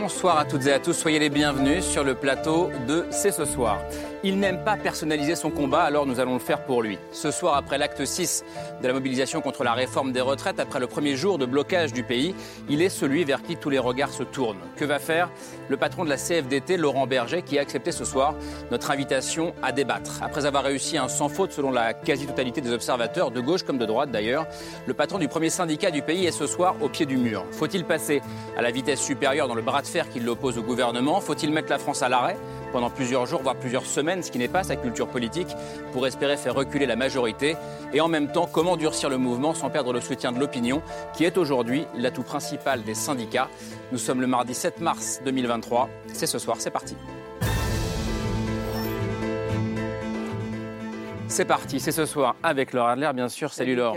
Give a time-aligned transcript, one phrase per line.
[0.00, 3.44] Bonsoir à toutes et à tous, soyez les bienvenus sur le plateau de C'est ce
[3.44, 3.82] soir.
[4.22, 6.98] Il n'aime pas personnaliser son combat, alors nous allons le faire pour lui.
[7.12, 8.44] Ce soir, après l'acte 6
[8.82, 12.02] de la mobilisation contre la réforme des retraites, après le premier jour de blocage du
[12.02, 12.34] pays,
[12.68, 14.60] il est celui vers qui tous les regards se tournent.
[14.76, 15.30] Que va faire
[15.68, 18.34] le patron de la CFDT, Laurent Berger, qui a accepté ce soir
[18.70, 20.22] notre invitation à débattre?
[20.22, 23.86] Après avoir réussi un sans faute selon la quasi-totalité des observateurs, de gauche comme de
[23.86, 24.46] droite d'ailleurs,
[24.86, 27.44] le patron du premier syndicat du pays est ce soir au pied du mur.
[27.52, 28.20] Faut-il passer
[28.56, 31.68] à la vitesse supérieure dans le bras de fer qui l'oppose au gouvernement Faut-il mettre
[31.68, 32.36] la France à l'arrêt
[32.72, 35.48] pendant plusieurs jours, voire plusieurs semaines, ce qui n'est pas sa culture politique,
[35.92, 37.56] pour espérer faire reculer la majorité?
[37.92, 40.80] Et en même temps, comment durcir le mouvement sans perdre le soutien de l'opinion,
[41.14, 43.48] qui est aujourd'hui l'atout principal des syndicats?
[43.90, 45.88] Nous sommes le mardi 7 mars 2023.
[46.12, 46.94] C'est ce soir, c'est parti.
[51.30, 53.52] C'est parti, c'est ce soir avec Laure Adler, bien sûr.
[53.52, 53.94] Salut, Laure.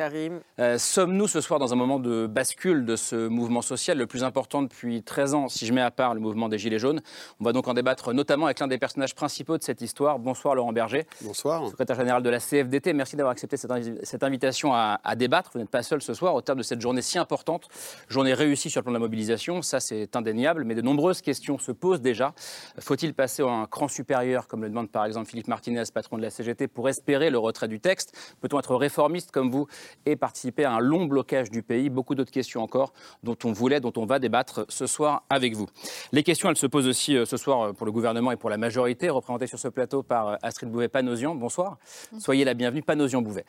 [0.60, 4.24] Euh, sommes-nous ce soir dans un moment de bascule de ce mouvement social le plus
[4.24, 7.02] important depuis 13 ans, si je mets à part le mouvement des Gilets jaunes?
[7.40, 10.20] On va donc en débattre notamment avec l'un des personnages principaux de cette histoire.
[10.20, 11.08] Bonsoir Laurent Berger.
[11.22, 11.68] Bonsoir.
[11.68, 12.94] Secrétaire général de la CFDT.
[12.94, 15.50] Merci d'avoir accepté cette, invitation à, débattre.
[15.56, 17.68] Vous n'êtes pas seul ce soir au terme de cette journée si importante.
[18.10, 21.58] Journée réussie sur le plan de la mobilisation, ça c'est indéniable, mais de nombreuses questions
[21.58, 22.36] se posent déjà.
[22.80, 26.22] Faut-il passer à un cran supérieur, comme le demande par exemple Philippe Martinez, patron de
[26.22, 29.68] la CGT, pour espérer le retrait du texte Peut-on être réformiste comme vous
[30.06, 31.90] et participer à un long blocage du pays?
[31.90, 32.94] Beaucoup d'autres questions encore
[33.24, 35.68] dont on voulait, dont on va débattre ce soir avec vous.
[36.12, 38.50] Les questions, elles se posent aussi euh, ce soir euh, pour le gouvernement et pour
[38.50, 41.36] la majorité, représentée sur ce plateau par euh, Astrid Bouvet-Panosian.
[41.36, 41.78] Bonsoir.
[42.20, 42.82] Soyez la bienvenue.
[42.82, 43.46] Panosian-Bouvet,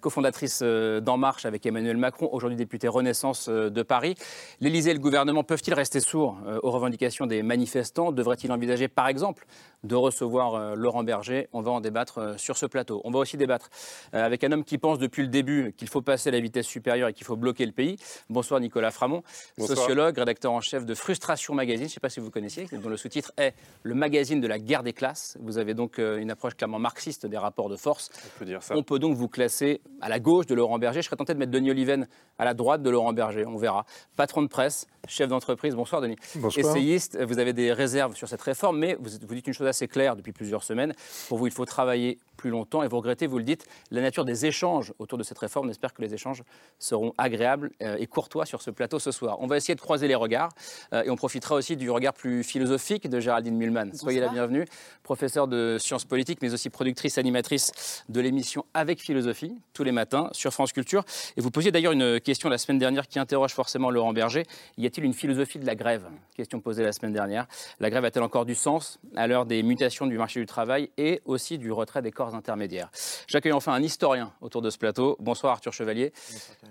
[0.00, 4.14] cofondatrice d'En Marche avec Emmanuel Macron, aujourd'hui députée Renaissance de Paris.
[4.60, 8.12] L'Élysée et le gouvernement peuvent-ils rester sourds aux revendications des manifestants?
[8.12, 9.46] Devraient-ils envisager, par exemple,
[9.84, 13.00] de recevoir Laurent Berger On va en débattre sur ce plateau.
[13.04, 13.70] On va aussi débattre
[14.14, 16.66] euh, avec un homme qui pense depuis le début qu'il faut passer à la vitesse
[16.66, 17.96] supérieure et qu'il faut bloquer le pays.
[18.28, 19.22] Bonsoir Nicolas Framont,
[19.58, 22.88] sociologue, rédacteur en chef de Frustration Magazine, je ne sais pas si vous connaissiez, dont
[22.88, 25.36] le sous-titre est Le magazine de la guerre des classes.
[25.40, 28.10] Vous avez donc euh, une approche clairement marxiste des rapports de force.
[28.24, 28.76] On peut dire ça.
[28.76, 31.02] On peut donc vous classer à la gauche de Laurent Berger.
[31.02, 32.06] Je serais tenté de mettre Denis Oliven
[32.38, 33.84] à la droite de Laurent Berger, on verra.
[34.16, 35.74] Patron de presse, chef d'entreprise.
[35.74, 36.16] Bonsoir Denis.
[36.36, 36.66] Bonsoir.
[36.66, 39.88] Essayiste, vous avez des réserves sur cette réforme, mais vous, vous dites une chose assez
[39.88, 40.94] claire depuis plusieurs semaines.
[41.28, 44.24] Pour vous, il faut travailler plus longtemps et vous regrettez, vous le dites, la nature
[44.24, 45.66] des échanges autour de cette réforme.
[45.66, 46.42] On espère que les échanges
[46.78, 49.36] seront agréables euh, et courtois sur ce plateau ce soir.
[49.40, 50.50] On va essayer de croiser les regards
[50.94, 53.92] euh, et on profitera aussi du regard plus philosophique de Géraldine Mulman.
[53.92, 54.64] Soyez la bienvenue,
[55.02, 60.30] professeure de sciences politiques, mais aussi productrice, animatrice de l'émission Avec Philosophie, tous les matins
[60.32, 61.04] sur France Culture.
[61.36, 64.44] Et vous posiez d'ailleurs une question la semaine dernière qui interroge forcément Laurent Berger.
[64.76, 66.06] Y a-t-il une philosophie de la grève?
[66.36, 67.46] Question posée la semaine dernière.
[67.80, 71.20] La grève a-t-elle encore du sens à l'heure des mutations du marché du travail et
[71.24, 72.90] aussi du retrait des corps intermédiaires
[73.26, 75.16] J'accueille enfin un historien autour de ce plateau.
[75.20, 76.12] Bonsoir Arthur Chevalier.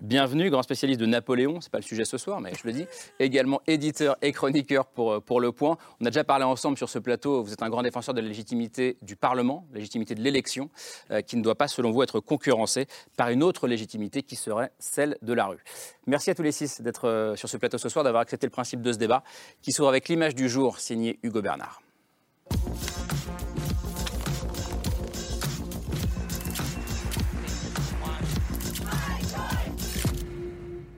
[0.02, 1.62] Bienvenue, grand spécialiste de Napoléon.
[1.62, 2.86] C'est pas le sujet ce soir, mais je le dis.
[3.20, 5.78] Également éditeur et chroniqueur pour, euh, pour Le Point.
[6.02, 7.44] On a déjà parlé ensemble sur ce plateau.
[7.44, 10.70] Vous êtes un grand défenseur de la légitimité du Parlement, légitimité de l'élection,
[11.12, 14.72] euh, qui ne doit pas, selon vous, être concurrencée par une autre légitimité qui serait
[14.80, 15.64] celle de la rue.
[16.06, 18.52] Merci à tous les six d'être euh, sur ce plateau ce soir, d'avoir accepté le
[18.52, 19.24] principe de ce débat,
[19.62, 21.82] qui s'ouvre avec l'image du jour signée Hugo Bernard.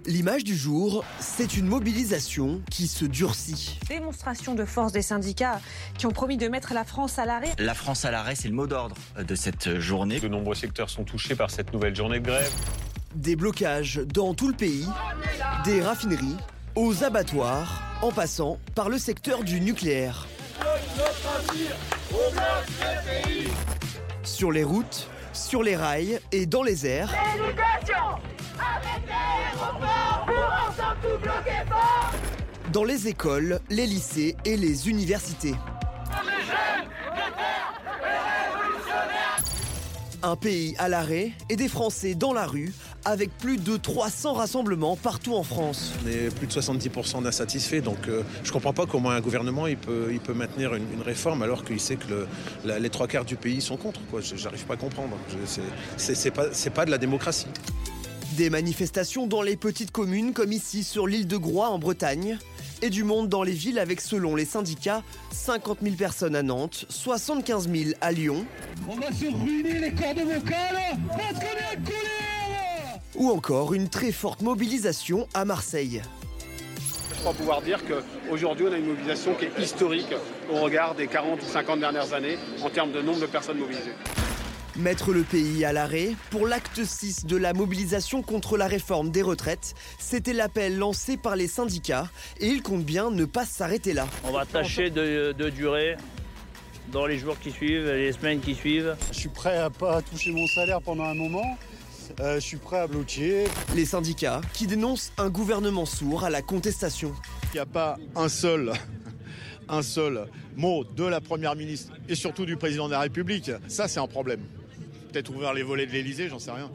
[0.09, 3.77] L'image du jour, c'est une mobilisation qui se durcit.
[3.87, 5.61] Démonstration de force des syndicats
[5.99, 7.51] qui ont promis de mettre la France à l'arrêt.
[7.59, 10.19] La France à l'arrêt, c'est le mot d'ordre de cette journée.
[10.19, 12.51] De nombreux secteurs sont touchés par cette nouvelle journée de grève.
[13.13, 14.87] Des blocages dans tout le pays,
[15.63, 16.37] des raffineries,
[16.73, 20.27] aux abattoirs, en passant par le secteur du nucléaire.
[24.23, 27.13] Sur les routes, sur les rails et dans les airs.
[32.71, 35.55] Dans les écoles, les lycées et les universités.
[40.21, 42.73] Un pays à l'arrêt et des Français dans la rue
[43.05, 45.93] avec plus de 300 rassemblements partout en France.
[46.03, 49.65] On est plus de 70% d'insatisfaits, donc euh, je ne comprends pas comment un gouvernement
[49.65, 52.27] il peut, il peut maintenir une, réforme alors qu'il sait que
[52.65, 54.01] les trois quarts du pays sont contre.
[54.21, 55.17] Je n'arrive pas à comprendre.
[55.97, 57.47] C'est pas, pas de la démocratie.
[58.39, 62.37] Des manifestations dans les petites communes comme ici sur l'île de Groix en Bretagne
[62.81, 66.85] et du monde dans les villes avec selon les syndicats 50 000 personnes à Nantes,
[66.87, 68.45] 75 000 à Lyon.
[68.87, 74.41] On va se ruiner les cordes vocales parce qu'on est ou encore une très forte
[74.41, 76.01] mobilisation à Marseille.
[77.13, 80.15] Je crois pouvoir dire qu'aujourd'hui, on a une mobilisation qui est historique
[80.49, 83.91] au regard des 40 ou 50 dernières années en termes de nombre de personnes mobilisées.
[84.79, 89.21] Mettre le pays à l'arrêt pour l'acte 6 de la mobilisation contre la réforme des
[89.21, 92.07] retraites, c'était l'appel lancé par les syndicats
[92.39, 94.07] et ils comptent bien ne pas s'arrêter là.
[94.23, 95.97] On va tâcher de, de durer
[96.93, 98.95] dans les jours qui suivent, les semaines qui suivent.
[99.11, 101.57] Je suis prêt à pas toucher mon salaire pendant un moment.
[102.21, 103.47] Euh, je suis prêt à bloquer.
[103.75, 107.13] Les syndicats qui dénoncent un gouvernement sourd à la contestation.
[107.51, 108.71] Il n'y a pas un seul,
[109.67, 113.51] un seul mot de la Première ministre et surtout du Président de la République.
[113.67, 114.39] Ça, c'est un problème.
[115.11, 116.69] Peut-être ouvrir les volets de l'Elysée, j'en sais rien.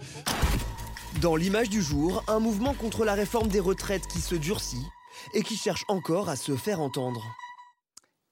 [1.21, 4.85] Dans l'image du jour, un mouvement contre la réforme des retraites qui se durcit
[5.35, 7.23] et qui cherche encore à se faire entendre.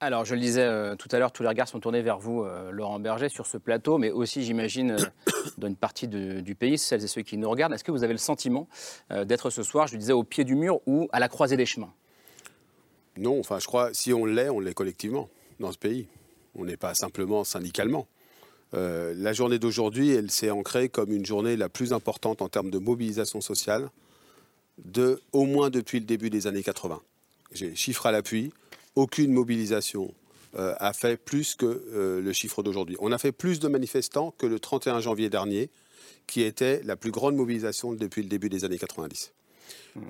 [0.01, 2.43] Alors, je le disais euh, tout à l'heure, tous les regards sont tournés vers vous,
[2.43, 4.97] euh, Laurent Berger, sur ce plateau, mais aussi, j'imagine, euh,
[5.59, 7.73] dans une partie de- du pays, celles et ceux qui nous regardent.
[7.73, 8.67] Est-ce que vous avez le sentiment
[9.13, 11.57] euh, d'être ce soir, je le disais, au pied du mur ou à la croisée
[11.57, 11.93] des chemins?
[13.17, 15.29] Non, enfin, je crois, si on l'est, on l'est collectivement
[15.61, 16.09] dans ce pays.
[16.57, 18.09] On n'est pas simplement syndicalement.
[18.75, 22.71] Euh, la journée d'aujourd'hui, elle s'est ancrée comme une journée la plus importante en termes
[22.71, 23.91] de mobilisation sociale,
[25.33, 27.01] au moins depuis le début des années 80.
[27.53, 28.53] J'ai les chiffres à l'appui.
[28.95, 30.15] Aucune mobilisation
[30.57, 32.97] euh, a fait plus que euh, le chiffre d'aujourd'hui.
[33.01, 35.71] On a fait plus de manifestants que le 31 janvier dernier,
[36.27, 39.33] qui était la plus grande mobilisation depuis le début des années 90.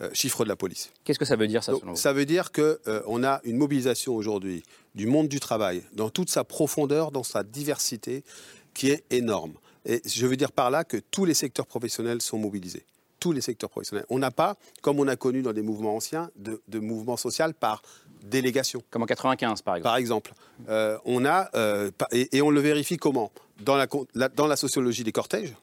[0.01, 0.91] Euh, chiffre de la police.
[1.03, 2.77] Qu'est-ce que ça veut dire, ça, Donc, selon vous ça veut dire qu'on
[3.07, 4.63] on a une mobilisation aujourd'hui
[4.95, 8.23] du monde du travail dans toute sa profondeur, dans sa diversité,
[8.75, 9.55] qui est énorme.
[9.85, 12.85] Et je veux dire par là que tous les secteurs professionnels sont mobilisés.
[13.19, 14.07] Tous les secteurs professionnels.
[14.09, 17.53] On n'a pas, comme on a connu dans des mouvements anciens, de, de mouvement social
[17.53, 17.83] par
[18.23, 18.83] délégation.
[18.91, 19.83] Comme en 95, par exemple.
[19.83, 20.33] Par exemple,
[20.69, 23.33] Euh, on a, euh, et, et on le vérifie comment?
[23.61, 25.55] Dans la, con- la- dans la sociologie des cortèges.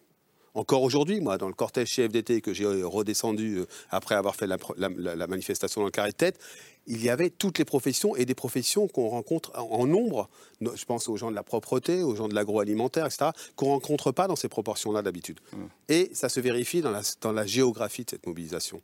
[0.59, 4.35] Encore aujourd'hui, moi, dans le cortège chez FDT que j'ai euh, redescendu euh, après avoir
[4.35, 6.38] fait la, manifestation dans le carré de tête,
[6.85, 10.29] il y avait toutes les professions et des professions qu'on rencontre en, nombre.
[10.59, 13.71] No- Je pense aux gens de la propreté, aux gens de l'agroalimentaire, etc., qu'on ne
[13.71, 15.39] rencontre pas dans ces proportions-là d'habitude.
[15.88, 18.81] Et ça se vérifie dans la, dans la géographie de cette mobilisation.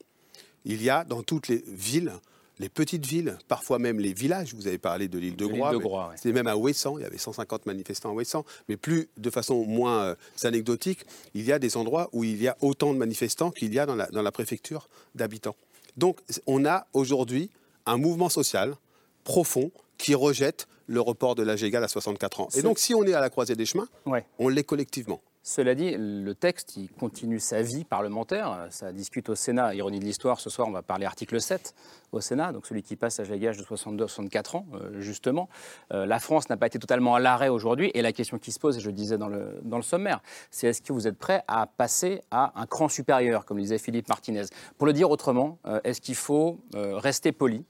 [0.63, 2.13] Il y a dans toutes les villes,
[2.60, 6.16] les petites villes, parfois même les villages, vous avez parlé de l'île de Groix, ouais.
[6.16, 9.66] c'était même à Ouessant, il y avait 150 manifestants à Ouessant, mais plus de façon
[9.66, 13.52] moins euh, anecdotique, il y a des endroits où il y a autant de manifestants
[13.52, 15.56] qu'il y a dans la, dans la préfecture d'habitants.
[15.98, 17.50] Donc on a aujourd'hui
[17.86, 18.75] un mouvement social
[19.24, 22.50] profond qui rejette le report de l'âge égal à 64 ans.
[22.56, 24.25] Et donc si on est à la croisée des chemins, Ouais.
[24.40, 25.22] on l'est collectivement.
[25.47, 28.65] Cela dit, le texte, il continue sa vie parlementaire.
[28.71, 29.75] Ça discute au Sénat.
[29.75, 31.75] Ironie de l'histoire, ce soir, on va parler article 7
[32.12, 35.47] au Sénat, donc celui qui passe à l'âge de 62 à 64 ans, euh, justement.
[35.94, 37.92] Euh, la France n'a pas été totalement à l'arrêt aujourd'hui.
[37.94, 40.19] Et la question qui se pose, et je le disais dans le, sommaire,
[40.50, 44.09] c'est est-ce que vous êtes prêt à passer à un cran supérieur, comme disait Philippe
[44.09, 44.45] Martinez?
[44.80, 47.63] Pour le dire autrement, euh, est-ce qu'il faut rester poli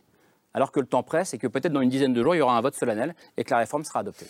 [0.54, 2.42] alors que le temps presse et que peut-être dans une dizaine de jours, il y
[2.42, 4.28] aura un vote solennel et que la réforme sera adoptée?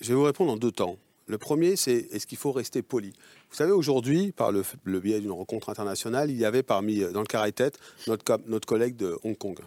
[0.00, 0.94] Je vais vous répondre en deux temps.
[1.26, 3.12] Le premier, c'est est-ce qu'il faut rester poli?
[3.50, 4.62] Vous savez, aujourd'hui, par le,
[5.00, 8.96] biais d'une rencontre internationale, il y avait parmi, euh, dans le tête, notre, notre collègue
[8.96, 9.58] de Hong Kong,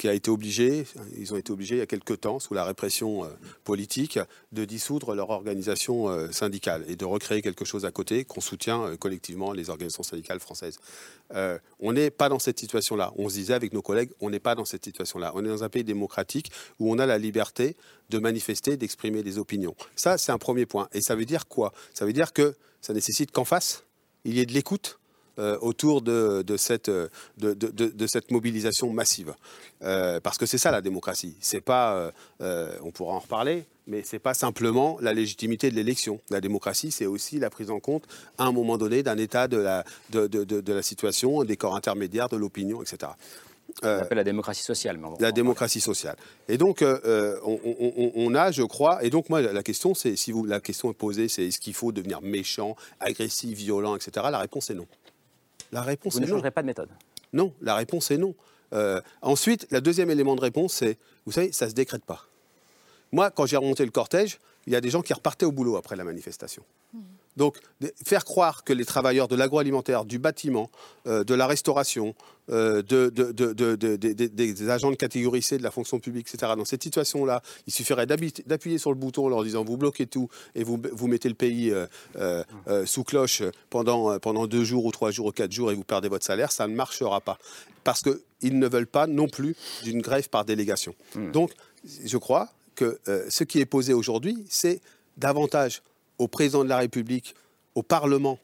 [0.00, 0.86] qui a été obligé,
[1.18, 3.28] ils ont été obligés il y a quelque temps, sous la répression euh,
[3.64, 4.18] politique,
[4.50, 8.82] de dissoudre leur organisation euh, syndicale et de recréer quelque chose à côté qu'on soutient
[8.82, 10.78] euh, collectivement les organisations syndicales françaises.
[11.80, 13.12] On n'est pas dans cette situation-là.
[13.16, 15.32] On se disait avec nos collègues, on n'est pas dans cette situation-là.
[15.34, 17.76] On est dans un pays démocratique où on a la liberté
[18.08, 19.74] de manifester, d'exprimer des opinions.
[19.96, 20.88] Ça, c'est un premier point.
[20.92, 21.72] Et ça veut dire quoi?
[21.92, 23.84] Ça veut dire que ça nécessite qu'en face,
[24.24, 24.99] il y ait de l'écoute
[25.38, 27.08] euh, autour de, de cette, euh,
[27.38, 29.34] de, de- de- de cette mobilisation massive.
[29.82, 31.34] Euh, parce que c'est ça la démocratie.
[31.40, 32.10] C'est pas, euh,
[32.42, 36.20] euh, on pourra en reparler, mais c'est pas simplement la légitimité de l'élection.
[36.30, 38.04] La démocratie, c'est aussi la prise en compte
[38.38, 42.82] à un moment donné d'un état de la, de, situation, des corps intermédiaires, de l'opinion,
[42.82, 43.12] etc.
[43.84, 44.98] On appelle la démocratie sociale.
[44.98, 46.16] mais on La démocratie sociale.
[46.48, 49.62] Et donc, euh, euh, on, on- on- on a, je crois, et donc moi, la
[49.62, 53.56] question, c'est, si vous, la question est posée, c'est est-ce qu'il faut devenir méchant, agressif,
[53.56, 54.26] violent, etc.
[54.32, 54.86] La réponse est non.
[55.72, 56.36] La réponse Vous est ne non.
[56.36, 56.88] changerez pas de méthode.
[57.32, 58.34] Non, la réponse est non.
[58.72, 62.26] Euh, ensuite, le deuxième élément de réponse, c'est, vous savez, ça ne se décrète pas.
[63.12, 65.76] Moi, quand j'ai remonté le cortège, il y a des gens qui repartaient au boulot
[65.76, 66.62] après la manifestation.
[67.40, 67.56] Donc,
[68.04, 70.70] faire croire que les travailleurs de l'agroalimentaire, du bâtiment,
[71.06, 72.14] euh, de la restauration,
[72.50, 75.70] euh, de, de- de- de- de- de- de- des agents de catégorie C de la
[75.70, 79.64] fonction publique, etc., dans cette situation-là, il suffirait d'appuyer sur le bouton en leur disant
[79.64, 82.44] vous bloquez tout et vous, vous mettez le pays euh,
[82.84, 86.08] sous cloche pendant, pendant deux jours ou trois jours ou quatre jours et vous perdez
[86.10, 87.38] votre salaire, ça ne marchera pas.
[87.84, 90.94] Parce qu'ils ne veulent pas non plus d'une grève par délégation.
[91.32, 91.52] Donc,
[92.04, 94.82] je crois que ce qui est posé aujourd'hui, c'est
[95.16, 95.80] davantage
[96.20, 97.34] au président de la République,
[97.74, 98.38] au Parlement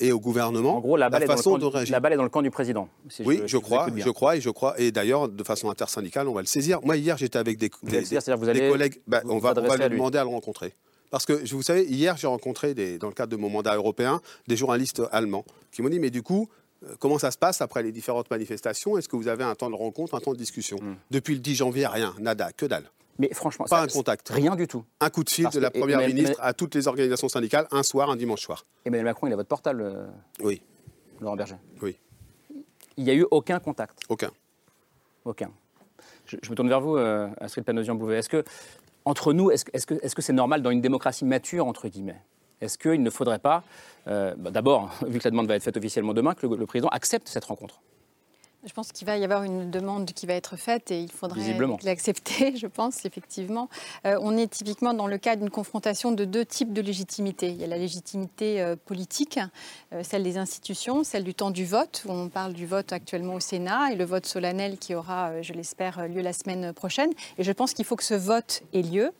[0.00, 1.92] et au gouvernement En gros, la balle, est, dans façon le de camp, du- réagir.
[1.92, 2.88] la balle est dans le camp du président.
[3.08, 4.80] si oui, je crois, je crois, et je crois.
[4.80, 6.80] Et d'ailleurs, de façon intersyndicale, on va le saisir.
[6.82, 9.00] Moi, hier, j'étais avec des, des- saisir, vous collègues.
[9.06, 10.72] Bah, vous on va, on va adresser à lui demander à le rencontrer.
[11.10, 14.20] Parce que, vous savez, hier, j'ai rencontré, des- dans le cadre de mon mandat européen,
[14.48, 16.48] des journalistes allemands qui m'ont dit, mais du coup,
[16.84, 18.96] euh, comment ça se passe après les différentes manifestations?
[18.96, 20.78] Est-ce que vous avez un temps de rencontre, un temps de discussion?
[20.80, 20.94] Hmm.
[21.10, 22.90] Depuis le 10 janvier, rien, nada, que dalle.
[23.18, 24.28] Mais franchement, Pas ça- un contact.
[24.30, 24.84] Rien du tout.
[25.00, 27.82] Un coup de fil Parce de la Première ministre à toutes les organisations syndicales, un
[27.82, 28.64] soir, un dimanche soir.
[28.84, 30.06] Emmanuel Macron, il a votre portable, euh,
[30.42, 30.62] Oui,
[31.20, 31.56] Laurent Berger.
[31.82, 31.96] oui,
[32.96, 34.00] Il n'y a eu aucun contact.
[34.08, 34.30] aucun.
[35.24, 35.50] Aucun.
[36.24, 38.18] Je, je me tourne vers vous, euh, Astrid Panosian-Bouvet.
[38.18, 38.42] Est-ce que,
[39.04, 42.20] entre nous, est-ce que est-ce c'est normal dans une démocratie mature, entre guillemets
[42.62, 43.64] Est-ce qu'il ne faudrait pas,
[44.06, 46.66] euh, bah, d'abord, vu que la demande va être faite officiellement demain, que le, le
[46.66, 47.80] président accepte cette rencontre?
[48.66, 51.56] Je pense qu'il va y avoir une demande qui va être faite et il faudrait
[51.82, 53.70] l'accepter, je pense, effectivement.
[54.04, 57.48] Euh, on est typiquement dans le cas d'une confrontation de deux types de légitimité.
[57.48, 59.40] Il y a la légitimité euh, politique,
[59.94, 63.32] euh, celle des institutions, celle du temps du vote, où on parle du vote actuellement
[63.32, 67.10] au Sénat et le vote solennel qui aura, je l'espère, lieu la semaine prochaine.
[67.38, 69.10] Et je pense qu'il faut que ce vote ait lieu.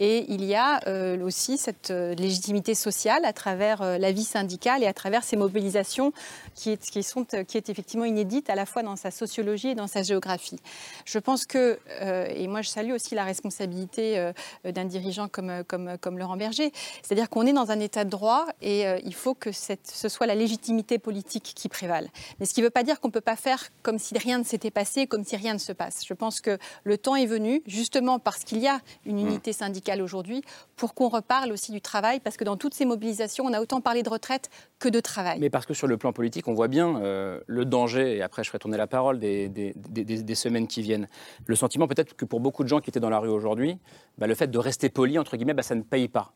[0.00, 0.80] Et il y a
[1.22, 6.12] aussi cette légitimité sociale à travers la vie syndicale et à travers ces mobilisations
[6.54, 9.74] qui est, qui sont, qui est effectivement inédite à la fois dans sa sociologie et
[9.74, 10.58] dans sa géographie.
[11.04, 14.32] Je pense que, euh, et moi je salue aussi la responsabilité euh,
[14.64, 18.10] d'un dirigeant comme, euh, comme, comme Laurent Berger, c'est-à-dire qu'on est dans un état de
[18.10, 22.08] droit et euh, il faut que cette, ce soit la légitimité politique qui prévale.
[22.38, 24.38] Mais ce qui ne veut pas dire qu'on ne peut pas faire comme si rien
[24.38, 26.06] ne s'était passé, comme si rien ne se passe.
[26.06, 30.02] Je pense que le temps est venu, justement parce qu'il y a une unité syndicale
[30.02, 30.42] aujourd'hui,
[30.76, 33.80] pour qu'on reparle aussi du travail, parce que dans toutes ces mobilisations, on a autant
[33.80, 35.38] parlé de retraite que de travail.
[35.40, 37.00] Mais parce que sur le plan politique, on voit bien
[37.46, 40.66] le danger, et après je ferai tourner la parole des, des- des- des- des semaines
[40.66, 41.08] qui viennent.
[41.46, 43.78] Le sentiment peut-être que pour beaucoup de gens qui étaient dans la rue aujourd'hui,
[44.16, 46.32] bah, le fait de rester poli, entre guillemets, bah, ça ne paye pas.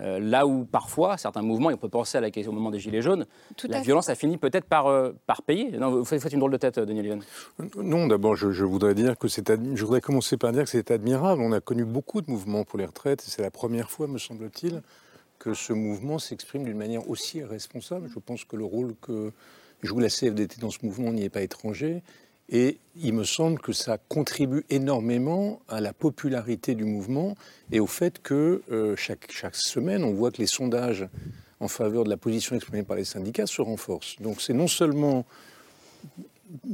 [0.00, 2.72] Euh, là où parfois, certains mouvements, et on peut penser à la question au moment
[2.72, 3.84] des Gilets jaunes, Tout la fait.
[3.84, 5.70] violence a fini peut-être par, euh, par payer.
[5.78, 7.22] Non, vous faites, une drôle de tête, Daniel Vienne.
[7.76, 10.70] Non, d'abord, je, je voudrais dire que c'est, admi- je voudrais commencer par dire que
[10.70, 11.40] c'est admirable.
[11.42, 14.18] On a connu beaucoup de mouvements pour les retraites, et c'est la première fois, me
[14.18, 14.82] semble-t-il,
[15.38, 18.08] que ce mouvement s'exprime d'une manière aussi responsable.
[18.12, 19.30] Je pense que le rôle que
[19.84, 22.02] joue la CFDT dans ce mouvement n'y est pas étranger.
[22.50, 27.36] Et il me semble que ça contribue énormément à la popularité du mouvement
[27.72, 31.08] et au fait que euh, chaque, chaque semaine, on voit que les sondages
[31.60, 34.20] en faveur de la position exprimée par les syndicats se renforcent.
[34.20, 35.24] Donc c'est non seulement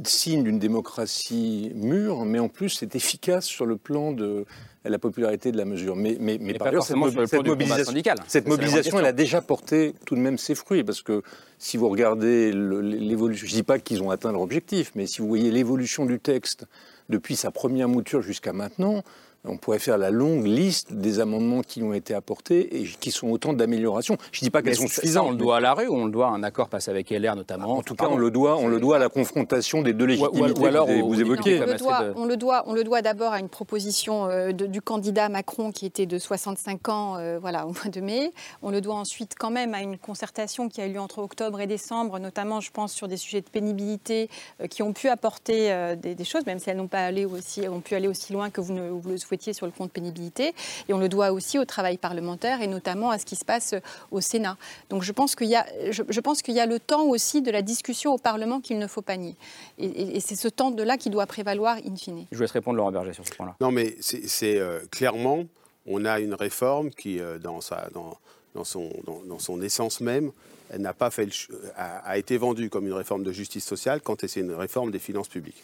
[0.03, 4.45] signe d'une démocratie mûre, mais en plus c'est efficace sur le plan de
[4.89, 5.95] la popularité de la mesure.
[5.95, 6.97] Mais, mais, mais par ailleurs, cette,
[7.27, 7.93] cette mobilisation,
[8.27, 11.21] cette mobilisation, elle a déjà porté tout de même ses fruits, parce que
[11.57, 15.21] si vous regardez l'évolution, je ne dis pas qu'ils ont atteint leur objectif, mais si
[15.21, 16.65] vous voyez l'évolution du texte
[17.09, 19.03] depuis sa première mouture jusqu'à maintenant,
[19.45, 23.29] on pourrait faire la longue liste des amendements qui ont été apportés et qui sont
[23.29, 24.17] autant d'améliorations.
[24.31, 25.27] Je ne dis pas qu'elles sont Mais ça, suffisantes.
[25.27, 27.09] on le doit à la rue ou on le doit à un accord passé avec
[27.09, 29.93] LR notamment en tout cas, on le doit, on le doit à la confrontation des
[29.93, 30.11] deux ou- ou
[30.45, 31.61] légitimités alors que vous, évoquez.
[31.61, 34.51] on, le doit, de- on le doit, on le doit d'abord à une proposition euh,
[34.51, 38.31] de- du candidat Macron qui était de 65 ans euh, voilà, au mois de mai.
[38.61, 41.59] On le doit ensuite quand même à une concertation qui a eu lieu entre octobre
[41.61, 44.29] et décembre, notamment je pense sur des sujets de pénibilité
[44.61, 47.25] euh, qui ont pu apporter euh, des, des choses, même si elles n'ont pas allé
[47.25, 49.91] aussi, ont pu aller aussi loin que vous, ne, vous le souhaitiez sur le compte
[49.91, 50.53] pénibilité.
[50.89, 53.73] Et on le doit aussi au travail parlementaire et notamment à ce qui se passe
[54.11, 54.57] au Sénat.
[54.89, 57.41] Donc je pense qu'il y a, je, je pense qu'il y a le temps aussi
[57.41, 59.35] de la discussion au Parlement qu'il ne faut pas nier.
[59.77, 62.25] Et, et- et c'est ce temps de là qui doit prévaloir in fine.
[62.31, 63.55] Je vous laisse répondre Laurent Berger sur ce point-là.
[63.61, 65.45] Non, mais c'est c'est, euh, clairement,
[65.85, 68.17] on a une réforme qui, euh, dans, sa, dans,
[68.53, 70.31] dans son, dans, dans son essence même,
[70.69, 73.65] elle n'a pas fait le ch- a, a été vendue comme une réforme de justice
[73.65, 75.61] sociale quand c'est une réforme des finances publiques,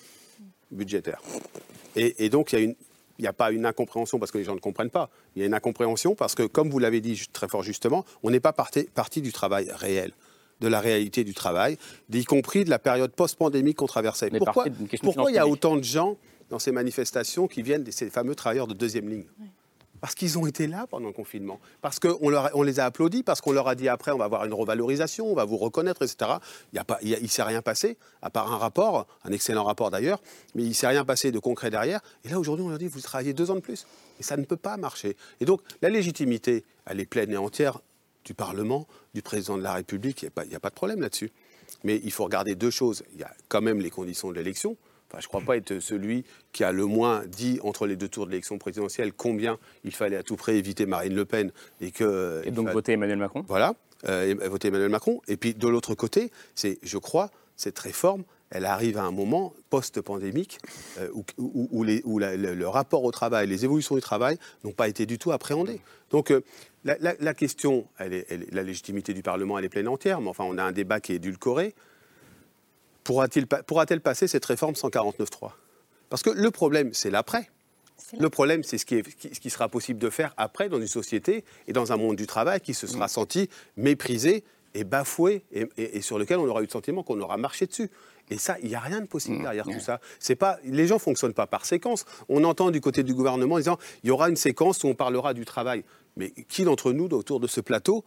[0.72, 1.22] budgétaires.
[1.96, 2.76] Et, et donc, il y a une.
[3.20, 5.10] Il n'y a pas une incompréhension parce que les gens ne comprennent pas.
[5.36, 8.30] Il y a une incompréhension parce que, comme vous l'avez dit très fort justement, on
[8.30, 10.14] n'est pas parti, parti du travail réel,
[10.62, 11.78] de la réalité du travail,
[12.12, 14.30] y compris de la période post-pandémique qu'on traversait.
[14.30, 14.66] Pourquoi,
[15.02, 16.18] pourquoi il y a autant de gens
[16.50, 19.26] dans ces manifestations qui viennent de ces fameux travailleurs de deuxième ligne?
[20.02, 21.60] Parce qu'ils ont été là pendant le confinement.
[21.82, 24.46] Parce qu'on on les a applaudis, parce qu'on leur a dit après on va avoir
[24.46, 26.32] une revalorisation, on va vous reconnaître, etc.
[27.02, 30.22] Il ne s'est rien passé, à part un rapport, un excellent rapport d'ailleurs,
[30.56, 32.02] mais il ne s'est rien passé de concret derrière.
[32.24, 33.86] Et là aujourd'hui on leur dit vous travaillez deux ans de plus.
[34.20, 35.16] Et ça ne peut pas marcher.
[35.40, 37.80] Et donc la légitimité, elle est pleine et entière
[38.26, 41.32] du Parlement, du président de la République, il n'y a, a pas de problème là-dessus.
[41.84, 43.04] Mais il faut regarder deux choses.
[43.14, 44.78] Il y a quand même les conditions de l'élection.
[45.10, 48.10] Enfin, je ne crois pas être celui qui a le moins dit entre les deux
[48.10, 51.92] tours de l'élection présidentielle combien il fallait à tout prix éviter Marine Le Pen et
[51.92, 53.46] que Et donc voter Emmanuel Macron?
[53.48, 53.74] Voilà,
[54.10, 55.22] euh, voter Emmanuel Macron.
[55.30, 59.54] Et puis de l'autre côté, c'est, je crois, cette réforme, elle arrive à un moment
[59.70, 60.60] post-pandémique
[61.00, 64.02] euh, où, où- où les- où la- le, le rapport au travail, les évolutions du
[64.02, 65.82] travail n'ont pas été du tout appréhendées.
[66.12, 66.42] Donc euh,
[66.84, 69.88] la, la- la question, elle est- elle est- la légitimité du Parlement, elle est pleine
[69.88, 71.76] entière, mais enfin on a un débat qui est édulcoré.
[73.08, 75.52] Pourra-t-elle passer cette réforme 149.3
[76.10, 77.50] Parce que le problème, c'est l'après.
[78.20, 79.02] Le problème, c'est ce, qui
[79.42, 82.62] ce sera possible de faire après dans une société et dans un monde du travail
[82.62, 84.44] qui se sera senti méprisé
[84.76, 87.66] et bafoué et, et- et sur lequel on aura eu le sentiment qu'on aura marché
[87.66, 87.90] dessus.
[88.30, 90.00] Et ça, il n'y a rien de possible derrière tout ça.
[90.20, 92.06] C'est pas, les gens ne fonctionnent pas par séquence.
[92.30, 94.96] On entend du côté du gouvernement en disant il y aura une séquence où on
[94.96, 95.84] parlera du travail.
[96.18, 98.04] Mais qui d'entre nous, autour de ce plateau,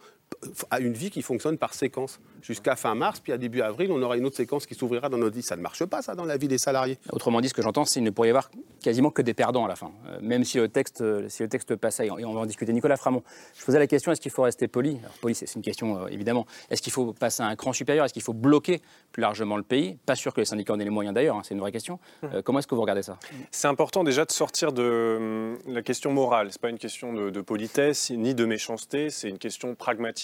[0.69, 4.01] a une vie qui fonctionne par séquence Jusqu'à fin mars, puis à début avril, on
[4.01, 5.43] aura une autre séquence qui s'ouvrira dans notre vie.
[5.43, 6.97] Ça ne marche pas, ça, dans la vie des salariés.
[7.11, 8.49] Autrement dit, ce que j'entends, c'est qu'il ne pourrait y avoir
[8.81, 11.49] quasiment que des perdants à la fin, euh, même si le texte, euh, si le
[11.49, 12.07] texte passait.
[12.07, 12.73] Et on va en discuter.
[12.73, 13.21] Nicolas Framont,
[13.55, 14.97] je posais la question est-ce qu'il faut rester poli?
[15.03, 16.47] Alors, poli, c'est une question euh, évidemment.
[16.71, 18.05] Est-ce qu'il faut passer à un cran supérieur?
[18.05, 19.97] Est-ce qu'il faut bloquer plus largement le pays?
[20.05, 21.99] Pas sûr que les syndicats en aient les moyens d'ailleurs, hein, c'est une vraie question.
[22.23, 23.19] Euh, comment est-ce que vous regardez ça?
[23.51, 26.51] C'est important déjà de sortir de hum, la question morale.
[26.51, 30.20] Ce n'est pas une question de, de politesse ni de méchanceté, c'est une question pragmatique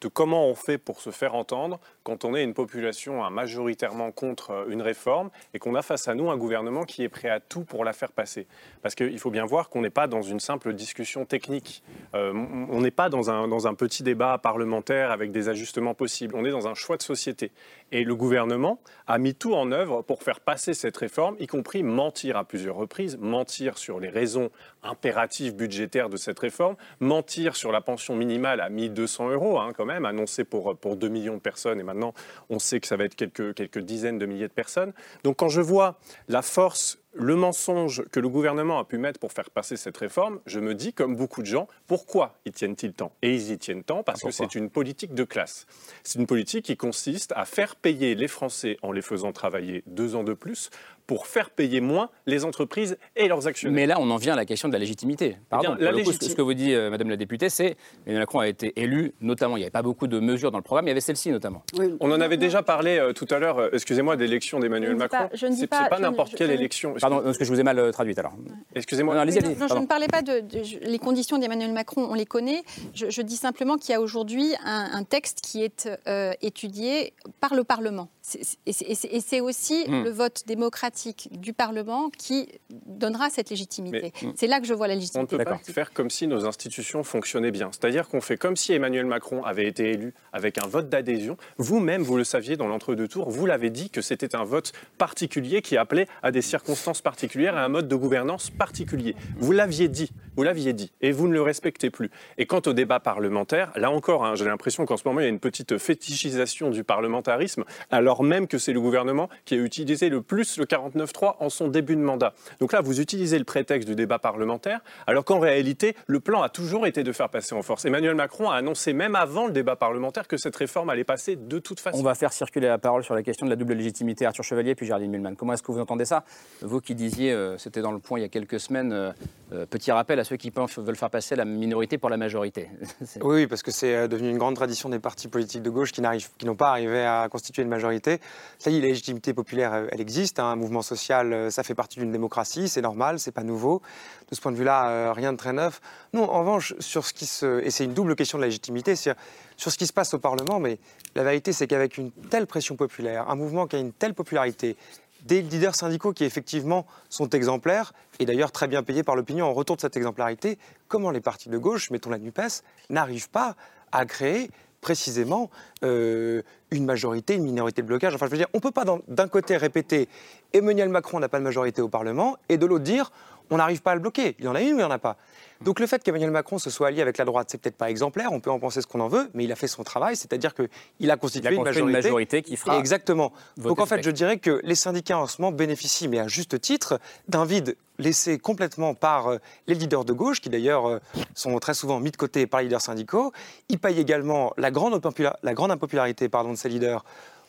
[0.00, 4.10] de comment on fait pour se faire entendre quand on est une population hein, majoritairement
[4.10, 7.28] contre euh, une réforme et qu'on a face à nous un gouvernement qui est prêt
[7.28, 8.46] à tout pour la faire passer.
[8.82, 11.82] Parce qu'il faut bien voir qu'on n'est pas dans une simple discussion technique.
[12.14, 16.34] Euh, on n'est pas dans un, petit débat parlementaire avec des ajustements possibles.
[16.36, 17.52] On est dans un choix de société.
[17.92, 21.82] Et le gouvernement a mis tout en œuvre pour faire passer cette réforme, y compris
[21.82, 24.50] mentir à plusieurs reprises, mentir sur les raisons
[24.82, 29.84] impératives budgétaires de cette réforme, mentir sur la pension minimale à 1200 euros, hein, quand
[29.84, 31.99] même, annoncée pour, pour 2 millions de personnes, et maintenant
[32.48, 34.92] on sait que ça va être quelques, quelques dizaines de milliers de personnes.
[35.24, 39.32] Donc quand je vois la force le mensonge que le gouvernement a pu mettre pour
[39.32, 43.12] faire passer cette réforme, je me dis, comme beaucoup de gens, pourquoi y tiennent-ils tant?
[43.22, 45.66] Et ils y tiennent tant parce que c'est une politique de classe.
[46.04, 50.14] C'est une politique qui consiste à faire payer les Français en les faisant travailler deux
[50.14, 50.70] ans de plus
[51.10, 53.74] pour faire payer moins les entreprises et leurs actionnaires.
[53.74, 55.38] Mais là, on en vient à la question de la légitimité.
[55.48, 57.16] Pardon, Eh bien, la coup, ce que- légiti- ce que vous dit euh, Madame la
[57.16, 57.76] députée, c'est
[58.06, 60.62] Emmanuel Macron a été élu, notamment, il n'y avait pas beaucoup de mesures dans le
[60.62, 61.64] programme, il y avait celle-ci notamment.
[61.98, 65.18] On en avait déjà parlé euh, tout à l'heure, euh, excusez-moi, d'élection d'Emmanuel Macron.
[65.28, 66.94] pas- je ne dis pas- pas n'importe quelle je élection.
[67.00, 68.34] Pardon, parce que je vous ai mal euh, traduite alors.
[68.76, 69.16] Excusez-moi.
[69.16, 69.80] Non, Oui, non, non, je pardon.
[69.80, 72.62] ne parlais pas de, de- je- les conditions d'Emmanuel Macron, on les connaît.
[72.94, 77.14] Je, je dis simplement qu'il y a aujourd'hui un, un texte qui est euh, étudié
[77.40, 78.08] par le Parlement.
[78.22, 80.04] C'est et c'est aussi Hmm.
[80.04, 80.99] le vote démocratique
[81.30, 82.48] du Parlement qui
[82.86, 84.12] donnera cette légitimité.
[84.36, 85.36] C'est là que je vois la On ne légitimité.
[85.36, 87.70] peut pas faire comme si nos institutions fonctionnaient bien.
[87.72, 91.36] C'est-à-dire qu'on fait comme si Emmanuel Macron avait été élu avec un vote d'adhésion.
[91.58, 95.62] Vous-même, vous le saviez dans l'entre-deux tours, vous l'avez dit que c'était un vote particulier
[95.62, 99.14] qui appelait à des circonstances particulières, à un mode de gouvernance particulier.
[99.38, 102.10] Vous l'aviez dit, vous l'aviez dit, et vous ne le respectez plus.
[102.38, 105.26] Et quant au débat parlementaire, là encore, hein, j'ai l'impression qu'en ce moment, il y
[105.26, 110.08] a une petite fétichisation du parlementarisme, alors même que c'est le gouvernement qui a utilisé
[110.08, 112.34] le plus le 49.3 en son début de mandat.
[112.60, 116.48] Donc là, vous utilisez le prétexte du débat parlementaire, alors qu'en réalité, le plan a
[116.48, 117.84] toujours été de faire passer en force.
[117.84, 121.58] Emmanuel Macron a annoncé même avant le débat parlementaire que cette réforme allait passer de
[121.58, 121.98] toute façon.
[121.98, 124.26] On va faire circuler la parole sur la question de la double légitimité.
[124.26, 125.36] Arthur Chevalier puis Géraldine Mühlmann.
[125.36, 126.24] Comment est-ce que vous entendez ça?
[126.62, 129.12] Vous qui disiez, euh, c'était dans le point il y a quelques semaines, euh,
[129.52, 132.68] euh, petit rappel à ceux qui pensent, veulent faire passer la minorité pour la majorité.
[133.22, 136.00] Oui, oui, parce que c'est devenu une grande tradition des partis politiques de gauche qui
[136.00, 138.18] n'arrivent, qui n'ont pas arrivé à constituer une majorité.
[138.58, 140.38] Ça y est, la légitimité populaire, elle existe.
[140.38, 140.44] hein.
[140.50, 143.82] Un mouvement social, euh, ça fait partie d'une démocratie, c'est normal, c'est pas nouveau.
[144.30, 145.80] De ce point de vue-là, euh, rien de très neuf.
[146.12, 148.96] Nous, en revanche, sur ce qui se, et c'est une double question de la légitimité,
[148.96, 149.14] sur
[149.56, 150.60] ce qui se passe au Parlement.
[150.60, 150.78] Mais
[151.14, 154.76] la vérité, c'est qu'avec une telle pression populaire, un mouvement qui a une telle popularité,
[155.22, 159.52] des leaders syndicaux qui effectivement sont exemplaires et d'ailleurs très bien payés par l'opinion en
[159.52, 163.54] retour de cette exemplarité, comment les partis de gauche, mettons la NUPES, n'arrivent pas
[163.92, 165.50] à créer précisément
[165.84, 168.14] euh, une majorité, une minorité de blocage.
[168.14, 170.08] Enfin, je veux dire, on ne peut pas d'un- côté répéter
[170.52, 173.12] Emmanuel Macron n'a pas de majorité au Parlement et de l'autre dire
[173.50, 174.36] on n'arrive pas à le bloquer.
[174.38, 175.16] Il y en a une ou il n'y en a pas.
[175.62, 178.32] Donc le fait qu'Emmanuel Macron se soit allié avec la droite, c'est peut-être pas exemplaire,
[178.32, 180.54] on peut en penser ce qu'on en veut, mais il a fait son travail, c'est-à-dire
[180.54, 183.30] qu'il a constitué Il a construit une majorité qui fera Exactement.
[183.58, 186.58] Donc en fait, je dirais que les syndicats en ce moment bénéficient, mais à juste
[186.62, 190.98] titre, d'un vide laissé complètement par euh, les leaders de gauche, qui d'ailleurs euh,
[191.34, 193.30] sont très souvent mis de côté par les leaders syndicaux.
[193.68, 197.04] Ils payent également la grande, impopula- la grande impopularité pardon, de ces leaders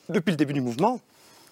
[0.10, 1.00] depuis le début du mouvement.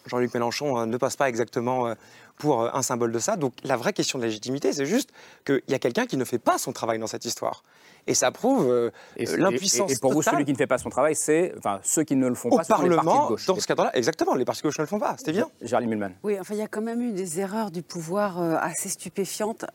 [0.08, 1.93] Jean-Luc Mélenchon euh, ne passe pas exactement euh,
[2.39, 3.36] pour euh, un symbole de ça.
[3.36, 5.12] Donc la vraie question de légitimité, c'est juste
[5.45, 7.63] qu'il y a quelqu'un qui ne fait pas son travail dans cette histoire.
[8.08, 10.89] Et ça prouve euh, l'impuissance et- et pour vous, celui qui ne fait pas son
[10.89, 13.06] travail, c'est enfin, ceux qui ne le font au pas, ce sont les partis de
[13.06, 13.28] Parlement.
[13.28, 13.45] gauche.
[13.45, 15.52] Dans ce cadre-là, exactement, les partis de gauche ne le font pas, c'est évident.
[15.62, 16.13] Géraldine Mulman.
[16.23, 19.65] Oui, enfin, il y a quand même eu des erreurs du pouvoir euh, assez stupéfiantes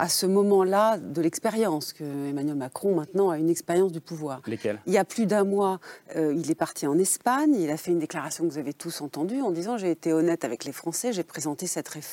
[0.00, 4.42] à ce moment-là de l'expérience, que Emmanuel Macron maintenant a une expérience du pouvoir.
[4.46, 5.78] Lesquels Il y a plus d'un mois,
[6.16, 9.00] euh, il est parti en Espagne, il a fait une déclaration que vous avez tous
[9.00, 12.07] entendue en disant j'ai été honnête avec les Français, j'ai présenté cette réforme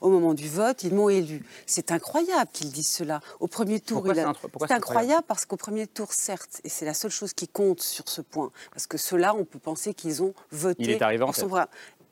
[0.00, 1.44] au moment du vote, ils m'ont élu.
[1.66, 3.20] C'est incroyable qu'il dise cela.
[3.40, 4.32] Au premier tour, Pourquoi il a-
[4.66, 8.08] c'est incroyable parce qu'au premier tour, certes, et c'est la seule chose qui compte sur
[8.08, 11.26] ce point, parce que ceux-là, on peut penser qu'ils ont voté Il est arrivé en
[11.26, 11.48] pour son.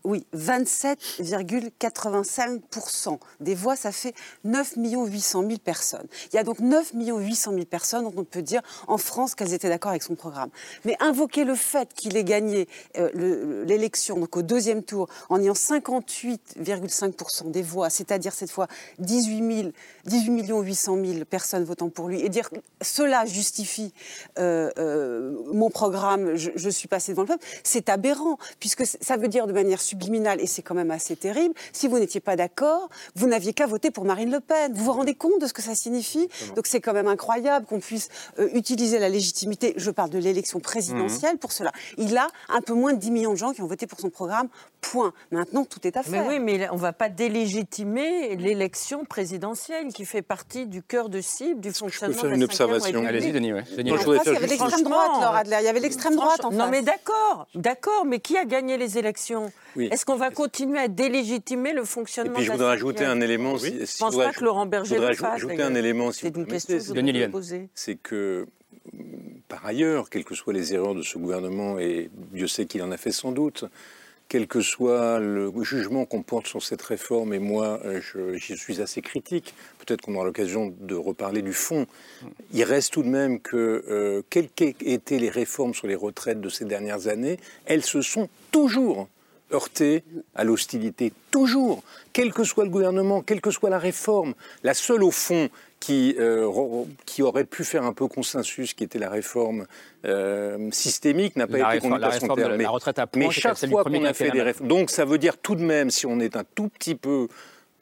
[0.07, 4.15] Oui, 27,85% des voix, ça fait
[4.45, 6.07] 9 800 000 personnes.
[6.33, 9.53] Il y a donc 9 800 000 personnes dont on peut dire en France qu'elles
[9.53, 10.51] étaient d'accord avec son programme.
[10.85, 15.41] Mais invoquer le fait qu'il ait gagné euh, le- l'élection, donc au deuxième tour, en
[15.41, 18.69] ayant 58,5% des voix, c'est-à-dire cette fois
[19.01, 19.71] 18, 000,
[20.05, 22.49] 18 800 000 personnes votant pour lui, et dire
[22.81, 23.93] cela justifie
[24.39, 29.27] euh, euh, mon programme, je, suis passé devant le peuple, c'est aberrant, puisque ça veut
[29.27, 29.81] dire de manière
[30.41, 33.91] et c'est quand même assez terrible, si vous n'étiez pas d'accord, vous n'aviez qu'à voter
[33.91, 34.73] pour Marine Le Pen.
[34.75, 36.29] Vous vous rendez compte de ce que ça signifie?
[36.55, 40.61] Donc c'est quand même incroyable qu'on puisse euh, utiliser la légitimité, je parle de l'élection
[40.61, 41.73] présidentielle, pour cela.
[41.99, 44.11] Il a un peu moins de 10 millions de gens qui ont voté pour son
[44.11, 44.49] programme,
[44.81, 45.13] point.
[45.31, 46.27] Maintenant, tout est à Mais faire.
[46.29, 51.21] oui, mais on ne va pas délégitimer l'élection présidentielle qui fait partie du cœur de
[51.21, 53.07] cible du fonctionnement faire de une la Cinquième observation.
[53.07, 53.53] Allez-y, Denis.
[53.53, 53.65] ouais.
[53.77, 55.57] Denis, je il y faire avait l'extrême droite, Laura Adler.
[55.61, 56.71] Il y avait l'extrême droite en Non, face.
[56.71, 59.51] mais d'accord, d'accord, mais qui a gagné les élections?
[59.77, 59.86] Oui.
[59.91, 63.05] Est-ce qu'on va continuer à délégitimer le Et fonctionnement puis je de la voudrais ajouter
[63.05, 63.59] un élément.
[63.59, 66.41] si- Je pense pas que Laurent Berger le fasse, ajouter un élément, si C'est vous
[66.41, 67.69] une question que poser.
[67.75, 68.47] c'est que,
[69.49, 72.91] par ailleurs, quelles que soient les erreurs de ce gouvernement, et Dieu sait qu'il en
[72.91, 73.65] a fait sans doute,
[74.29, 78.57] quel que soit le jugement qu'on porte sur cette réforme, et moi, euh, je- j'y
[78.57, 81.87] suis assez critique, peut-être qu'on aura l'occasion de reparler du fond,
[82.53, 86.41] il reste tout de même que, euh, quelles qu'aient été les réformes sur les retraites
[86.41, 89.09] de ces dernières années, elles se sont toujours
[89.53, 90.03] heurtées
[90.35, 91.83] à l'hostilité, toujours,
[92.13, 94.35] quel que soit le gouvernement, quelle que soit la réforme.
[94.63, 96.51] La seule, au fond, qui, euh,
[97.05, 99.67] qui aurait pu faire un peu consensus, qui était la réforme
[100.05, 102.63] euh, systémique, n'a pas La été conduite la à son réforme de la- terme.
[102.63, 105.19] la retraite à points, mais chaque fois qu'on a fait des réformes, donc ça veut
[105.19, 107.29] dire tout de même, si on est un tout petit peu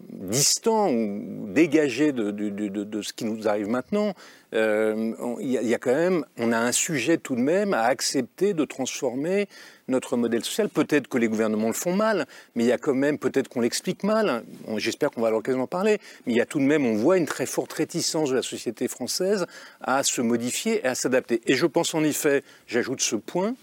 [0.00, 4.14] distant ou dégagé de, ce qui nous arrive maintenant,
[4.54, 8.54] euh, il y, a- quand même, on a un sujet tout de même à accepter
[8.54, 9.48] de transformer
[9.88, 10.68] notre modèle social.
[10.68, 13.60] Peut-être que les gouvernements le font mal, mais il y a quand même, peut-être qu'on
[13.60, 14.44] l'explique mal.
[14.76, 15.98] J'espère qu'on va avoir l'occasion d'en parler.
[16.26, 18.42] Mais il y a tout de même, on voit une très forte réticence de la
[18.42, 19.46] société française
[19.80, 21.40] à se modifier et à s'adapter.
[21.46, 23.54] Et je pense en effet, j'ajoute ce point,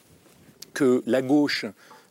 [0.74, 1.66] que la gauche,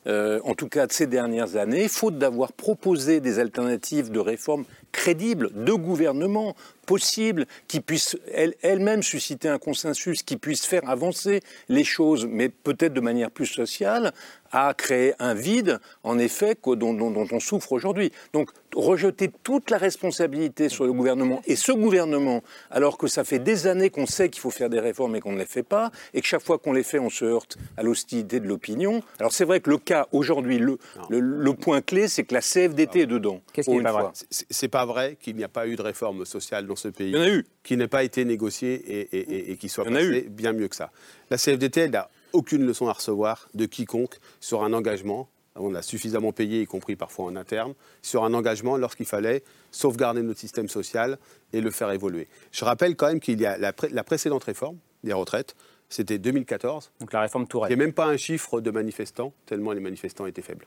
[0.06, 4.64] euh, en tout cas de ces dernières années, faute d'avoir proposé des alternatives de réforme
[4.92, 6.56] crédibles, de gouvernement
[6.94, 12.48] possibles, qui puissent elles- elles-mêmes susciter un consensus, qui puissent faire avancer les choses, mais
[12.48, 14.12] peut-être de manière plus sociale,
[14.53, 18.11] a créé un vide, en effet, dont, dont- dont on souffre aujourd'hui.
[18.33, 23.38] Donc, rejeter toute la responsabilité sur le gouvernement, et ce gouvernement, alors que ça fait
[23.38, 25.92] des années qu'on sait qu'il faut faire des réformes et qu'on ne les fait pas,
[26.14, 29.03] et que chaque fois qu'on les fait, on se heurte à l'hostilité de l'opinion.
[29.20, 30.79] Alors, c'est vrai que le cas, aujourd'hui, le,
[31.11, 33.40] le, le point clé, c'est que la CFDT est dedans.
[33.62, 34.12] pour une fois.
[34.31, 37.10] C'est- C'est pas vrai qu'il n'y a pas eu de réforme sociale dans ce pays.
[37.10, 37.46] Il y en a eu.
[37.62, 40.76] Qui n'ait pas été négociée et, et- et- et qui soit passée bien mieux que
[40.76, 40.90] ça.
[41.30, 45.28] La CFDT, elle n'a aucune leçon à recevoir de quiconque sur un engagement.
[45.56, 50.22] On a suffisamment payé, y compris parfois en interne, sur un engagement lorsqu'il fallait sauvegarder
[50.22, 51.18] notre système social
[51.52, 52.28] et le faire évoluer.
[52.52, 55.56] Je rappelle quand même qu'il y a la, pré- la précédente réforme des retraites,
[55.88, 56.92] c'était 2014.
[57.00, 57.72] Donc la réforme Tourelle.
[57.72, 60.66] Il n'y a même pas un chiffre de manifestants, tellement les manifestants étaient faibles.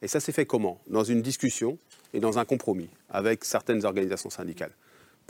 [0.00, 0.80] Et ça s'est fait comment?
[0.88, 1.78] Dans une discussion
[2.14, 4.72] et dans un compromis avec certaines organisations syndicales.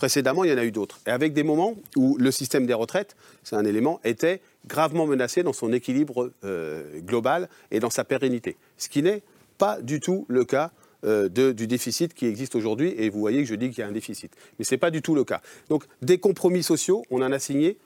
[0.02, 0.98] Précédemment, il y en a eu d'autres.
[1.06, 5.44] Et avec des moments où le système des retraites, c'est un élément, était gravement menacé
[5.44, 8.56] dans son équilibre euh, global et dans sa pérennité.
[8.78, 9.22] Ce qui n'est
[9.58, 10.72] pas du tout le cas
[11.04, 12.92] euh, du déficit qui existe aujourd'hui.
[12.98, 14.32] Et vous voyez que je dis qu'il y a un déficit.
[14.58, 15.40] Mais ce n'est pas du tout le cas.
[15.68, 17.78] Donc, des compromis sociaux, on en a signé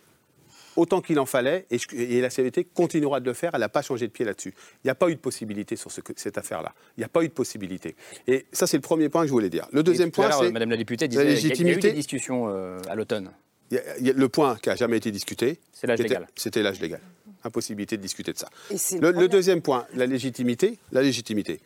[0.76, 4.06] autant qu'il en fallait, et, la CVT continuera de le faire, elle n'a pas changé
[4.06, 4.54] de pied là-dessus.
[4.84, 6.74] Il n'y a pas eu de possibilité sur ce cette affaire-là.
[6.96, 7.96] Il n'y a pas eu de possibilité.
[8.26, 9.66] Et ça, c'est le premier point que je voulais dire.
[9.72, 11.34] Le deuxième Et tout à point, c'est Madame la députée la disait qu'il y a-
[11.34, 11.88] il y a eu légitimité.
[11.88, 13.30] des discussions euh, à l'automne.
[13.70, 16.28] Le point qui n'a jamais été discuté, C'est l'âge légal.
[16.36, 17.00] C'était l'âge légal.
[17.44, 18.48] Impossibilité de discuter de ça.
[18.70, 19.28] Le, le le problème.
[19.30, 20.78] deuxième point, la légitimité.
[20.92, 21.60] La légitimité.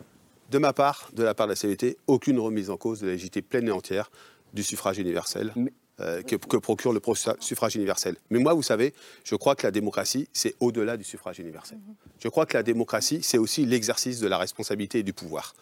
[0.51, 3.13] De ma part, de la part de la CVT, aucune remise en cause de la
[3.13, 4.11] légitimité pleine et entière
[4.53, 5.53] du suffrage universel
[6.01, 8.17] euh, que, que procure le pro- suffrage universel.
[8.31, 11.79] Mais moi, vous savez, je crois que la démocratie, c'est au-delà du suffrage universel.
[12.19, 15.55] Je crois que la démocratie, c'est aussi l'exercice de la responsabilité et du pouvoir.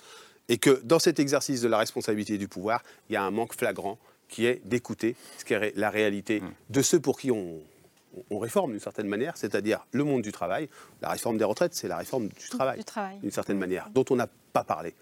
[0.49, 3.55] Et que dans cet exercice de la responsabilité du pouvoir, il y a un manque
[3.55, 3.99] flagrant
[4.29, 7.61] qui est d'écouter ce qui est la réalité de ceux pour qui on,
[8.31, 10.69] on réforme d'une certaine manière, c'est-à-dire le monde du travail.
[11.03, 13.19] La réforme des retraites, c'est la réforme du travail, Du travail.
[13.21, 14.95] d'une certaine manière, dont on n'a pas parlé.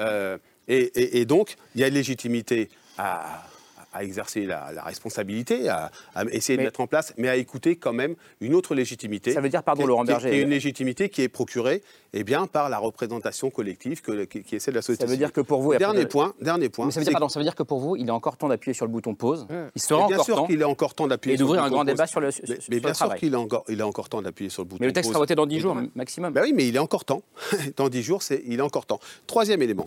[0.00, 3.44] Euh, et, et- et donc, il y a une légitimité à,
[3.92, 7.76] à exercer la, la responsabilité, à, à essayer de mettre en place, mais à écouter
[7.76, 9.32] quand même une autre légitimité.
[9.32, 12.22] Ça veut dire, pardon, qui Laurent Berger, qui est une légitimité qui est procurée eh
[12.24, 15.06] bien, par la représentation collective que, qui, qui est celle de la société.
[15.06, 16.86] Ça veut dire que pour vous, et après, Dernier de- point, dernier point.
[16.86, 18.48] Mais ça veut, dire, pardon, ça veut dire que pour vous, il est encore temps
[18.48, 19.46] d'appuyer sur le bouton pause.
[19.50, 20.46] Il Mais sera bien encore sûr temps.
[20.46, 22.10] qu'il est encore temps d'appuyer Et sur le d'ouvrir un grand débat pause.
[22.10, 23.18] sur le, sur, Mais, sur mais le bien sûr travail.
[23.20, 24.78] qu'il est encore, il est encore temps d'appuyer sur le bouton.
[24.80, 25.14] Mais le texte pause.
[25.14, 26.32] sera voté dans 10 jours, Et maximum.
[26.32, 27.22] Ben oui, mais il est encore temps.
[27.76, 29.00] dans 10 jours, c'est, il est encore temps.
[29.26, 29.86] Troisième élément.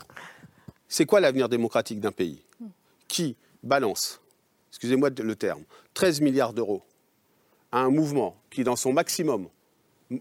[0.87, 2.41] C'est quoi l'avenir démocratique d'un pays?
[3.07, 4.19] Qui balance,
[4.71, 6.81] excusez-moi le terme, 13 milliards d'euros
[7.71, 9.47] à un mouvement qui, dans son maximum,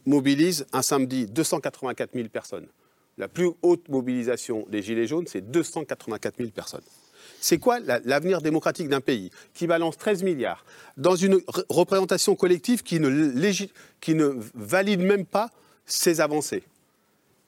[0.06, 2.66] mobilise un samedi 284 000 personnes.
[3.18, 6.84] La plus haute mobilisation des Gilets jaunes, c'est 284 000 personnes.
[7.40, 10.64] C'est quoi la- l'avenir démocratique d'un pays qui balance 13 milliards
[10.96, 15.50] dans une re- représentation collective qui ne, valide même pas
[15.86, 16.62] ses avancées?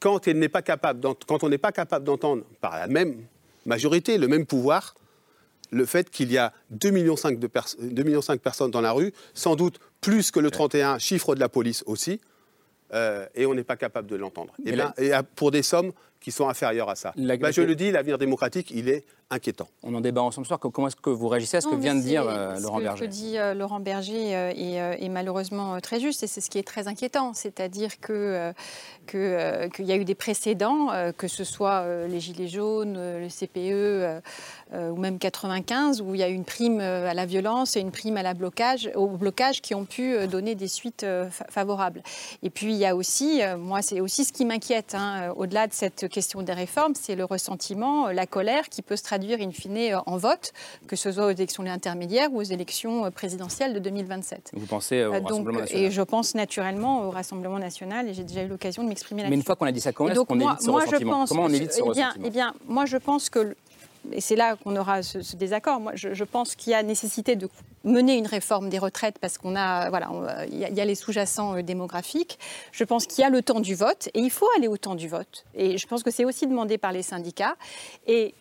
[0.00, 3.22] Quand on n'est pas capable d'entendre par la même
[3.64, 4.94] majorité, le même pouvoir,
[5.72, 8.92] le fait qu'il y a 2,5 millions de, pers- 2,5 millions de personnes dans la
[8.92, 12.20] rue, sans doute plus que le 31 chiffre de la police aussi,
[12.94, 14.52] euh, et on n'est pas capable de l'entendre.
[14.66, 17.12] Et, bien, et à- pour des sommes qui sont inférieures à ça.
[17.16, 19.66] La- Ben, je le dis, l'avenir démocratique, il est inquiétant.
[19.82, 20.61] On en débat ensemble ce soir.
[20.61, 22.78] Comment est-ce que vous réagissez à ce Non, que vient de dire euh, ce Laurent
[22.78, 26.00] que- Berger Ce que dit euh, Laurent Berger euh, est, euh, est malheureusement euh, très
[26.00, 27.32] juste et c'est ce qui est très inquiétant.
[27.32, 28.52] C'est-à-dire que, euh,
[29.06, 32.46] que, euh, qu'il y a eu des précédents, euh, que ce soit euh, les Gilets
[32.48, 34.20] jaunes, euh, le CPE euh,
[34.74, 37.74] euh, ou même 95, où il y a eu une prime euh, à la violence
[37.76, 41.04] et une prime à la blocage, au blocage qui ont pu euh, donner des suites
[41.04, 42.02] euh, fa- favorables.
[42.42, 45.35] Et puis il y a aussi, euh, moi c'est aussi ce qui m'inquiète, hein, euh,
[45.37, 49.03] au-delà de cette question des réformes, c'est le ressentiment, euh, la colère qui peut se
[49.03, 50.53] traduire in fine euh, en vote,
[50.87, 54.53] que ce soit aux élections intermédiaires ou aux élections euh, présidentielles de 2027.
[54.55, 55.85] Vous pensez au donc, Rassemblement national?
[55.85, 59.25] et je pense naturellement au Rassemblement national et j'ai déjà eu l'occasion de m'exprimer Mais
[59.25, 59.38] là-dessus.
[59.40, 61.12] une fois qu'on a dit ça, comment est-ce qu'on évite ce moi, je ressentiment?
[61.12, 62.25] pense- Comment on évite ce eh bien, ressentiment?
[62.27, 63.57] Eh bien, moi, je pense que,
[64.11, 67.49] et c'est là qu'on aura ce, désaccord, moi, je, pense qu'il y a nécessité de
[67.85, 70.81] mener une réforme des retraites parce qu'on a, voilà, on- il y, a- il y
[70.81, 72.38] a les sous-jacents euh, démographiques.
[72.73, 74.95] Je pense qu'il y a le temps du vote et il faut aller au temps
[74.95, 75.45] du vote.
[75.55, 77.57] Et je pense que c'est aussi demandé par les syndicats.
[78.07, 78.35] Et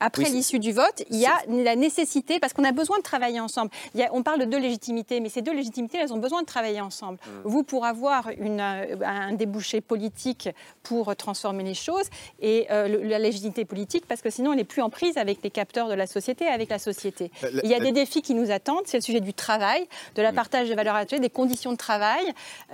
[0.00, 3.02] après Oui, l'issue du vote, il y a la nécessité, parce qu'on a besoin de
[3.02, 3.70] travailler ensemble.
[3.94, 6.40] Il y a- on parle de deux légitimités, mais ces deux légitimités, elles ont besoin
[6.42, 7.18] de travailler ensemble.
[7.44, 10.48] Vous, pour avoir une, euh, un débouché politique
[10.82, 12.06] pour transformer les choses,
[12.40, 15.38] et euh, le- la légitimité politique, parce que sinon, elle n'est plus en prise avec
[15.42, 17.30] les capteurs de la société, avec la société.
[17.42, 19.32] La- la- Il y a la- des défis qui nous attendent, c'est le sujet du
[19.34, 22.24] travail, de la partage des valeurs actuelles, des conditions de travail.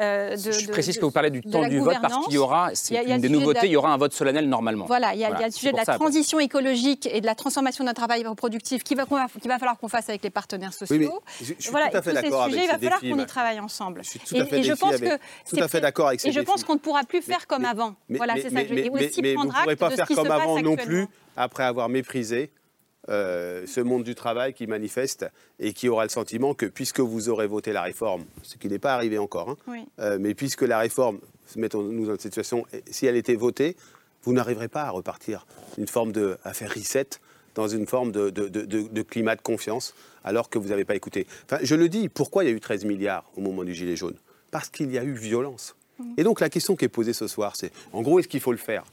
[0.00, 2.34] euh, de- Je de- précise de- que vous parlez du temps du vote parce qu'il
[2.34, 4.86] y aura, c'est une des nouveautés, il y aura un vote solennel normalement.
[4.86, 7.19] Voilà, il y a, il y a le sujet de la ça, transition écologique et
[7.20, 10.30] de la transformation d'un travail reproductif qu'il va, qu'on va- falloir qu'on fasse avec les
[10.30, 10.96] partenaires sociaux.
[10.96, 12.74] Oui, mais je- je suis voilà, tout à fait ces d'accord avec sujets, il va
[12.78, 14.00] ces falloir qu'on y travaille ensemble.
[14.04, 15.22] Je suis tout à fait et je défi pense avec- que tout
[15.56, 17.64] c'est à fait d'accord avec ces Et je pense qu'on ne pourra plus faire comme
[17.64, 17.94] avant.
[18.08, 18.92] Mais- voilà, mais- c'est ça mais- que je veux dire.
[18.92, 21.06] mais- aussi mais vous ne pourrez pas faire comme avant non plus,
[21.36, 22.50] après avoir méprisé
[23.08, 25.26] euh, ce monde du travail qui manifeste
[25.58, 28.78] et qui aura le sentiment que puisque vous aurez voté la réforme, ce qui n'est
[28.78, 29.86] pas arrivé encore, hein, Oui.
[30.00, 31.18] euh, mais puisque la réforme,
[31.56, 33.74] mettons-nous dans cette situation, si elle était votée,
[34.22, 35.46] vous n'arriverez pas à repartir
[35.78, 37.06] une forme de, à faire reset
[37.54, 40.84] dans une forme de, de- de- de- de climat de confiance, alors que vous n'avez
[40.84, 41.26] pas écouté.
[41.46, 43.96] Enfin, je le dis, pourquoi il y a eu 13 milliards au moment du Gilet
[43.96, 44.14] jaune?
[44.50, 45.74] Parce qu'il y a eu violence.
[46.16, 48.52] Et donc la question qui est posée ce soir, c'est, en gros, est-ce qu'il faut
[48.52, 48.84] le faire?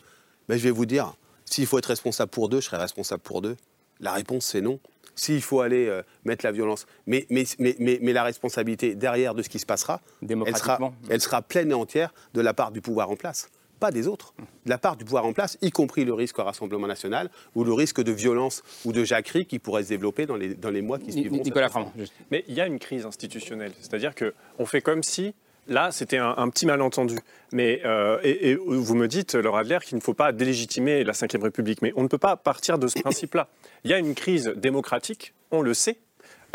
[0.50, 1.14] Ben, Je vais vous dire,
[1.46, 3.56] s'il faut être responsable pour deux, je serai responsable pour deux.
[4.00, 4.80] La réponse, c'est non.
[5.16, 9.34] S'il faut aller euh, mettre la violence, mais, mais, mais, mais, mais la responsabilité derrière
[9.34, 10.94] de ce qui se passera, elle sera, Démocratiquement.
[11.10, 14.34] elle sera pleine et entière de la part du pouvoir en place, pas des autres.
[14.66, 17.64] De la part du pouvoir en place, y compris le risque au Rassemblement national ou
[17.64, 20.82] le risque de violence ou de jacquerie qui pourrait se développer dans les, dans les
[20.82, 21.38] mois qui suivront.
[21.38, 22.14] Nicolas juste.
[22.32, 23.72] Mais il y a une crise institutionnelle.
[23.80, 25.34] C'est-à-dire qu'on fait comme si,
[25.68, 27.18] là, c'était un, un petit malentendu.
[27.52, 31.14] Mais, euh, et, et vous me dites, Laura Adler, qu'il ne faut pas délégitimer la
[31.14, 31.82] Ve République.
[31.82, 33.48] Mais on ne peut pas partir de ce principe-là.
[33.84, 35.98] Il y a une crise démocratique, on le sait.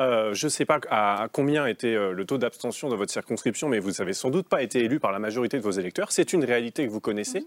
[0.01, 3.69] Euh, je ne sais pas à, combien était euh, le taux d'abstention dans votre circonscription,
[3.69, 6.13] mais vous n'avez sans doute pas été élu par la majorité de vos électeurs.
[6.13, 7.45] C'est une réalité que vous connaissez.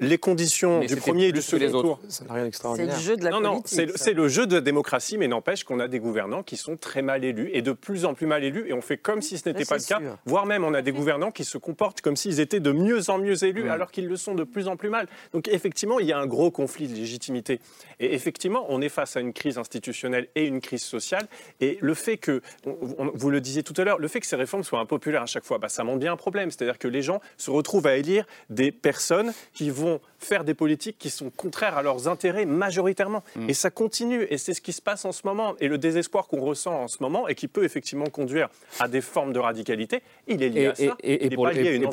[0.00, 2.00] Les conditions Mais du premier et du second tour.
[2.08, 2.96] Ça n'a rien C'est d'extraordinaire.
[2.96, 5.64] le jeu de la non, non, c'est le- c'est jeu de la démocratie, mais n'empêche
[5.64, 8.42] qu'on a des gouvernants qui sont très mal élus et de plus en plus mal
[8.44, 10.16] élus, et on fait comme si ce n'était pas le c'est cas, sûr.
[10.24, 13.18] voire même on a des gouvernants qui se comportent comme s'ils étaient de mieux en
[13.18, 15.06] mieux élus, alors qu'ils le sont de plus en plus mal.
[15.32, 17.60] Donc effectivement, il y a un gros conflit de légitimité.
[18.00, 21.26] Et effectivement, on est face à une crise institutionnelle et une crise sociale,
[21.60, 24.26] et Et le fait que, on- vous le disiez tout à l'heure, le fait que
[24.26, 26.50] ces réformes soient impopulaires à chaque fois, bah, ça montre bien un problème.
[26.50, 30.96] C'est-à-dire que les gens se retrouvent à élire des personnes qui vont faire des politiques
[30.98, 33.22] qui sont contraires à leurs intérêts majoritairement.
[33.36, 33.50] Mm.
[33.50, 34.26] Et ça continue.
[34.30, 35.54] Et c'est ce qui se passe en ce moment.
[35.60, 38.48] Et le désespoir qu'on ressent en ce moment et qui peut effectivement conduire
[38.80, 40.96] à des formes de radicalité, il est lié Et, à ça.
[41.02, 41.46] et- et- pour,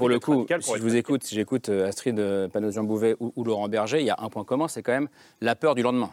[0.09, 3.67] le coup, si je vous écoute, si j'écoute euh, Astrid euh, Panosian-Bouvet ou, ou Laurent
[3.67, 5.09] Berger, il y a un point commun, c'est quand même
[5.41, 6.11] la peur du lendemain.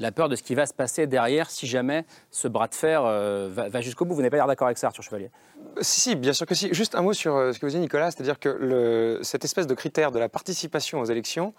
[0.00, 3.02] La peur de ce qui va se passer derrière si jamais ce bras de fer
[3.04, 4.14] euh, va, va jusqu'au bout.
[4.14, 5.30] Vous n'avez pas l'air d'accord avec ça, Arthur Chevalier?
[5.80, 6.72] Si, si, bien sûr que si.
[6.74, 9.66] Juste un mot sur euh, ce que vous dit Nicolas, c'est-à-dire que le, cette espèce
[9.68, 11.54] de critère de la participation aux élections,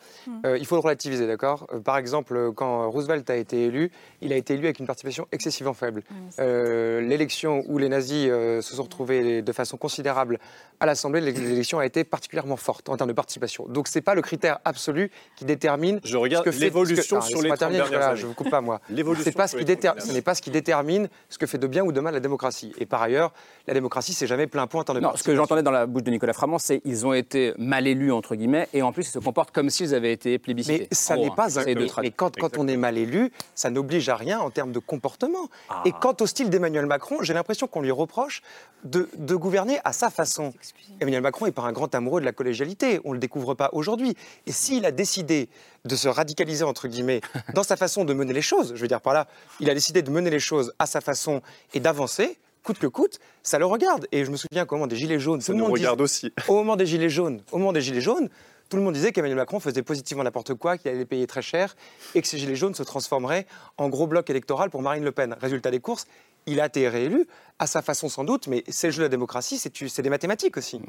[0.46, 1.66] euh, il faut le relativiser, d'accord?
[1.86, 3.90] Par exemple, quand Roosevelt a été élu,
[4.22, 6.04] il a été élu avec une participation excessivement faible.
[6.40, 10.40] Euh, L'élection où les nazis euh, se sont retrouvés de façon considérable
[10.82, 13.66] à l'Assemblée, l'élection a été particulièrement forte en termes de participation.
[13.70, 16.02] Donc c'est pas le critère absolu qui détermine.
[16.04, 18.10] Je regarde ce que fait- l'évolution ce que- sur Ah, les laissez-moi 30 terminer, dernières
[18.10, 18.25] années.
[18.26, 18.82] Je vous coupe pas moi.
[18.90, 21.08] L'évolution C'est pas ce qui les 30 déter- dernières ce n'est pas ce qui détermine
[21.30, 22.74] ce que fait de bien ou de mal la démocratie.
[22.80, 23.32] Et par ailleurs,
[23.68, 25.86] la démocratie, c'est jamais plein point en termes de Non, ce que j'entendais dans la
[25.86, 29.08] bouche de Nicolas Framand, c'est qu'ils ont été mal élus, entre guillemets, et en plus,
[29.08, 30.88] ils se comportent comme s'ils avaient été plébiscités.
[30.92, 31.64] Mais ça n'est pas un.
[32.02, 35.50] Mais, quand, quand on est mal élu, ça n'oblige à rien en termes de comportement.
[35.86, 38.42] Et quant au style d'Emmanuel Macron, j'ai l'impression qu'on lui reproche
[38.84, 40.54] de, de gouverner à sa façon.
[41.00, 43.00] Emmanuel Macron n'est pas un grand amoureux de la collégialité.
[43.04, 44.16] On ne le découvre pas aujourd'hui.
[44.46, 45.50] Et s'il a décidé
[45.86, 47.22] de se radicaliser, entre guillemets,
[47.54, 49.28] dans sa façon de mener les choses, je veux dire par là,
[49.60, 51.42] il a décidé de mener les choses à sa façon
[51.74, 52.38] et d'avancer.
[52.64, 54.08] Coûte que coûte, ça le regarde.
[54.12, 56.34] Et je me souviens qu'au moment des Gilets jaunes, Ça nous regarde aussi.
[56.48, 58.28] au moment des Gilets jaunes, au moment des Gilets jaunes,
[58.70, 61.44] tout le monde disait qu'Emmanuel Macron faisait positivement n'importe quoi, qu'il allait les payer très
[61.44, 61.76] cher
[62.16, 63.46] et que ces Gilets jaunes se transformeraient
[63.78, 65.36] en gros bloc électoral pour Marine Le Pen.
[65.40, 66.08] Résultat des courses,
[66.46, 67.28] il a été réélu,
[67.60, 70.58] à sa façon sans doute, mais c'est le jeu de la démocratie, c'est des mathématiques
[70.58, 70.80] aussi.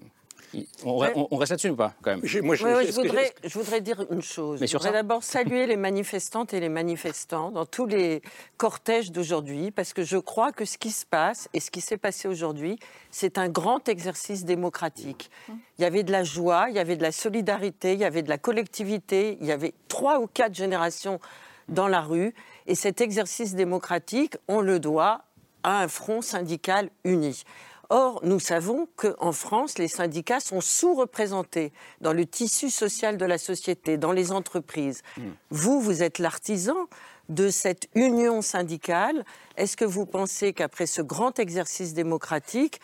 [0.85, 2.21] On, on- on reste là-dessus ou pas, quand même?
[2.23, 4.61] Ouais, ouais, je, voudrais, je voudrais dire une chose.
[4.61, 8.23] Mais je voudrais d'abord saluer les manifestantes et les manifestants dans tous les
[8.57, 11.99] cortèges d'aujourd'hui, parce que je crois que ce qui se passe et ce qui s'est
[11.99, 12.79] passé aujourd'hui,
[13.11, 15.31] c'est un grand exercice démocratique.
[15.49, 18.23] Il y avait de la joie, il y avait de la solidarité, il y avait
[18.23, 21.21] de la collectivité, il y avait trois ou quatre générations
[21.69, 22.33] dans la rue,
[22.69, 25.23] et cet exercice démocratique, on le doit
[25.67, 27.43] à un front syndical uni.
[27.91, 33.37] Or, nous savons qu'en France, les syndicats sont sous-représentés dans le tissu social de la
[33.37, 35.03] société, dans les entreprises.
[35.51, 36.89] Vous, vous êtes l'artisan
[37.29, 39.25] de cette union syndicale.
[39.57, 42.81] Est-ce que vous pensez qu'après ce grand exercice démocratique,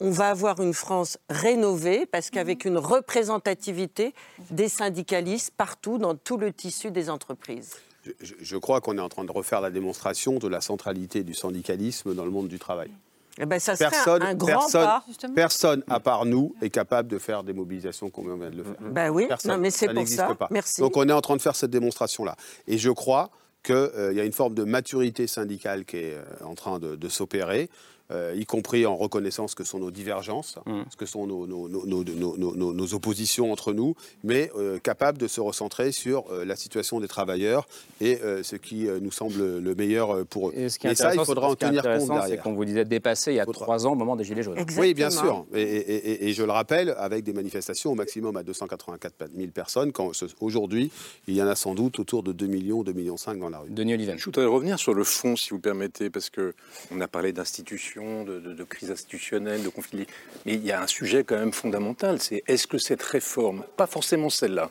[0.00, 4.14] on va avoir une France rénovée parce qu'avec une représentativité
[4.50, 7.76] des syndicalistes partout dans tout le tissu des entreprises?
[8.20, 12.14] Je, crois qu'on est en train de refaire la démonstration de la centralité du syndicalisme
[12.14, 12.90] dans le monde du travail.
[13.38, 15.04] Eh ben, ça Personne, un grand personne, pas.
[15.34, 18.64] personne à part nous est capable de faire des mobilisations comme on vient de le
[18.64, 18.74] faire.
[18.80, 19.52] Ben oui, Personne.
[19.52, 20.34] non, mais c'est ça pour ça.
[20.34, 20.48] pas.
[20.50, 20.80] Merci.
[20.80, 22.36] Donc on est en train de faire cette démonstration-là.
[22.66, 23.30] Et je crois
[23.62, 27.08] qu'il y a une forme de maturité syndicale qui est euh, en train de, de
[27.08, 27.70] s'opérer.
[28.12, 30.58] Euh, y compris en reconnaissant ce que sont nos divergences,
[30.90, 34.50] ce que sont nos, nos- nos- nos- nos- nos- nos- nos oppositions entre nous, mais
[34.56, 37.66] euh, capable de se recentrer sur euh, la situation des travailleurs
[38.00, 40.52] et euh, ce qui euh, nous semble le meilleur pour eux.
[40.56, 42.14] Et ce qui est Mais ça, il faudra ce en qui est tenir compte intéressant,
[42.14, 42.42] c'est derrière.
[42.42, 44.58] qu'on vous disait dépassé il y a trois ans au moment des Gilets jaunes.
[44.78, 45.46] Oui, bien sûr.
[45.54, 49.50] Et, et- et- et je le rappelle, avec des manifestations au maximum à 284 000
[49.52, 50.90] personnes, quand aujourd'hui,
[51.28, 53.58] il y en a sans doute autour de 2 millions, 2 millions 5 dans la
[53.60, 53.70] rue.
[53.70, 54.18] Denis Oliven.
[54.18, 56.54] Je voudrais revenir sur le fond, si vous permettez, parce que
[56.90, 60.06] on a parlé d'institutions, de, de- de crise institutionnelle, de conflits.
[60.46, 63.86] Mais il y a un sujet quand même fondamental, c'est est-ce que cette réforme, pas
[63.86, 64.70] forcément celle-là,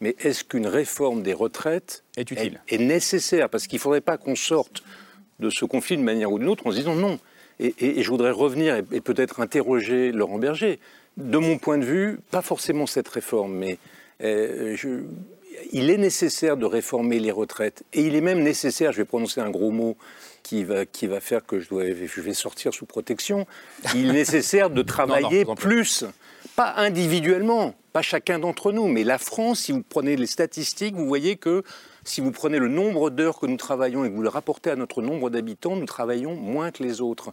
[0.00, 2.60] mais est-ce qu'une réforme des retraites est, utile.
[2.68, 3.48] est, nécessaire?
[3.48, 4.82] Parce qu'il ne faudrait pas qu'on sorte
[5.40, 7.18] de ce conflit d'une manière ou d'une autre en se disant non.
[7.60, 10.80] Et, et- et je voudrais revenir et, et peut-être interroger Laurent Berger.
[11.16, 13.78] De mon point de vue, pas forcément cette réforme, mais
[14.22, 15.04] euh, je-
[15.72, 17.84] il est nécessaire de réformer les retraites.
[17.92, 19.96] Et il est même nécessaire, je vais prononcer un gros mot
[20.44, 23.46] qui va, qui va faire que je, dois, je vais sortir sous protection,
[23.96, 26.04] il est nécessaire de travailler plus,
[26.54, 31.06] pas individuellement, pas chacun d'entre nous, mais la France, si vous prenez les statistiques, vous
[31.06, 31.64] voyez que
[32.04, 34.76] si vous prenez le nombre d'heures que nous travaillons et que vous le rapportez à
[34.76, 37.32] notre nombre d'habitants, nous travaillons moins que les autres.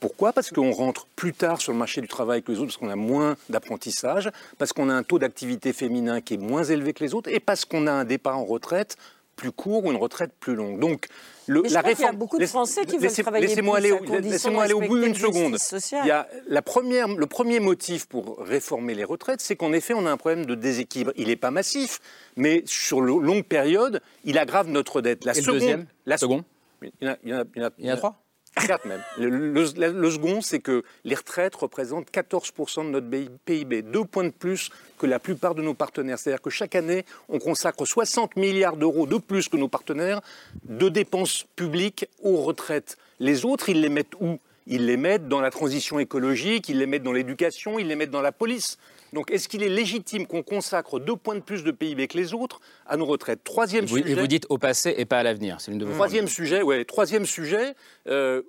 [0.00, 0.32] Pourquoi?
[0.32, 2.88] Parce qu'on rentre plus tard sur le marché du travail que les autres, parce qu'on
[2.88, 7.04] a moins d'apprentissage, parce qu'on a un taux d'activité féminin qui est moins élevé que
[7.04, 8.96] les autres, et parce qu'on a un départ en retraite
[9.36, 10.80] plus court ou une retraite plus longue.
[10.80, 11.08] Donc,
[11.48, 12.18] le, Mais je la crois qu'il y a réforme.
[12.18, 15.14] beaucoup de laisse- Français qui veulent laissez- travailler Laissez-moi aller, laissez-moi aller au bout d'une
[15.14, 15.56] seconde.
[16.02, 19.94] Il y a la première, le premier motif pour réformer les retraites, c'est qu'en effet,
[19.94, 21.12] on a un problème de déséquilibre.
[21.16, 22.00] Il n'est pas massif,
[22.36, 25.24] mais sur longue période, il aggrave notre dette.
[25.24, 26.44] La Et le seconde, deuxième la second
[26.82, 27.94] il y en a, il y en a- il y en a- Il y en
[27.94, 28.16] a trois
[28.84, 29.02] Même.
[29.18, 33.06] Le, le- le second, c'est que les retraites représentent 14% de notre
[33.44, 36.18] PIB, deux points de plus que la plupart de nos partenaires.
[36.18, 40.20] C'est-à-dire que chaque année, on consacre 60 milliards d'euros de plus que nos partenaires
[40.64, 42.96] de dépenses publiques aux retraites.
[43.20, 44.38] Les autres, ils les mettent où?
[44.66, 48.10] Ils les mettent dans la transition écologique, ils les mettent dans l'éducation, ils les mettent
[48.10, 48.78] dans la police.
[49.16, 52.34] Donc, est-ce qu'il est légitime qu'on consacre deux points de plus de PIB que les
[52.34, 53.42] autres à nos retraites?
[53.44, 54.10] Troisième Vous- sujet.
[54.10, 55.56] Et vous dites au passé et pas à l'avenir.
[55.58, 57.72] C'est l'une de vos Troisième sujet, ouais, troisième sujet,
[58.08, 58.42] euh,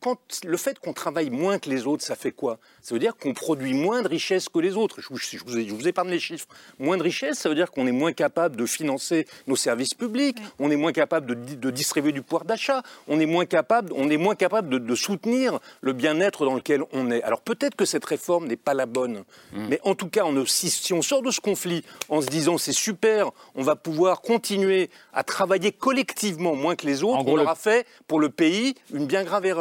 [0.00, 2.58] quand le fait qu'on travaille moins que les autres, ça fait quoi?
[2.80, 5.00] Ça veut dire qu'on produit moins de richesses que les autres.
[5.02, 6.46] Je vous, je vous ai, je vous épargne les chiffres.
[6.78, 10.38] Moins de richesses, ça veut dire qu'on est moins capable de financer nos services publics,
[10.58, 13.92] on est moins capable de, di- de distribuer du pouvoir d'achat, on est moins capable,
[13.94, 17.22] on est moins capable de, de soutenir le bien-être dans lequel on est.
[17.22, 20.70] Alors peut-être que cette réforme n'est pas la bonne, mais en tout cas, on si,
[20.70, 24.88] si on sort de ce conflit en se disant c'est super, on va pouvoir continuer
[25.12, 28.30] à travailler collectivement moins que les autres, En gros, on le- aura fait pour le
[28.30, 29.57] pays une bien grave erreur.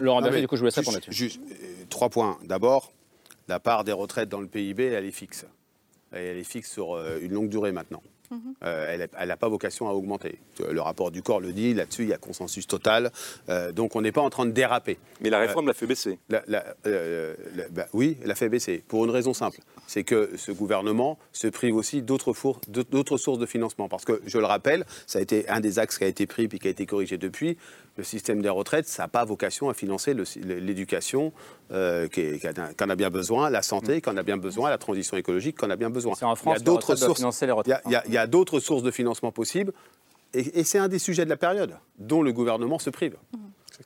[0.00, 1.12] Laurent Berger, du coup, je vous laisse juste- répondre là-dessus.
[1.12, 2.38] juste, euh, trois points.
[2.44, 2.92] D'abord,
[3.48, 5.44] la part des retraites dans le PIB, elle est fixe.
[6.14, 8.02] Et elle est fixe sur euh, une longue durée maintenant.
[8.64, 10.38] Euh, elle n'a pas vocation à augmenter.
[10.70, 13.12] Le rapport du corps le dit, là-dessus, il y a consensus total.
[13.50, 14.98] Euh, donc, on n'est pas en train de déraper.
[15.20, 16.18] Mais la réforme l'a fait baisser.
[16.30, 18.82] La- la- euh, la- bah oui, elle a fait baisser.
[18.88, 19.58] Pour une raison simple.
[19.92, 23.90] C'est que ce gouvernement se prive aussi d'autres four- d'autres sources de financement.
[23.90, 26.48] Parce que, je le rappelle, ça a été un des axes qui a été pris
[26.48, 27.58] puis qui a été corrigé depuis.
[27.98, 30.24] Le système des retraites, ça n'a pas vocation à financer le-
[30.60, 31.34] l'éducation
[31.72, 34.78] euh, qui qui a- qu'en a bien besoin, la santé qu'en a bien besoin, la
[34.78, 36.14] transition écologique qu'en a bien besoin.
[36.14, 37.18] C'est en France il y a d'autres sources.
[37.18, 39.30] financer les il y a- il y a- il y a d'autres sources de financement
[39.30, 39.74] possibles.
[40.32, 43.16] Et, et c'est un des sujets de la période dont le gouvernement se prive.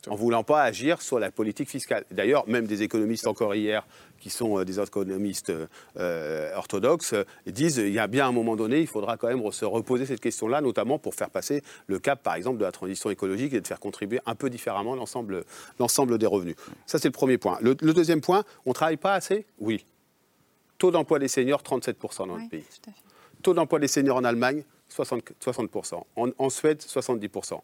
[0.09, 2.05] En voulant pas agir sur la politique fiscale.
[2.11, 3.87] D'ailleurs, même des économistes encore hier,
[4.21, 5.67] qui sont euh, des économistes euh,
[5.99, 7.15] euh, orthodoxes,
[7.47, 10.21] disent il y a bien un moment donné, il faudra quand même se reposer cette
[10.21, 13.67] question-là, notamment pour faire passer le cap, par exemple, de la transition écologique et de
[13.67, 15.45] faire contribuer un peu différemment l'ensemble
[15.79, 16.57] l'ensemble des revenus.
[16.87, 17.59] Ça, c'est le premier point.
[17.61, 19.47] Le, le deuxième point, on travaille pas assez?
[19.59, 19.85] Oui.
[20.79, 22.65] Taux d'emploi des seniors, 37% dans le pays.
[23.43, 26.03] Taux d'emploi des seniors en Allemagne, 60, 60%.
[26.17, 27.61] En, en Suède, 70%.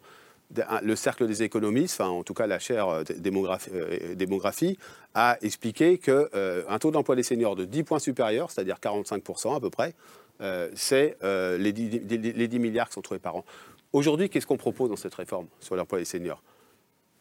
[0.83, 4.77] Le cercle des économistes, enfin, en tout cas la chaire euh, démographie, euh, démographie,
[5.13, 9.69] a expliqué qu'un taux d'emploi des seniors de 10 points supérieurs, c'est-à-dire 45% à peu
[9.69, 9.93] près,
[10.41, 13.45] euh, c'est euh, les, 10, les- les 10 milliards qui sont trouvés par an.
[13.93, 16.41] Aujourd'hui, qu'est-ce qu'on propose dans cette réforme sur l'emploi des seniors?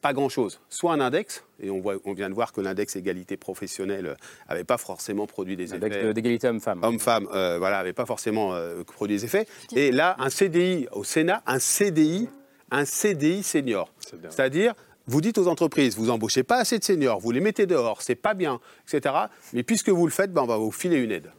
[0.01, 0.61] Pas grand-chose.
[0.69, 4.17] Soit un index, et on, voit, on vient de voir que l'index égalité professionnelle
[4.49, 6.13] n'avait pas forcément produit des Index effets.
[6.15, 6.83] d'égalité homme-femme.
[6.83, 9.47] Homme-femme, euh, voilà, n'avait pas forcément euh, produit des effets.
[9.77, 12.29] Et là, un CDI au Sénat, un CDI,
[12.73, 13.93] un CDI senior.
[14.01, 14.75] C'est-à-dire,
[15.07, 18.17] vous dites aux entreprises, vous embauchez pas assez de seniors, vous les mettez dehors, c'est
[18.17, 19.15] pas bien, etc.
[19.53, 21.31] Mais puisque vous le faites, ben, on va vous filer une aide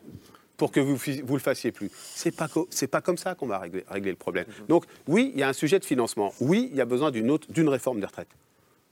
[0.55, 1.89] pour que vous ne le fassiez plus.
[1.93, 4.45] C'est pas c'est pas comme ça qu'on va régler, régler le problème.
[4.69, 6.33] Donc oui, il y a un sujet de financement.
[6.39, 8.29] Oui, il y a besoin d'une autre d'une réforme des retraites.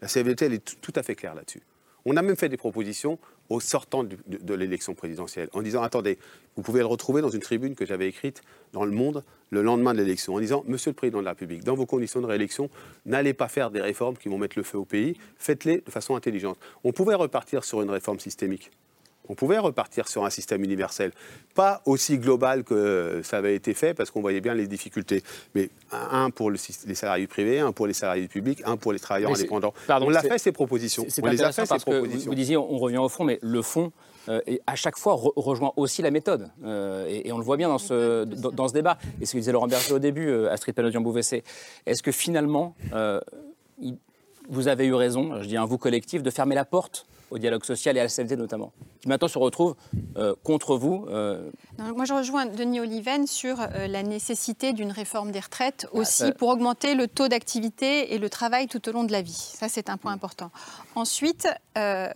[0.02, 1.62] La CVT, elle est tout à fait claire là-dessus.
[2.06, 3.20] On a même fait des propositions
[3.52, 6.18] au sortant de, de l'élection présidentielle, en disant attendez,
[6.56, 8.42] vous pouvez le retrouver dans une tribune que j'avais écrite
[8.74, 11.64] dans Le Monde le lendemain de l'élection, en disant Monsieur le Président de la République,
[11.64, 12.70] dans vos conditions de réélection,
[13.06, 16.16] n'allez pas faire des réformes qui vont mettre le feu au pays, faites-les de façon
[16.16, 16.58] intelligente.
[16.84, 18.72] On pouvait repartir sur une réforme systémique.
[19.32, 21.12] On pouvait repartir sur un système universel.
[21.56, 25.24] Pas aussi global que ça avait été fait, parce qu'on voyait bien les difficultés.
[25.56, 29.00] Mais un pour le les salariés privés, un pour les salariés publics, un pour les
[29.00, 29.74] travailleurs Mais indépendants.
[29.88, 31.06] pardon, on l'a fait, ces propositions.
[31.08, 32.30] C'est On les a intéressant fait, ces parce que vous, propositions.
[32.30, 33.94] vous disiez, on revient au fond, mais le fond,
[34.28, 36.50] euh, à chaque fois, re- rejoint aussi la méthode.
[36.66, 38.98] Euh, et, et on le voit bien dans ce, dans, dans ce débat.
[39.22, 41.44] Et ce que disait Laurent Berger au début, euh, Astrid Panodian-Bouvessé,
[41.86, 43.22] est-ce que finalement, euh,
[43.82, 43.98] il-
[44.50, 47.64] vous avez eu raison, je dis un vous collectif, de fermer la porte au dialogue
[47.66, 48.72] social et à la CFD notamment,
[49.02, 49.76] qui maintenant se retrouve
[50.18, 54.92] euh, contre vous euh, Non, moi, je rejoins Denis Oliven sur euh, la nécessité d'une
[54.92, 58.92] réforme des retraites aussi ça- pour augmenter le taux d'activité et le travail tout au
[58.92, 59.32] long de la vie.
[59.56, 60.52] Ça, c'est un point important.
[60.96, 61.48] Ensuite,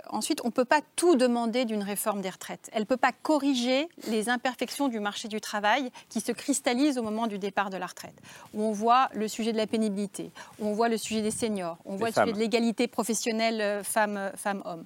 [0.10, 2.70] ensuite on ne peut pas tout demander d'une réforme des retraites.
[2.74, 7.04] Elle ne peut pas corriger les imperfections du marché du travail qui se cristallisent au
[7.04, 8.16] moment du départ de la retraite.
[8.54, 11.78] Où on voit le sujet de la pénibilité, où on voit le sujet des seniors,
[11.86, 12.26] on voit le femmes.
[12.28, 14.84] sujet de l'égalité professionnelle euh, femmes- femmes-hommes,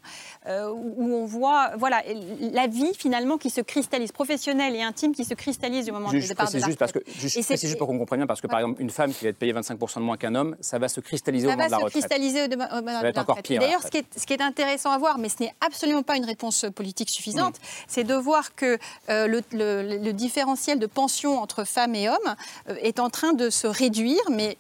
[0.48, 2.02] euh, où on voit voilà,
[2.40, 6.20] la vie finalement qui se cristallise, professionnelle et intime qui se cristallise au moment du
[6.20, 8.48] départ de la juste parce que juste, c'est- juste pour qu'on comprenne bien, parce que
[8.48, 10.88] par exemple une femme qui va être payée 25% de moins qu'un homme, ça va
[10.88, 12.04] se cristalliser au ça moment va de la se retraite.
[12.04, 13.46] cristalliser au moment au moment va de la encore retraite.
[13.48, 15.54] pire, la D'ailleurs, ce qui, est, ce qui est intéressant à voir, mais ce n'est
[15.66, 17.56] absolument pas une réponse politique suffisante,
[17.88, 18.78] c'est de voir que
[19.10, 22.36] euh, le, le- le différentiel de pension entre femmes et hommes
[22.70, 24.58] euh, est en train de se réduire, mais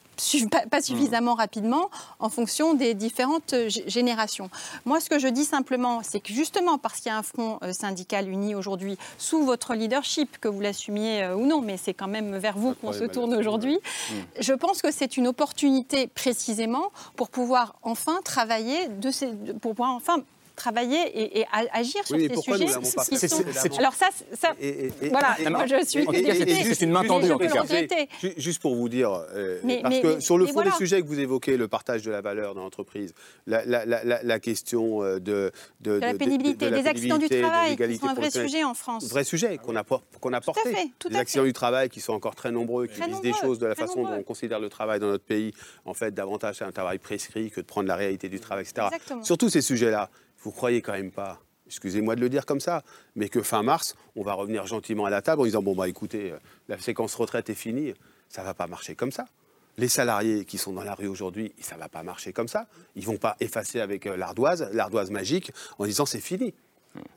[0.49, 1.89] pas, pas, suffisamment rapidement
[2.19, 3.55] en fonction des différentes
[3.87, 4.49] générations.
[4.85, 7.59] Moi, ce que je dis simplement, c'est que justement parce qu'il y a un front
[7.71, 12.37] syndical uni aujourd'hui sous votre leadership, que vous l'assumiez ou non, mais c'est quand même
[12.37, 14.13] vers vous qu'on se tourne aujourd'hui, mmh.
[14.39, 19.27] je pense que c'est une opportunité précisément pour pouvoir enfin travailler de ces,
[19.61, 20.23] pour pouvoir enfin
[20.59, 23.77] travailler et, agir sur ces sujets.
[23.79, 24.53] Alors ça, ça
[25.09, 26.05] voilà, moi je suis.
[26.75, 27.63] C'est une main tendue en tout cas.
[28.37, 31.57] Juste pour vous dire, euh, parce que sur le fond des sujets que vous évoquez,
[31.57, 33.13] le partage de la valeur dans l'entreprise,
[33.47, 35.51] la, question euh, de,
[35.83, 39.09] la pénibilité, des accidents du travail, qui sont un vrai sujet en France.
[39.09, 40.69] Vrai sujet qu'on a, qu'on a porté.
[41.09, 43.75] Des accidents du travail qui sont encore très nombreux, qui disent des choses de la
[43.75, 45.53] façon dont on considère le travail dans notre pays,
[45.85, 48.87] en fait, davantage c'est un travail prescrit que de prendre la réalité du travail, etc.
[49.23, 50.09] Surtout ces sujets-là
[50.41, 52.83] vous croyez quand même pas, excusez-moi de le dire comme ça,
[53.15, 55.87] mais que fin mars, on va revenir gentiment à la table en disant bon bah
[55.87, 56.37] écoutez, euh,
[56.67, 57.93] la séquence retraite est finie,
[58.29, 59.25] ça va pas marcher comme ça.
[59.77, 62.67] Les salariés qui sont dans la rue aujourd'hui, ça va pas marcher comme ça.
[62.95, 66.53] Ils vont pas effacer avec euh, l'ardoise, l'ardoise magique, en disant c'est fini.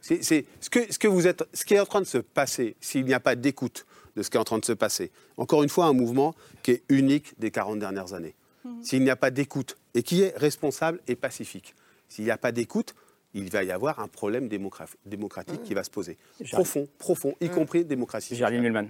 [0.01, 2.77] C'est ce que, ce que vous êtes, ce qui est en train de se passer,
[2.81, 5.11] s'il n'y a pas d'écoute de ce qui est en train de se passer.
[5.39, 8.35] Encore une fois, un mouvement qui est unique des 40 dernières années.
[8.65, 8.83] Mmh.
[8.83, 11.75] S'il n'y a pas d'écoute et qui est responsable et pacifique,
[12.09, 12.95] s'il n'y a pas d'écoute,
[13.35, 16.19] il va y avoir un problème démocratique qui va se poser.
[16.51, 18.37] Profond, profond, y compris démocratie.
[18.37, 18.89] Géraldine Mühlmann.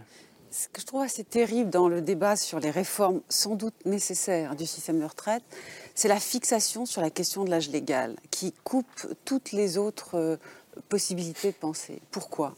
[0.50, 4.54] Ce que je trouve assez terrible dans le débat sur les réformes sans doute nécessaires
[4.54, 5.42] du système de retraite,
[5.94, 10.36] c'est la fixation sur la question de l'âge légal, qui coupe toutes les autres euh,
[10.90, 12.02] possibilités de penser.
[12.10, 12.54] Pourquoi?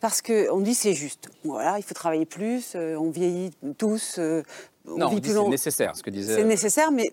[0.00, 1.30] Parce qu'on dit c'est juste.
[1.42, 4.16] Voilà, il faut travailler plus, euh, on vieillit tous.
[4.18, 4.42] Euh,
[4.86, 6.34] on non, c'est nécessaire, ce que disait.
[6.34, 7.12] C'est nécessaire, mais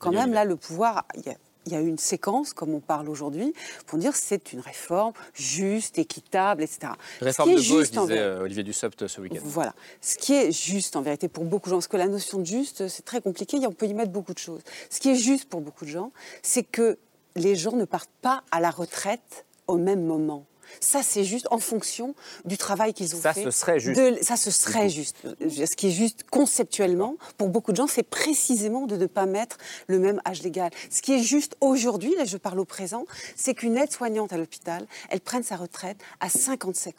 [0.00, 1.36] quand même, là, le pouvoir, il y a
[1.66, 3.52] il y a une séquence, comme on parle aujourd'hui,
[3.86, 6.92] pour dire c'est une réforme juste, équitable, etc.
[7.20, 9.40] Réforme de gauche, disait euh, Olivier Dussopt ce week-end.
[9.42, 9.74] Voilà.
[10.00, 12.46] Ce qui est juste en vérité pour beaucoup de gens, parce que la notion de
[12.46, 14.62] juste, c'est très compliqué, on peut y mettre beaucoup de choses.
[14.90, 16.12] Ce qui est juste pour beaucoup de gens,
[16.42, 16.98] c'est que
[17.34, 20.46] les gens ne partent pas à la retraite au même moment.
[20.80, 22.14] Ça, c'est juste en fonction
[22.44, 23.32] du travail qu'ils ont fait.
[23.32, 24.22] Ça, ce serait juste.
[24.22, 25.16] ça, ce serait juste.
[25.48, 29.58] Ce qui est juste conceptuellement, pour beaucoup de gens, c'est précisément de ne pas mettre
[29.86, 30.70] le même âge légal.
[30.90, 33.04] Ce qui est juste aujourd'hui, là, je parle au présent,
[33.34, 36.94] c'est qu'une aide-soignante à l'hôpital, elle prenne sa retraite à 57,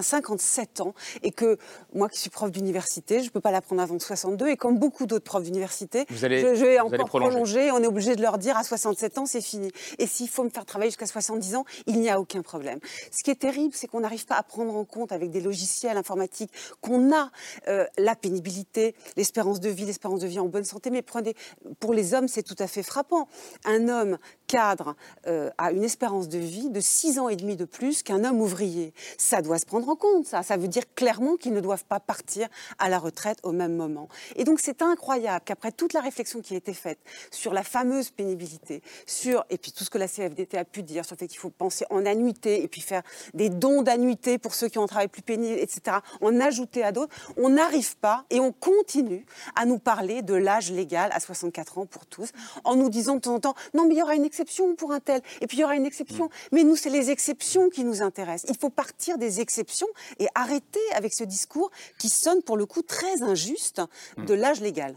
[0.00, 1.58] 57 ans et que
[1.94, 4.78] moi qui suis prof d'université, je ne peux pas la prendre avant 62 et comme
[4.78, 7.70] beaucoup d'autres profs d'université, je, vais encore prolonger.
[7.70, 9.70] On est obligé de leur dire à 67 ans, c'est fini.
[9.98, 12.78] Et s'il faut me faire travailler jusqu'à 70 ans, il n'y a aucun problème.
[13.10, 15.96] Ce qui est terrible, c'est qu'on n'arrive pas à prendre en compte avec des logiciels
[15.96, 17.30] informatiques qu'on a
[17.68, 20.90] euh, la pénibilité, l'espérance de vie, l'espérance de vie en bonne santé.
[20.90, 21.34] Mais prenez,
[21.80, 23.28] pour les hommes, c'est tout à fait frappant.
[23.64, 24.96] Un homme cadre
[25.26, 28.40] euh, a une espérance de vie de 6 ans et demi de plus qu'un homme
[28.40, 28.92] ouvrier.
[29.18, 30.42] Ça doit se prendre en compte, ça.
[30.42, 34.08] Ça veut dire clairement qu'ils ne doivent pas partir à la retraite au même moment.
[34.36, 36.98] Et donc c'est incroyable qu'après toute la réflexion qui a été faite
[37.30, 41.04] sur la fameuse pénibilité, sur, et puis tout ce que la CFDT a pu dire
[41.04, 43.02] sur le fait qu'il faut penser en annuité et puis faire
[43.34, 46.92] des dons d'annuité pour ceux qui ont un travail plus pénible, etc., en ajouter à
[46.92, 49.24] d'autres, on n'arrive pas et on continue
[49.54, 52.30] à nous parler de l'âge légal à 64 ans pour tous,
[52.64, 54.92] en nous disant de temps en temps, non mais il y aura une exception pour
[54.92, 56.26] un tel, et puis il y aura une exception.
[56.26, 56.30] Mm.
[56.52, 58.50] Mais nous, c'est les exceptions qui nous intéressent.
[58.50, 62.82] Il faut partir des exceptions et arrêter avec ce discours qui sonne pour le coup
[62.82, 63.82] très injuste
[64.16, 64.38] de mm.
[64.38, 64.94] l'âge légal.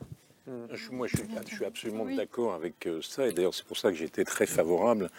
[0.92, 3.28] Moi, je suis, absolument d'accord avec euh, ça.
[3.28, 5.12] Et d'ailleurs, c'est pour ça que j'étais très favorable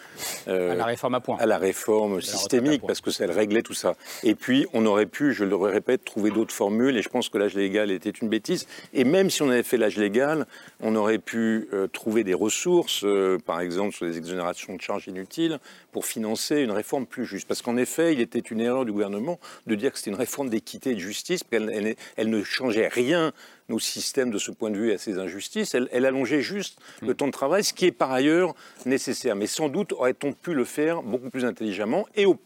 [0.49, 1.37] euh, à la réforme à point.
[1.39, 3.95] À la réforme systémique, parce que ça réglait tout ça.
[4.23, 6.97] Et puis, on aurait pu, je le répète, trouver d'autres formules.
[6.97, 8.67] Et je pense que l'âge légal était une bêtise.
[8.93, 10.45] Et même si on avait fait l'âge légal,
[10.83, 13.05] on aurait pu euh, trouver des ressources,
[13.45, 15.59] par exemple sur des exonérations de charges inutiles,
[15.91, 17.47] pour financer une réforme plus juste.
[17.47, 20.49] Parce qu'en effet, il était une erreur du gouvernement de dire que c'était une réforme
[20.49, 23.33] d'équité et de justice, parce qu'elle elle ne changeait rien
[23.69, 25.75] nos systèmes de ce point de vue à ces injustices.
[25.75, 28.53] Elle, allongeait juste le temps de travail, ce qui est par ailleurs
[28.85, 29.35] nécessaire.
[29.35, 32.37] Mais sans doute aurait-on pu le faire beaucoup plus intelligemment et au,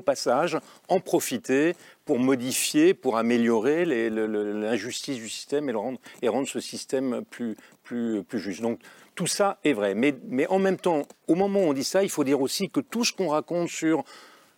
[0.00, 1.74] passage en profiter
[2.10, 8.24] pour modifier, pour améliorer l'injustice du système et, rendre, et rendre ce système plus, plus,
[8.24, 8.62] plus juste.
[8.62, 8.80] Donc
[9.14, 9.94] tout ça est vrai.
[9.94, 12.68] Mais, mais en même temps, au moment où on dit ça, il faut dire aussi
[12.68, 14.02] que tout ce qu'on raconte sur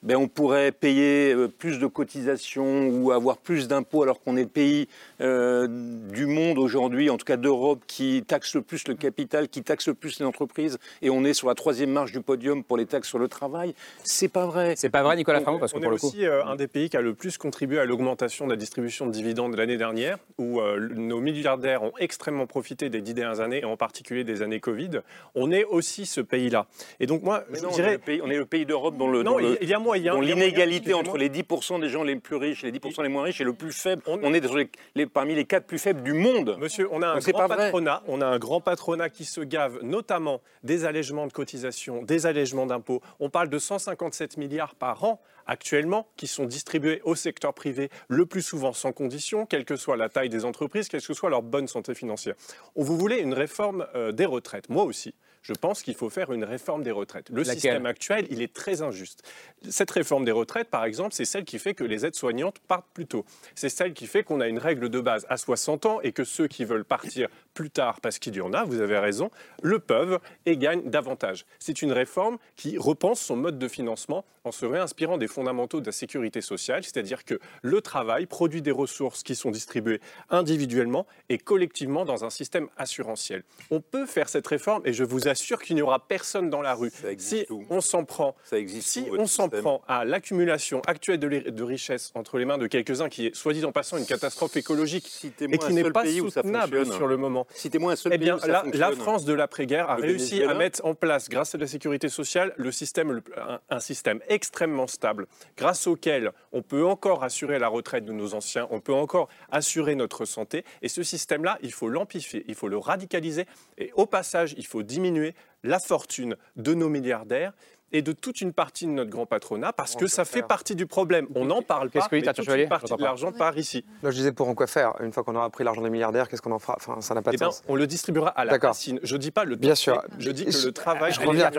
[0.02, 4.42] ben, on pourrait payer euh, plus de cotisations ou avoir plus d'impôts alors qu'on est
[4.42, 4.88] le pays
[5.20, 9.62] euh, du monde aujourd'hui, en tout cas d'Europe, qui taxe le plus le capital, qui
[9.62, 12.76] taxe le plus les entreprises, et on est sur la troisième marche du podium pour
[12.76, 13.74] les taxes sur le travail.
[14.02, 14.74] C'est pas vrai.
[14.76, 16.90] C'est pas vrai, Nicolas Framont, parce que on pour est aussi euh, un des pays
[16.90, 20.60] qui a le plus contribué à l'augmentation de la distribution de dividendes l'année dernière, où
[20.60, 25.00] nos milliardaires ont extrêmement profité des dix dernières années, et en particulier des années Covid.
[25.34, 26.66] On est aussi ce pays-là.
[27.00, 29.74] Et donc moi, je dirais, on est le pays, d'Europe dont le, non, il y
[29.74, 30.20] a moins moyens.
[30.20, 33.40] l'inégalité entre les 10% des gens les plus riches et les 10% les moins riches
[33.40, 34.02] est le plus faible.
[34.06, 36.56] On, est dans les- les- parmi les quatre plus faibles du monde.
[36.60, 39.78] Monsieur, on a un Donc, grand patronat, on a un grand patronat qui se gave
[39.82, 43.00] notamment des allègements de cotisations, des allègements d'impôts.
[43.20, 48.26] On parle de 157 milliards par an actuellement qui sont distribués au secteur privé le
[48.26, 51.42] plus souvent sans condition, quelle que soit la taille des entreprises, quelle que soit leur
[51.42, 52.34] bonne santé financière.
[52.76, 55.14] On vous voulez une réforme euh, des retraites, moi aussi.
[55.42, 57.28] Je pense qu'il faut faire une réforme des retraites.
[57.30, 57.54] Le Laquelle?
[57.54, 59.24] système actuel, il est très injuste.
[59.68, 63.06] Cette réforme des retraites, par exemple, c'est celle qui fait que les aides-soignantes partent plus
[63.06, 63.24] tôt.
[63.56, 66.22] C'est celle qui fait qu'on a une règle de base à 60 ans et que
[66.22, 69.30] ceux qui veulent partir plus tard, parce qu'il y en a, vous avez raison,
[69.62, 71.44] le peuvent et gagnent davantage.
[71.58, 75.86] C'est une réforme qui repense son mode de financement en se réinspirant des fondamentaux de
[75.86, 81.38] la sécurité sociale, c'est-à-dire que le travail produit des ressources qui sont distribuées individuellement et
[81.38, 83.42] collectivement dans un système assurantiel.
[83.70, 86.74] On peut faire cette réforme et je vous assure qu'il n'y aura personne dans la
[86.74, 86.92] rue.
[87.18, 88.36] Si on s'en prend,
[88.80, 93.26] si on s'en prend à l'accumulation actuelle de, richesses entre les mains de quelques-uns, qui
[93.26, 95.10] est, soit dit en passant, une catastrophe écologique
[95.40, 97.46] et qui n'est pas soutenable sur le moment.
[97.54, 100.36] Citez-moi un seul Eh bien, pays où ça la, France de l'après-guerre a Le réussi
[100.36, 103.80] Venezuela à mettre en place, grâce à la sécurité sociale, le système, le- un, un
[103.80, 105.21] système extrêmement stable,
[105.56, 109.94] grâce auquel on peut encore assurer la retraite de nos anciens, on peut encore assurer
[109.94, 110.64] notre santé.
[110.82, 113.46] Et ce système-là, il faut l'amplifier, il faut le radicaliser.
[113.78, 117.52] Et au passage, il faut diminuer la fortune de nos milliardaires
[117.92, 120.86] et de toute une partie de notre grand patronat, parce que ça fait partie du
[120.86, 121.26] problème.
[121.34, 123.84] On n'en parle Qu'est-ce pas, que dit mais toute une partie de l'argent part ici.
[124.02, 124.94] Là, je disais pour en quoi faire.
[125.00, 126.74] Une fois qu'on aura pris l'argent des milliardaires, qu'est-ce qu'on en fera?
[126.76, 127.62] Enfin, ça n'a pas de Eh bien, sens.
[127.68, 128.98] on le distribuera à la racine.
[129.02, 130.02] Je dis pas le Bien sûr.
[130.18, 131.12] Je dis que le travail.
[131.12, 131.50] Je reviens.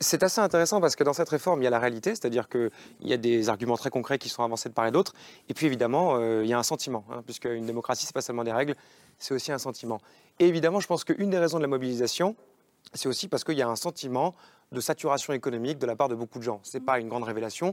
[0.00, 2.70] c'est assez intéressant parce que dans cette réforme, il y a la réalité, c'est-à-dire qu'il
[3.02, 5.12] y a des arguments très concrets qui sont avancés de part et d'autre.
[5.48, 8.20] Et puis évidemment, euh, il y a un sentiment, hein, puisque une démocratie, c'est pas
[8.22, 8.74] seulement des règles,
[9.18, 10.00] c'est aussi un sentiment.
[10.40, 12.34] Et évidemment, je pense qu'une des raisons de la mobilisation,
[12.94, 14.34] c'est aussi parce qu'il y a un sentiment
[14.72, 16.60] de saturation économique de la part de beaucoup de gens.
[16.62, 17.72] Ce n'est pas une grande révélation.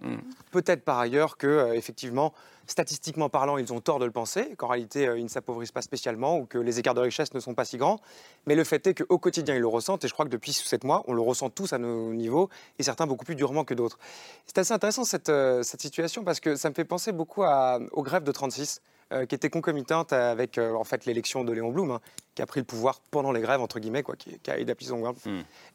[0.52, 2.34] Peut-être par ailleurs que, euh, effectivement,
[2.68, 5.82] statistiquement parlant, ils ont tort de le penser, qu'en réalité, euh, ils ne s'appauvrissent pas
[5.82, 8.00] spécialement ou que les écarts de richesse ne sont pas si grands.
[8.46, 10.84] Mais le fait est qu'au quotidien, ils le ressentent, et je crois que depuis 7
[10.84, 13.98] mois, on le ressent tous à nos niveaux, et certains beaucoup plus durement que d'autres.
[14.46, 17.80] C'est assez intéressant cette, euh, cette situation parce que ça me fait penser beaucoup à-
[17.94, 18.82] aux grèves de 36.
[19.12, 22.00] euh, qui étaient concomitantes avec en fait l'élection de Léon Blum, hein,
[22.40, 24.72] qui a pris le pouvoir pendant les grèves entre guillemets, quoi, qui, qui a aidé
[24.72, 25.14] à gouvernement.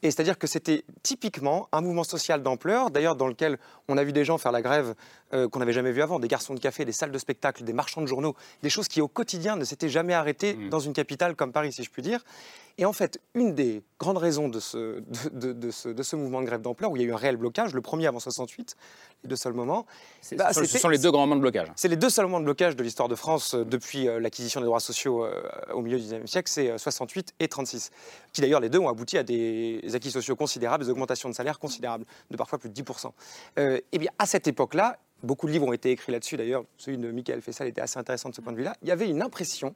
[0.02, 3.58] Et c'est-à-dire que c'était typiquement un mouvement social d'ampleur, d'ailleurs dans lequel
[3.88, 4.94] on a vu des gens faire la grève
[5.34, 7.74] euh, qu'on n'avait jamais vu avant, des garçons de café, des salles de spectacle, des
[7.74, 11.36] marchands de journaux, des choses qui au quotidien ne s'étaient jamais arrêtées dans une capitale
[11.36, 12.24] comme Paris, si je puis dire.
[12.78, 16.16] Et en fait, une des grandes raisons de ce, de, de- de ce, de ce
[16.16, 18.18] mouvement de grève d'ampleur, où il y a eu un réel blocage, le premier avant
[18.18, 18.74] 68,
[19.22, 19.86] les deux seuls moments,
[20.36, 21.68] bah, ce sont- ce c'était- sont les deux grands moments de blocage.
[21.76, 24.60] c'est les deux seuls moments de blocage de l'histoire de France euh, depuis euh, l'acquisition
[24.60, 25.40] des droits sociaux euh,
[25.72, 27.90] au milieu du XIXe siècle, c'est euh, 68 et 36.
[28.32, 31.58] Qui d'ailleurs, les deux ont abouti à des acquis sociaux considérables, des augmentations de salaire
[31.58, 33.10] considérables, de parfois plus de 10%.
[33.58, 36.98] Euh, et bien, à cette époque-là, beaucoup de livres ont été écrits là-dessus, d'ailleurs, celui
[36.98, 39.22] de Michael Fessal était assez intéressant de ce point de vue-là, il y avait une
[39.22, 39.74] impression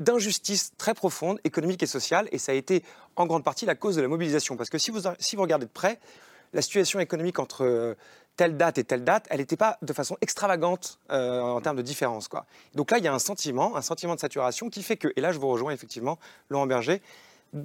[0.00, 2.82] d'injustice très profonde, économique et sociale, et ça a été
[3.16, 4.56] en grande partie la cause de la mobilisation.
[4.56, 6.00] Parce que si vous, si vous regardez de près,
[6.52, 7.94] la situation économique entre euh,
[8.36, 11.82] telle date et telle date, elle n'était pas de façon extravagante euh, en termes de
[11.82, 12.28] différence.
[12.28, 12.46] Quoi.
[12.74, 15.20] Donc là, il y a un sentiment, un sentiment de saturation qui fait que, et
[15.20, 16.18] là je vous rejoins effectivement,
[16.50, 17.00] Laurent Berger,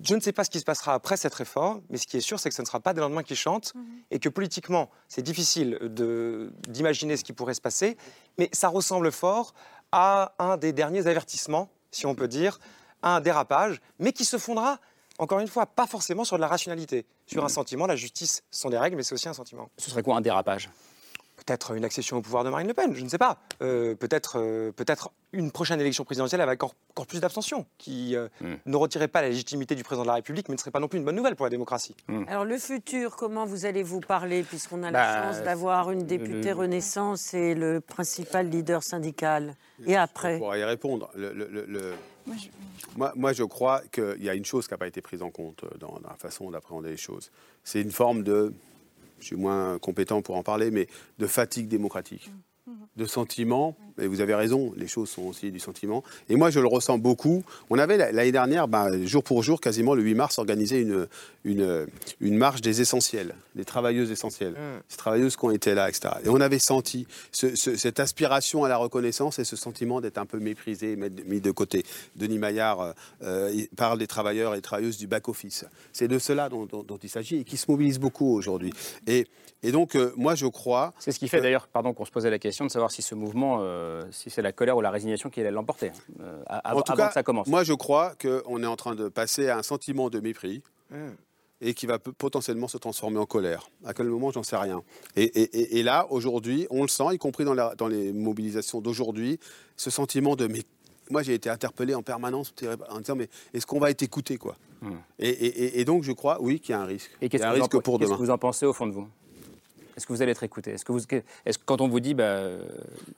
[0.03, 2.21] je ne sais pas ce qui se passera après cette réforme, mais ce qui est
[2.21, 3.73] sûr, c'est que ce ne sera pas des lendemains qui chantent,
[4.11, 5.79] et que politiquement, c'est difficile
[6.67, 7.97] d'imaginer ce qui pourrait se passer,
[8.37, 9.53] mais ça ressemble fort
[9.91, 12.59] à un des derniers avertissements, si on peut dire,
[13.01, 14.79] à un dérapage, mais qui se fondera,
[15.19, 17.85] encore une fois, pas forcément sur de la rationalité, sur un sentiment.
[17.85, 19.69] La justice sont des règles, mais c'est aussi un sentiment.
[19.77, 20.69] Ce serait quoi un dérapage?
[21.45, 23.37] Peut-être une accession au pouvoir de Marine Le Pen, je ne sais pas.
[23.61, 28.27] Euh, peut-être euh, peut-être une prochaine élection présidentielle avec encore, encore plus d'abstention, qui euh,
[28.65, 30.89] ne retirait pas la légitimité du président de la République, mais ne serait pas non
[30.89, 31.95] plus une bonne nouvelle pour la démocratie.
[32.27, 36.05] Alors le futur, comment vous allez vous parler puisqu'on a Bah, la chance d'avoir une
[36.05, 39.55] députée le- Renaissance et le principal leader syndical
[39.87, 40.35] Et après?
[40.35, 41.09] On pourra y répondre.
[41.15, 41.93] Le- le-
[42.95, 45.29] Moi, moi, je crois qu'il y a une chose qui n'a pas été prise en
[45.29, 47.31] compte euh, dans, dans la façon d'appréhender les choses.
[47.63, 48.53] C'est une forme de,
[49.19, 52.31] je suis moins compétent pour en parler, mais de fatigue démocratique,
[52.95, 53.75] de sentiment.
[54.01, 56.03] Et vous avez raison, les choses sont aussi du sentiment.
[56.29, 57.43] Et moi, je le ressens beaucoup.
[57.69, 61.07] On avait la- l'année dernière, ben, jour pour jour, quasiment le 8 mars, organisé une,
[61.43, 61.87] une,
[62.21, 64.55] une marche des essentiels, des travailleuses essentielles,
[64.87, 66.13] ces travailleuses qui ont été là, etc.
[66.23, 70.17] Et on avait senti ce- ce- cette aspiration à la reconnaissance et ce sentiment d'être
[70.17, 71.83] un peu méprisé, mis de côté.
[72.15, 72.91] Denis Maillard euh,
[73.23, 75.65] euh, parle des travailleurs et travailleuses du back-office.
[75.91, 78.71] C'est de cela dont, dont- dont il s'agit et qui se mobilisent beaucoup aujourd'hui.
[79.07, 79.27] Et,
[79.61, 80.93] et donc, euh, moi, je crois...
[80.99, 83.15] C'est ce qui fait d'ailleurs, pardon, qu'on se posait la question de savoir si ce
[83.15, 85.91] mouvement, euh, si c'est la colère ou la résignation qui allait l'emporter,
[86.21, 87.47] euh, avant cas, que ça commence.
[87.47, 90.63] moi, je crois qu'on est en train de passer à un sentiment de mépris.
[91.61, 93.69] et qui va potentiellement se transformer en colère.
[93.83, 94.81] À quel moment, j'en sais rien.
[95.17, 99.41] Et, là, aujourd'hui, on le sent, y compris dans, dans les mobilisations d'aujourd'hui,
[99.75, 100.63] ce sentiment de mais
[101.09, 102.53] moi j'ai été interpellé en permanence
[102.89, 104.55] en disant mais est-ce qu'on va être écouté quoi?
[104.81, 104.93] Hmm.
[105.17, 107.11] et, donc je crois oui qu'il y a un risque.
[107.21, 109.07] Et qu'est-ce que vous en pensez au fond de vous?
[109.95, 110.71] Est-ce que vous allez être écouté?
[110.71, 111.23] Est-ce que, vous, est
[111.57, 112.61] que quand on vous dit, bah, euh,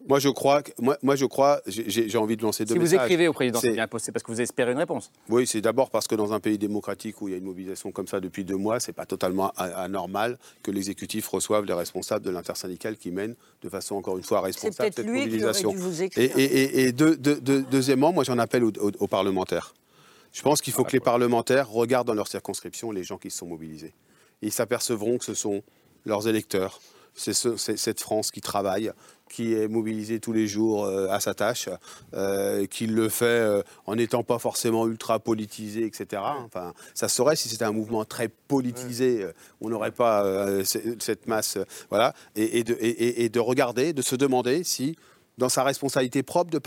[0.08, 3.00] moi je crois, moi, moi je crois, j'ai envie de lancer deux si messages.
[3.00, 5.12] vous écrivez au président, c'est parce que vous espérez une réponse.
[5.30, 7.92] Oui, c'est d'abord parce que dans un pays démocratique où il y a une mobilisation
[7.92, 12.32] comme ça depuis deux mois, c'est pas totalement anormal que l'exécutif reçoive les responsables de
[12.32, 15.74] l'intersyndicale qui mènent de façon encore une fois responsable cette mobilisation.
[16.18, 19.74] et, deuxièmement, moi j'en appelle aux, parlementaires.
[20.32, 23.38] Je pense qu'il faut que les parlementaires regardent dans leur circonscription les gens qui se
[23.40, 23.94] sont mobilisés.
[24.42, 25.62] ils s'apercevront que ce sont
[26.06, 26.80] leurs électeurs.
[27.14, 28.92] C'est cette France qui travaille,
[29.32, 31.70] qui est mobilisée tous les jours euh, à sa tâche,
[32.14, 36.22] euh, qui le fait euh, en n'étant pas forcément ultra politisé, etc.
[36.46, 39.26] Enfin, ça serait si c'était un mouvement très politisé,
[39.60, 40.26] on n'aurait pas
[40.64, 41.58] cette masse,
[41.90, 44.96] voilà, et, de, et, de, regarder, de se demander si
[45.42, 46.60] dans sa responsabilité propre de,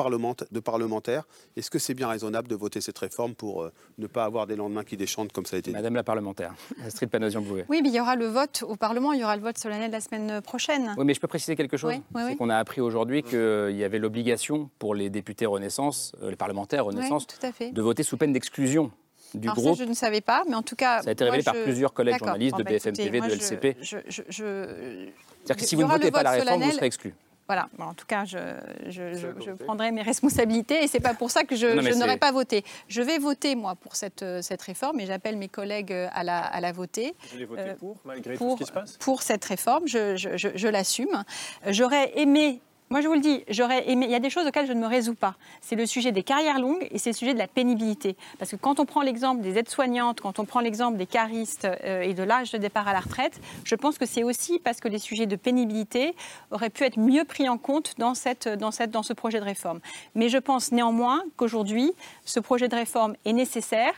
[0.61, 4.49] parlementaire, est-ce que c'est bien raisonnable de voter cette réforme pour euh, ne pas avoir
[4.49, 5.77] des lendemains qui déchantent comme ça a été dit?
[5.77, 6.55] Madame la parlementaire,
[6.85, 7.67] Astrid Panosian-Bouvet.
[7.69, 9.93] Oui, mais il y aura le vote au Parlement, il y aura le vote solennel
[9.93, 10.93] la semaine prochaine.
[10.99, 11.95] Oui, mais je peux préciser quelque chose.
[12.17, 16.37] c'est qu'on a appris aujourd'hui qu'il y avait l'obligation pour les députés Renaissance, euh, les
[16.37, 17.29] parlementaires Renaissance,
[17.61, 18.91] de voter sous peine d'exclusion
[19.35, 19.77] du Alors groupe.
[19.77, 21.03] Ça, je ne savais pas, mais en tout cas.
[21.03, 23.77] Ça a été révélé par plusieurs collègues journalistes de bah, BFM TV, de LCP.
[23.81, 27.15] C'est-à-dire que si vous ne votez pas la réforme, vous serez exclu.
[27.47, 31.67] Voilà, en tout cas, je, prendrai mes responsabilités et c'est pas pour ça que je,
[31.99, 32.65] n'aurai pas voté.
[32.89, 36.25] Je vais voter, moi, pour cette, euh, cette réforme et j'appelle mes collègues euh, à
[36.25, 37.15] la, à la voter.
[37.21, 38.97] Vous voulez voter euh, pour, malgré tout ce qui se passe?
[38.97, 41.25] Pour cette réforme, je l'assume.
[41.67, 42.63] J'aurais aimé
[42.95, 44.07] moi, je vous le dis, j'aurais aimé.
[44.07, 45.35] Il y a des choses auxquelles je ne me résous pas.
[45.61, 48.17] C'est le sujet des carrières longues et c'est le sujet de la pénibilité.
[48.39, 52.03] Parce que quand on prend l'exemple des aides-soignantes, quand on prend l'exemple des caristes euh,
[52.03, 54.87] et de l'âge de départ à la retraite, je pense que c'est aussi parce que
[54.87, 56.15] les sujets de pénibilité
[56.53, 59.81] auraient pu être mieux pris en compte dans, ce projet de réforme.
[60.15, 61.91] Mais je pense néanmoins qu'aujourd'hui,
[62.25, 63.95] ce projet de réforme est nécessaire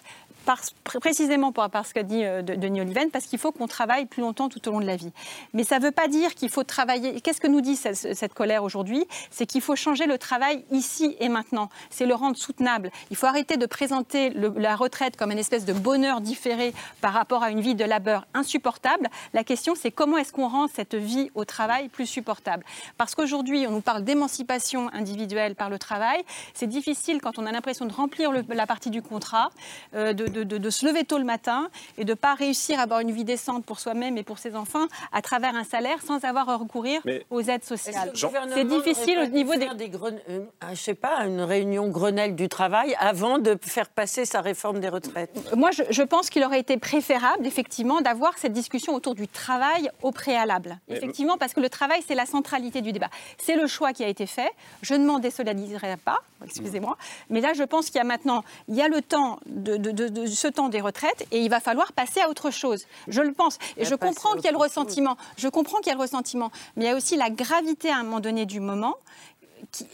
[0.84, 4.48] précisément par, ce qu'a dit euh, Denis Oliven, parce qu'il faut qu'on travaille plus longtemps
[4.48, 5.12] tout au long de la vie.
[5.52, 7.20] Mais ça ne veut pas dire qu'il faut travailler.
[7.20, 9.04] Qu'est-ce que nous dit cette, colère aujourd'hui?
[9.30, 11.68] C'est qu'il faut changer le travail ici et maintenant.
[11.90, 12.90] C'est le rendre soutenable.
[13.10, 17.42] Il faut arrêter de présenter la retraite comme une espèce de bonheur différé par rapport
[17.42, 19.08] à une vie de labeur insupportable.
[19.32, 22.64] La question, c'est comment est-ce qu'on rend cette vie au travail plus supportable?
[22.98, 26.22] Parce qu'aujourd'hui, on nous parle d'émancipation individuelle par le travail.
[26.54, 29.50] C'est difficile quand on a l'impression de remplir la partie du contrat,
[29.94, 31.68] euh, de de, se lever tôt le matin
[31.98, 34.54] et de ne pas réussir à avoir une vie décente pour soi-même et pour ses
[34.56, 37.00] enfants à travers un salaire sans avoir à recourir
[37.30, 38.12] aux aides sociales.
[38.54, 39.68] C'est difficile au niveau des...
[39.74, 39.90] des
[40.28, 44.80] euh, je sais pas, une réunion Grenelle du travail avant de faire passer sa réforme
[44.80, 45.30] des retraites?
[45.56, 50.12] Moi, je, pense qu'il aurait été préférable, effectivement, d'avoir cette discussion autour du travail au
[50.12, 50.78] préalable.
[50.88, 53.10] Effectivement, parce que le travail, c'est la centralité du débat.
[53.38, 54.50] C'est le choix qui a été fait.
[54.82, 56.96] Je ne m'en désolidariserai pas, excusez-moi.
[57.30, 60.48] Mais là, je pense qu'il y a maintenant, il y a le temps de, ce
[60.48, 62.86] temps des retraites et il va falloir passer à autre chose.
[63.08, 63.58] Je le pense.
[63.76, 65.16] Et je comprends qu'il y a le ressentiment.
[65.36, 66.50] Je comprends qu'il y a le ressentiment.
[66.76, 68.96] Mais il y a aussi la gravité à un moment donné du moment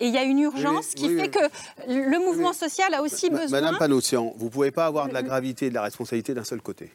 [0.00, 1.42] et il y a une urgence qui fait que
[1.88, 3.60] le mouvement social a aussi besoin.
[3.60, 6.44] Madame Panotian, vous ne pouvez pas avoir de la gravité et de la responsabilité d'un
[6.44, 6.92] seul côté.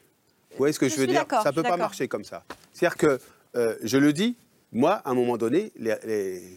[0.51, 1.25] Vous voyez ce que je, veux dire?
[1.29, 2.43] Ça ne peut pas marcher comme ça.
[2.73, 3.19] C'est-à-dire que,
[3.55, 4.35] euh, je le dis,
[4.71, 5.71] moi, à un moment donné,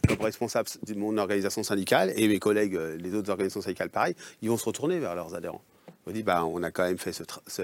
[0.08, 4.14] comme responsable de mon organisation syndicale et mes collègues, euh, les autres organisations syndicales, pareil,
[4.42, 5.62] ils vont se retourner vers leurs adhérents.
[6.07, 7.62] On dit, bah, on a quand même fait ce,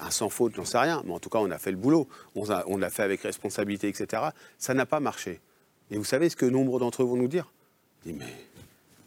[0.00, 2.08] un sans faute, j'en sais rien, mais en tout cas, on a fait le boulot.
[2.34, 4.22] On, l'a fait avec responsabilité, etc.
[4.58, 5.40] Ça n'a pas marché.
[5.90, 7.52] Et vous savez ce que nombre d'entre eux vont nous dire?
[8.04, 8.32] Je dis, mais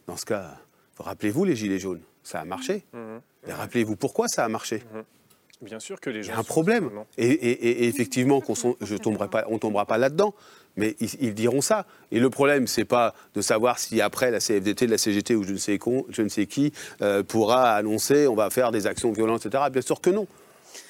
[0.08, 0.58] dans ce cas,
[0.98, 2.84] rappelez-vous les Gilets jaunes, ça a marché.
[2.94, 3.18] Mmh.
[3.48, 4.84] Et rappelez-vous pourquoi ça a marché.
[4.94, 5.66] Mmh.
[5.66, 6.32] Bien sûr que les gens.
[6.32, 6.92] Il y a un problème.
[7.18, 8.44] Et, effectivement,
[8.82, 10.36] je tomberai pas, on ne tombera pas là-dedans.
[10.78, 11.86] Mais ils, diront ça.
[12.12, 15.54] Et le problème, c'est pas de savoir si après la CFDT, la CGT ou je
[15.54, 16.72] ne sais, je ne sais qui
[17.02, 19.64] euh, pourra annoncer on va faire des actions violentes, etc.
[19.72, 20.28] Bien sûr que non.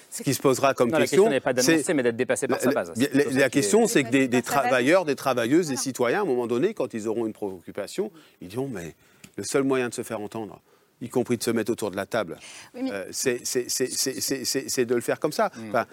[0.09, 1.25] Ce qui se posera comme non, question.
[1.25, 2.93] La question n'est pas d'annoncer, mais d'être dépassé par sa base.
[3.13, 6.73] La, question, c'est que des, des travailleurs, des travailleuses, des citoyens, à un moment donné,
[6.73, 8.11] quand ils auront une préoccupation,
[8.41, 8.95] ils diront mais
[9.35, 10.59] le seul moyen de se faire entendre,
[11.01, 12.37] y compris de se mettre autour de la table.
[12.75, 15.51] Euh, c'est de le faire comme ça.
[15.55, 15.83] Mm.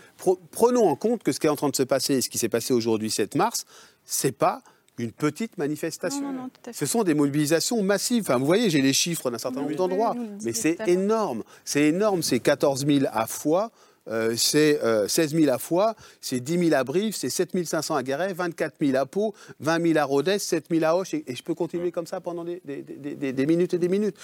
[0.50, 2.48] prenons en compte que ce qui est en train de se passer, ce qui s'est
[2.48, 3.64] passé aujourd'hui 7 mars,
[4.04, 4.62] c'est pas
[4.98, 6.50] une petite manifestation.
[6.72, 8.22] ce sont des mobilisations massives.
[8.22, 11.42] Enfin, vous voyez, j'ai les chiffres d'un certain nombre d'endroits, mais c'est énorme.
[11.64, 13.72] C'est énorme, c'est 14 000 à fois
[14.08, 17.94] euh, c'est euh, 16 000 à Foix, c'est 10 000 à Brive, c'est 7 500
[17.96, 21.24] à Guéret, 24 000 à Pau, 20 000 à Rodez, 7 000 à Hoche, et,
[21.26, 23.88] et je peux continuer comme ça pendant des, des- des- des- des minutes et des
[23.88, 24.16] minutes.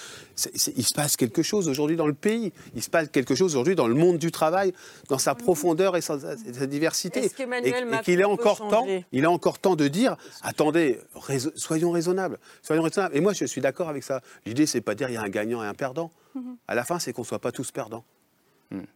[0.75, 3.75] Il se passe quelque chose aujourd'hui dans le pays, il se passe quelque chose aujourd'hui
[3.75, 4.73] dans le monde du travail,
[5.09, 7.19] dans sa profondeur et sa, sa diversité.
[7.25, 11.51] Est-ce qu'Emmanuel Et- qu'il est encore temps, il est encore temps de dire, attendez, raison-
[11.55, 13.15] soyons raisonnables, soyons raisonnables.
[13.17, 14.21] Et moi, je suis d'accord avec ça.
[14.45, 16.11] L'idée, c'est pas de dire il y a un gagnant et un perdant.
[16.67, 18.05] À la fin, c'est qu'on ne soit pas tous perdants.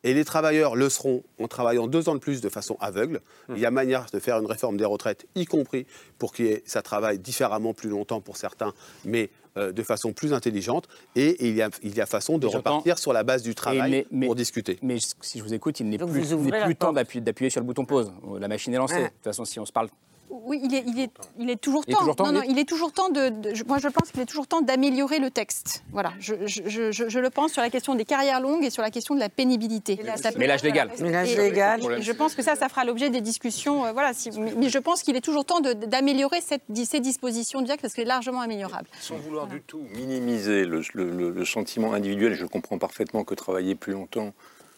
[0.04, 3.22] Et les travailleurs le seront en travaillant deux ans de plus de façon aveugle.
[3.50, 5.86] Il y a manière de faire une réforme des retraites, y compris
[6.18, 8.74] pour que ça travaille différemment plus longtemps pour certains,
[9.04, 10.88] mais euh, de façon plus intelligente.
[11.16, 13.90] Et il y a, il y a façon de repartir sur la base du travail
[13.92, 14.78] mais- mais- pour discuter.
[14.82, 17.66] Mais si je vous écoute, il n'est plus, il plus temps d'appuyer, d'appuyer sur le
[17.66, 18.12] bouton pause.
[18.40, 18.96] La machine est lancée.
[18.96, 19.04] Ouais.
[19.04, 19.90] De toute façon, si on se parle
[20.30, 22.06] Oui, il est, il est, il est toujours temps.
[22.26, 23.32] non, non, il est toujours temps de.
[23.68, 25.84] moi, je pense qu'il est toujours temps d'améliorer le texte.
[25.92, 28.70] Voilà, je, je- je- je- je le pense sur la question des carrières longues et
[28.70, 29.98] sur la question de la pénibilité.
[30.38, 31.82] Mais l'âge légal.
[32.02, 33.86] Je pense que ça, ça fera l'objet des discussions.
[33.86, 37.66] euh, voilà, si- mais, mais je pense qu'il est toujours temps d'améliorer ces dispositions du
[37.66, 38.88] diacre parce qu'elle est largement améliorable.
[39.00, 43.34] Sans vouloir du tout minimiser le, le- le- le sentiment individuel, je comprends parfaitement que
[43.36, 44.34] travailler plus longtemps,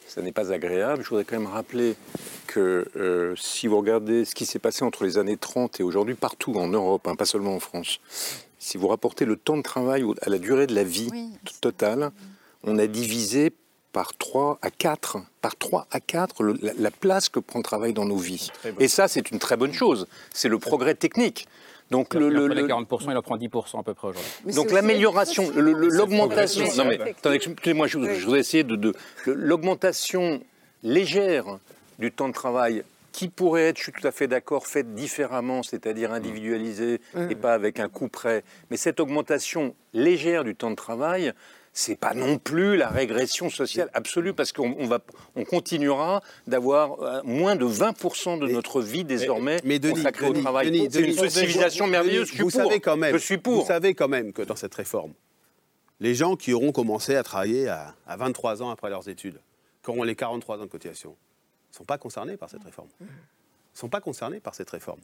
[0.07, 1.03] ça n'est pas agréable.
[1.03, 1.95] Je voudrais quand même rappeler
[2.47, 6.15] que euh, si vous regardez ce qui s'est passé entre les années 30 et aujourd'hui
[6.15, 7.99] partout en Europe, hein, pas seulement en France,
[8.59, 11.09] si vous rapportez le temps de travail à la durée de la vie
[11.61, 12.11] totale,
[12.63, 13.51] on a divisé
[13.91, 17.63] par 3 à 4, par 3 à 4 le- la, la place que prend le
[17.63, 18.49] travail dans nos vies.
[18.79, 20.07] Et ça, c'est une très bonne chose.
[20.33, 21.47] C'est le progrès technique.
[21.91, 24.53] Donc le, il le- prenait le- 40%, il en prend 10% à peu près aujourd'hui.
[24.55, 26.65] donc l'amélioration, le- le- l'augmentation.
[26.77, 28.93] Non mais attendez, excusez-moi, je, je voudrais essayer de, de-
[29.25, 30.41] le- l'augmentation
[30.83, 31.45] légère
[31.99, 32.83] du temps de travail
[33.13, 37.53] qui pourrait être, je suis tout à fait d'accord, faite différemment, c'est-à-dire individualisée et pas
[37.53, 38.43] avec un coup près.
[38.69, 41.33] Mais cette augmentation légère du temps de travail,
[41.78, 44.99] c'est pas non plus la régression sociale absolue parce qu'on on va,
[45.36, 50.39] on continuera d'avoir euh, moins de 20% de notre vie désormais Mais Denis, consacrée Denis,
[50.39, 50.71] au travail.
[50.71, 52.28] Denis, c'est une Denis, civilisation Denis, merveilleuse.
[52.30, 52.59] je suis Vous pour.
[52.59, 53.61] savez quand même, Je suis pour.
[53.61, 55.13] Vous savez quand même que dans cette réforme,
[55.99, 59.39] les gens qui auront commencé à travailler à, à 23 ans après leurs études,
[59.84, 61.11] qui auront les 43 ans de cotisation,
[61.71, 62.89] ne sont pas concernés par cette réforme.
[62.99, 63.05] Ne
[63.75, 65.01] sont pas concernés par cette réforme.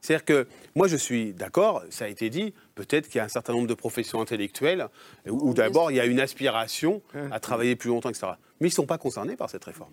[0.00, 3.28] C'est-à-dire que moi, je suis d'accord, ça a été dit, peut-être qu'il y a un
[3.28, 4.88] certain nombre de professions intellectuelles
[5.28, 8.28] où, où d'abord il y a une aspiration à travailler plus longtemps, etc.
[8.60, 9.90] Mais ils ne sont pas concernés par cette réforme.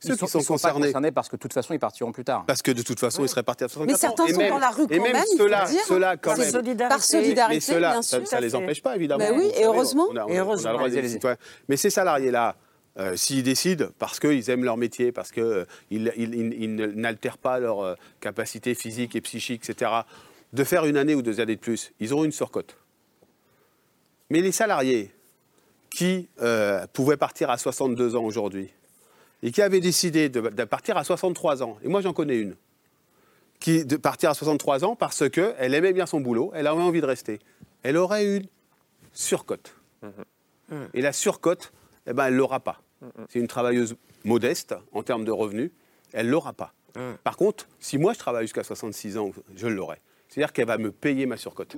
[0.00, 1.74] Ceux Ils sont, qui sont ils sont pas concernés, concernés parce que de toute façon,
[1.74, 2.44] ils partiront plus tard.
[2.46, 4.50] parce que de toute façon, ils seraient partis à 64 Mais certains Et sont même-
[4.50, 6.48] dans la rue et quand même même, faut ceux-là, quand même.
[6.52, 6.88] solidarité.
[6.88, 8.36] Par solidarité, Mais ceux-là, bien ça sûr.
[8.36, 9.24] ne les empêche pas, évidemment.
[9.28, 10.06] Mais oui, et heureusement.
[10.10, 10.70] on a- on a- Et on a heureusement.
[10.70, 11.36] le droit Allez-y, d'être citoyen.
[11.68, 12.54] Mais ces salariés-là,
[12.98, 17.58] euh, s'ils décident, parce qu'ils aiment leur métier, parce qu'ils ils, ils- ils n'altèrent pas
[17.60, 19.90] leur euh, capacité physique et psychique, etc.,
[20.52, 22.76] de faire une année ou deux années de plus, ils auront une surcote.
[24.30, 25.10] Mais les salariés
[25.90, 28.70] qui euh, pouvaient partir à 62 ans aujourd'hui,
[29.42, 32.56] et qui avaient décidé de, de partir à 63 ans, et moi j'en connais une,
[33.60, 37.00] qui de partir à 63 ans parce qu'elle aimait bien son boulot, elle avait envie
[37.00, 37.40] de rester.
[37.82, 38.46] Elle aurait une
[39.12, 39.74] surcote.
[40.94, 41.72] Et la surcote,
[42.06, 42.80] eh ben, elle ne l'aura pas.
[43.28, 45.70] C'est une travailleuse modeste en termes de revenus,
[46.12, 46.72] elle ne l'aura pas.
[47.22, 49.98] Par contre, si moi je travaille jusqu'à 66 ans, je l'aurai.
[50.28, 51.74] C'est-à-dire qu'elle va me payer ma surcote.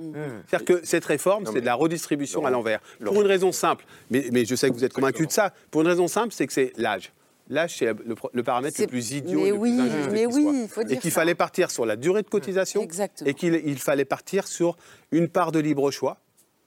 [0.49, 2.81] C'est-à-dire que cette réforme, c'est de la redistribution à l'envers.
[3.03, 5.81] Pour une raison simple, mais, mais je sais que vous êtes convaincu de ça, pour
[5.81, 7.13] une raison simple, c'est que c'est l'âge.
[7.49, 7.85] L'âge, c'est
[8.33, 10.81] le, paramètre le plus idiot mais et le oui, plus injuste mais qui oui, faut
[10.81, 11.19] Et dire qu'il ça.
[11.19, 12.87] fallait partir sur la durée de cotisation
[13.25, 14.77] et qu'il il fallait partir sur
[15.11, 16.17] une part de libre choix.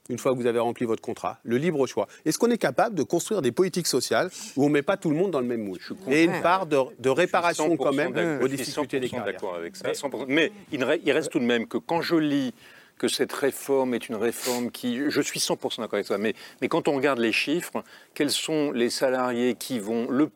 [0.09, 2.07] Une fois que vous avez rempli votre contrat, le libre choix.
[2.25, 5.09] Est-ce qu'on est capable de construire des politiques sociales où on ne met pas tout
[5.09, 5.79] le monde dans le même moule
[6.09, 9.33] Et une part de, de réparation quand même aux difficultés des 100% carrières.
[9.33, 9.91] d'accord avec ça.
[9.91, 10.25] 100%.
[10.27, 12.53] Mais il reste tout de même que quand je lis
[12.97, 15.09] que cette réforme est une réforme qui...
[15.09, 17.83] Je suis 100% d'accord avec ça, mais, mais quand on regarde les chiffres,
[18.13, 20.29] quels sont les salariés qui vont le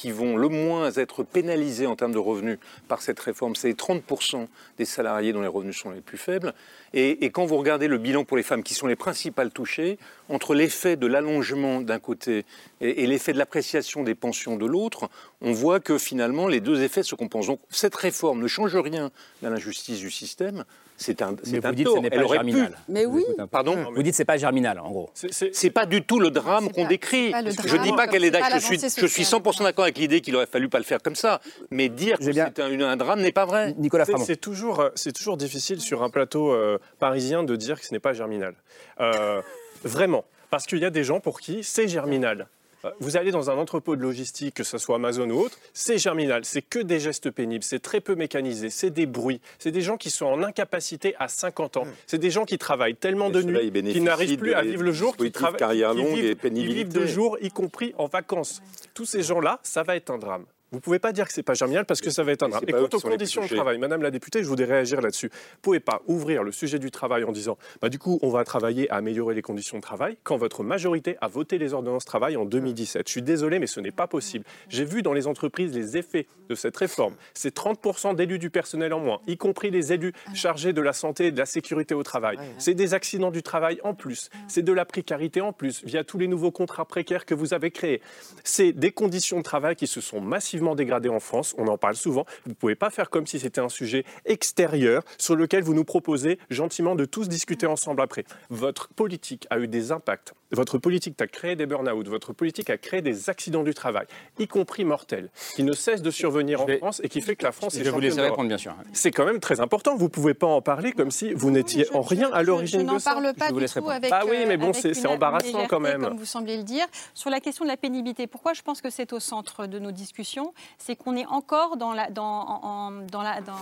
[0.00, 4.46] qui vont le moins être pénalisés en termes de revenus par cette réforme, c'est 30%
[4.78, 6.54] des salariés dont les revenus sont les plus faibles.
[6.94, 9.98] Et, et quand vous regardez le bilan pour les femmes, qui sont les principales touchées,
[10.30, 12.46] entre l'effet de l'allongement d'un côté
[12.80, 15.10] et, et l'effet de l'appréciation des pensions de l'autre,
[15.42, 17.48] on voit que finalement les deux effets se compensent.
[17.48, 19.10] Donc cette réforme ne change rien
[19.44, 20.64] à l'injustice du système.
[21.02, 21.96] C'est un, Mais c'est un dites tort.
[21.96, 22.72] ce n'est Elle pas aurait germinal.
[22.72, 22.76] pu.
[22.92, 23.24] Mais oui.
[23.50, 25.10] Pardon Vous dites c'est pas germinal, en gros.
[25.14, 27.32] C'est pas du tout le drame qu'on décrit.
[27.32, 28.50] Je dis pas qu'elle est d'accord.
[28.52, 31.14] Je suis, je suis 100% d'accord avec l'idée qu'il aurait fallu pas le faire comme
[31.14, 31.40] ça.
[31.70, 33.74] Mais dire que c'est un, un drame n'est pas vrai.
[33.78, 37.80] Nicolas C'est- C'est toujours, euh, c'est toujours difficile sur un plateau euh, parisien de dire
[37.80, 38.54] que ce n'est pas germinal.
[39.00, 39.40] Euh,
[39.84, 40.24] vraiment.
[40.50, 42.46] Parce qu'il y a des gens pour qui c'est germinal.
[42.84, 45.98] Euh, Vous allez dans un entrepôt de logistique, que ce soit Amazon ou autre, c'est
[45.98, 49.82] germinal, c'est que des gestes pénibles, c'est très peu mécanisé, c'est des bruits, c'est des
[49.82, 53.42] gens qui sont en incapacité à 50 ans, c'est des gens qui travaillent tellement de
[53.42, 56.28] nuit qu'ils n'arrivent plus à vivre le jour, qui travaillent, carrière qui longue vivent- et
[56.30, 56.84] qui pénibilité.
[56.84, 58.62] vivent de jour, y compris en vacances.
[58.94, 60.44] Tous ces gens-là, ça va être un drame.
[60.72, 62.48] Vous ne pouvez pas dire que c'est pas germinal parce que ça va être un
[62.48, 62.62] drame.
[62.66, 65.28] Et quant aux conditions de travail, Madame la députée, je voudrais réagir là-dessus.
[65.28, 68.30] Vous ne pouvez pas ouvrir le sujet du travail en disant, bah, du coup, on
[68.30, 72.04] va travailler à améliorer les conditions de travail quand votre majorité a voté les ordonnances
[72.04, 73.08] travail en 2017.
[73.08, 74.44] Je suis désolé, mais ce n'est pas possible.
[74.68, 77.14] J'ai vu dans les entreprises les effets de cette réforme.
[77.34, 81.26] C'est 30% d'élus du personnel en moins, y compris les élus chargés de la santé
[81.26, 82.38] et de la sécurité au travail.
[82.58, 84.30] C'est des accidents du travail en plus.
[84.46, 87.72] C'est de la précarité en plus, via tous les nouveaux contrats précaires que vous avez
[87.72, 88.00] créés.
[88.44, 91.54] C'est des conditions de travail qui se sont massivement dégradées en France.
[91.58, 92.24] On en parle souvent.
[92.44, 95.84] Vous ne pouvez pas faire comme si c'était un sujet extérieur sur lequel vous nous
[95.84, 98.24] proposez gentiment de tous discuter ensemble après.
[98.50, 100.34] Votre politique a eu des impacts.
[100.52, 102.08] Votre politique a créé des burn-out.
[102.08, 104.06] Votre politique a créé des accidents du travail,
[104.38, 107.52] y compris mortels, qui ne cessent de survenir en France et qui fait que la
[107.52, 108.74] France je est vais vous laisser répondre, bien sûr.
[108.92, 109.96] C'est quand même très important.
[109.96, 112.80] Vous ne pouvez pas en parler comme si vous n'étiez en rien à Je l'origine
[112.80, 113.12] de n'en ça.
[113.12, 114.10] parle pas du tout avec.
[114.12, 116.02] Ah oui, mais bon, euh, c'est embarrassant quand même.
[116.02, 116.86] Comme vous semblez le dire.
[117.14, 119.92] Sur la question de la pénibilité, pourquoi je pense que c'est au centre de nos
[119.92, 123.52] discussions C'est qu'on est encore dans la, dans, en- dans la, dans,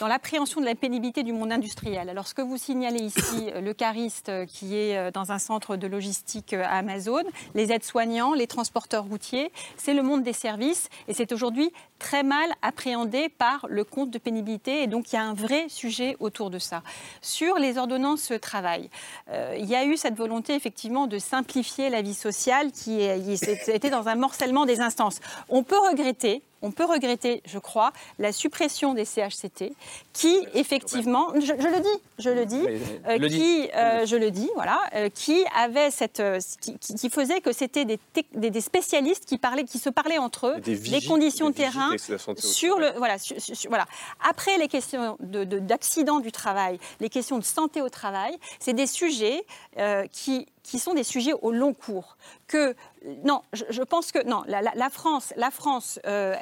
[0.00, 2.08] dans l'appréhension de la pénibilité du monde industriel.
[2.08, 5.76] Alors, ce que vous signalez ici, euh, le cariste euh, qui est dans un centre
[5.76, 7.22] de logistique euh, à Amazon,
[7.54, 12.50] les aides-soignants, les transporteurs routiers, c'est le monde des services et c'est aujourd'hui très mal
[12.62, 16.50] appréhendé par le compte de pénibilité et donc il y a un vrai sujet autour
[16.50, 16.82] de ça.
[17.20, 18.90] Sur les ordonnances travail,
[19.30, 23.90] euh, il y a eu cette volonté effectivement de simplifier la vie sociale qui était
[23.90, 25.20] dans un morcellement des instances.
[25.48, 29.72] On peut regretter on peut regretter, je crois, la suppression des CHCT,
[30.12, 32.62] qui effectivement, je, je le dis, je le dis,
[33.06, 36.38] euh, le qui, euh, je le dis, voilà, euh, qui avait cette, euh,
[36.98, 40.46] qui, faisait que c'était des, tec- des, des spécialistes qui parlaient, qui se parlaient entre
[40.48, 40.54] eux,
[41.00, 41.90] Des conditions de terrain,
[42.42, 43.16] sur le, voilà,
[43.68, 43.86] voilà.
[44.28, 48.72] Après les questions de- de- d'accidents du travail, les questions de santé au travail, c'est
[48.72, 49.44] des sujets
[49.78, 52.16] euh, qui qui sont des sujets au long cours.
[52.48, 52.74] Que
[53.22, 56.34] non, je, pense que non, la, France, la France euh,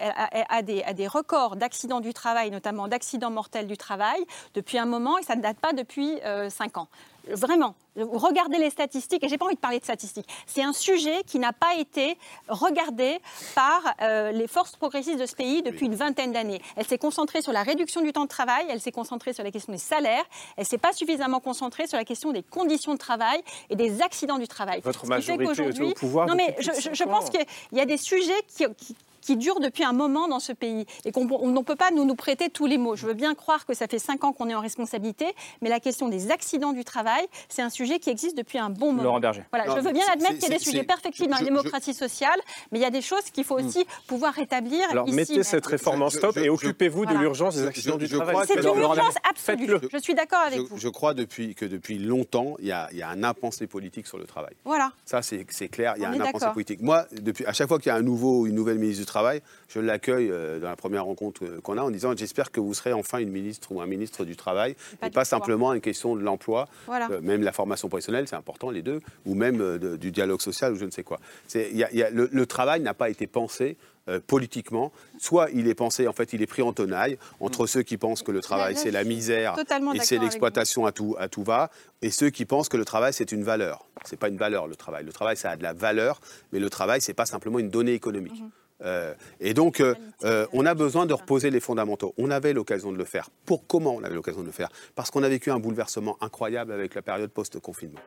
[0.49, 5.25] a, des, records d'accidents du travail, notamment d'accidents mortels du travail, depuis un moment et
[5.25, 6.89] ça ne date pas depuis euh, cinq ans.
[7.29, 10.27] Vraiment, regardez les statistiques, et j'ai pas envie de parler de statistiques.
[10.47, 12.19] C'est un sujet qui n'a pas été
[12.49, 13.19] regardé
[13.55, 16.61] par euh, les forces progressistes de ce pays depuis une vingtaine d'années.
[16.77, 19.51] Elle s'est concentrée sur la réduction du temps de travail, elle s'est concentrée sur la
[19.51, 20.25] question des salaires,
[20.57, 24.39] elle s'est pas suffisamment concentrée sur la question des conditions de travail et des accidents
[24.39, 24.81] du travail.
[24.83, 28.97] Votre majorité au pouvoir Non, mais je, pense qu'il y a des sujets qui- qui
[29.23, 32.05] qui durent depuis un moment dans ce pays et qu'on on ne peut pas nous,
[32.05, 32.97] nous prêter tous les mots.
[32.97, 35.27] Je veux bien croire que ça fait cinq ans qu'on est en responsabilité,
[35.63, 38.87] mais la question des accidents du travail, c'est un sujet qui existe depuis un bon
[38.93, 39.05] moment.
[39.05, 39.45] Laurent Berger.
[39.51, 41.45] Voilà, Non, je veux bien admettre qu'il y a des sujets perfectibles dans la je-
[41.47, 42.39] démocratie sociale,
[42.71, 45.17] mais il y a des choses qu'il faut aussi pouvoir rétablir Alors ici.
[45.17, 45.43] mettez même.
[45.45, 47.21] cette réforme en stop je- et occupez-vous de Voilà.
[47.21, 48.37] l'urgence des Je- accidents je- du travail.
[48.47, 49.77] C'est une urgence absolue.
[49.93, 50.79] Je suis d'accord avec Je, vous.
[50.79, 54.07] je crois depuis, que depuis longtemps, il y, a, il y a un impensé politique
[54.07, 54.55] sur le travail.
[54.65, 54.93] Voilà.
[55.05, 56.81] Ça, c'est c'est clair, il y a un impensé politique.
[56.83, 59.07] Moi, depuis, à chaque fois qu'il y a un nouveau ou une nouvelle ministre du
[59.13, 62.61] Travail, je l'accueille euh, dans la première rencontre euh, qu'on a en disant J'espère que
[62.61, 65.27] vous serez enfin une ministre ou un ministre du Travail, Pas et pas pouvoir.
[65.27, 67.09] simplement une question de l'emploi, Voilà.
[67.11, 70.73] euh, même la formation professionnelle, c'est important, les deux, ou même de- du dialogue social
[70.73, 71.19] ou je ne sais quoi.
[71.47, 73.77] C'est- il y a- il y a- le, le travail n'a pas été pensé.
[74.09, 74.91] euh, politiquement,
[75.21, 78.25] soit il est pensé, en fait, il est pris en tenaille entre ceux qui pensent
[78.25, 79.55] que le travail c'est la misère
[79.95, 81.71] et c'est l'exploitation à tout, à tout va,
[82.03, 83.87] et ceux qui pensent que le travail c'est une valeur.
[84.05, 85.05] C'est pas une valeur le travail.
[85.05, 86.21] Le travail ça a de la valeur,
[86.53, 88.41] mais le travail c'est pas simplement une donnée économique.
[88.41, 88.51] Mhm.
[88.85, 92.15] Euh, et donc, euh, euh, on a besoin de reposer les fondamentaux.
[92.19, 93.31] On avait l'occasion de le faire.
[93.47, 94.69] Pour comment on avait l'occasion de le faire?
[94.95, 98.01] Parce qu'on a vécu un bouleversement incroyable avec la période post-confinement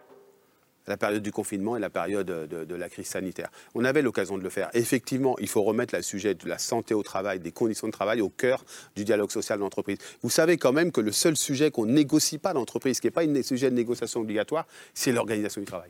[0.88, 3.50] la période du confinement et la période de, la crise sanitaire.
[3.74, 4.70] On avait l'occasion de le faire.
[4.74, 8.22] Effectivement, il faut remettre le sujet de la santé au travail, des conditions de travail
[8.22, 8.64] au cœur
[8.96, 9.98] du dialogue social de l'entreprise.
[10.22, 13.12] Vous savez quand même que le seul sujet qu'on négocie pas dans l'entreprise, qui n'est
[13.12, 15.90] pas un sujet de négociation obligatoire, c'est l'organisation du travail.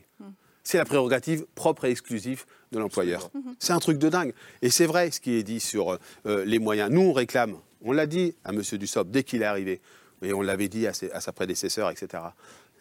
[0.68, 3.30] C'est la prérogative propre et exclusive de l'employeur.
[3.60, 4.32] C'est un truc de dingue.
[4.62, 5.96] Et c'est vrai ce qui est dit sur
[6.26, 6.90] euh, les moyens.
[6.90, 8.60] Nous, on réclame, on l'a dit à M.
[8.72, 9.80] Dussopt dès qu'il est arrivé,
[10.22, 12.20] et on l'avait dit à, ses- à sa prédécesseur, etc.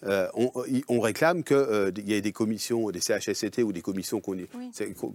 [0.03, 0.51] Euh, on,
[0.87, 4.47] on réclame qu'il y ait des commissions, des CHSCT ou des commissions condi-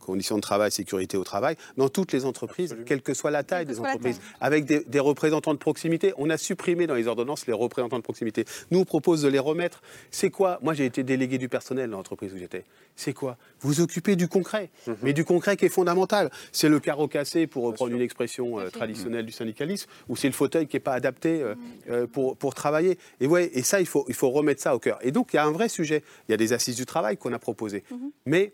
[0.01, 3.66] conditions de travail, sécurité au travail, dans toutes les entreprises, quelle que soit la taille
[3.66, 4.26] des entreprises, taille.
[4.41, 6.12] avec des, des représentants de proximité.
[6.16, 8.45] On a supprimé dans les ordonnances les représentants de proximité.
[8.70, 9.83] Nous, on propose de les remettre.
[10.11, 10.59] C'est quoi?
[10.62, 12.64] Moi, j'ai été délégué du personnel dans l'entreprise où j'étais.
[12.97, 13.37] C'est quoi?
[13.61, 14.70] Vous occupez du concret,
[15.03, 16.31] mais du concret qui est fondamental.
[16.53, 20.35] C'est le carreau cassé, pour reprendre une expression euh, traditionnelle du syndicalisme, ou c'est le
[20.35, 21.55] fauteuil qui n'est pas adapté euh,
[21.91, 22.99] euh, pour, pour travailler.
[23.20, 24.99] Et, ouais, et ça, il faut, il faut remettre ça au cœur.
[25.03, 26.03] Et donc, il y a un vrai sujet.
[26.29, 27.85] Il y a des assises du travail qu'on a proposées.
[28.27, 28.53] Mais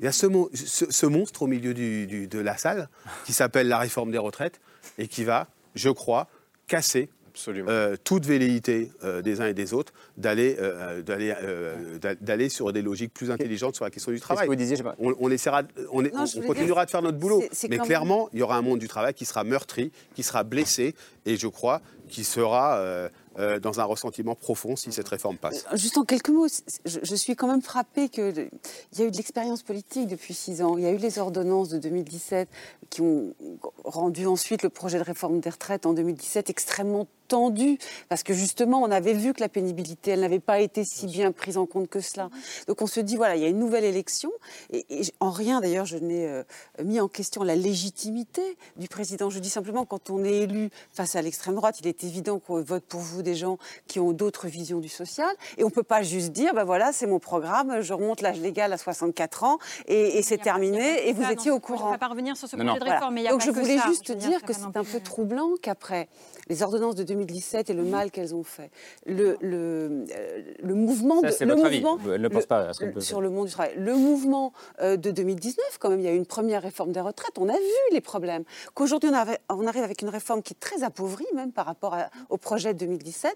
[0.00, 2.88] Il y a ce, mon- ce- ce monstre au milieu du- du- de la salle
[3.24, 4.60] qui s'appelle la réforme des retraites
[4.96, 6.28] et qui va, je crois,
[6.68, 7.08] casser
[7.68, 12.48] euh, toute velléité euh, des uns et des autres d'aller euh, d'aller euh, d'a- d'aller
[12.48, 14.46] sur des logiques plus intelligentes sur la question du travail.
[14.46, 14.94] que vous disiez, je sais pas.
[15.00, 17.02] on, on essaiera, de- on, est- Non, on- je on voulais continuera dire, de faire
[17.02, 19.90] notre boulot, mais même- clairement, il y aura un monde du travail qui sera meurtri,
[20.14, 20.94] qui sera blessé,
[21.26, 22.78] et je crois qui sera
[23.38, 25.64] euh, euh, dans un ressentiment profond si cette réforme passe.
[25.74, 26.46] Juste en quelques mots,
[26.84, 28.50] je suis quand même frappée qu'il
[28.96, 30.76] y a eu de l'expérience politique depuis six ans.
[30.76, 32.48] Il y a eu les ordonnances de 2017
[32.90, 33.34] qui ont
[33.84, 37.06] rendu ensuite le projet de réforme des retraites en 2017 extrêmement
[38.08, 41.32] parce que justement on avait vu que la pénibilité elle n'avait pas été si bien
[41.32, 42.30] prise en compte que cela.
[42.66, 44.30] Donc on se dit voilà il y a une nouvelle élection
[44.72, 44.84] et,
[45.20, 46.42] en rien d'ailleurs je n'ai euh,
[46.82, 49.30] mis en question la légitimité du président.
[49.30, 52.62] Je dis simplement quand on est élu face à l'extrême droite il est évident qu'on
[52.62, 56.02] vote pour vous des gens qui ont d'autres visions du social et on peut pas
[56.02, 60.18] juste dire ben voilà c'est mon programme je remonte l'âge légal à 64 ans et,
[60.18, 61.92] et c'est terminé et vous ça, étiez non, au je ne courant.
[61.92, 63.50] vais pas revenir sur ce projet de réforme, mais il y a Donc pas je
[63.50, 63.86] que voulais ça.
[63.88, 66.08] juste Je dire dire, que c'est un peu troublant qu'après
[66.48, 68.70] les ordonnances de 2017 et le mal qu'elles ont fait,
[69.06, 71.80] le, le, euh, le mouvement, Ça, de, le avis.
[71.82, 73.52] mouvement Elle ne pense le- pas à ce qu'elle le- peut sur le monde du
[73.52, 76.92] travail, le mouvement euh, de 2019, quand même, il y a eu une première réforme
[76.92, 77.58] des retraites, on a vu
[77.92, 78.44] les problèmes.
[78.74, 79.10] Qu'aujourd'hui
[79.50, 82.74] on, arrive avec une réforme qui est très appauvrie même par rapport à- au projet
[82.74, 83.34] de 2017.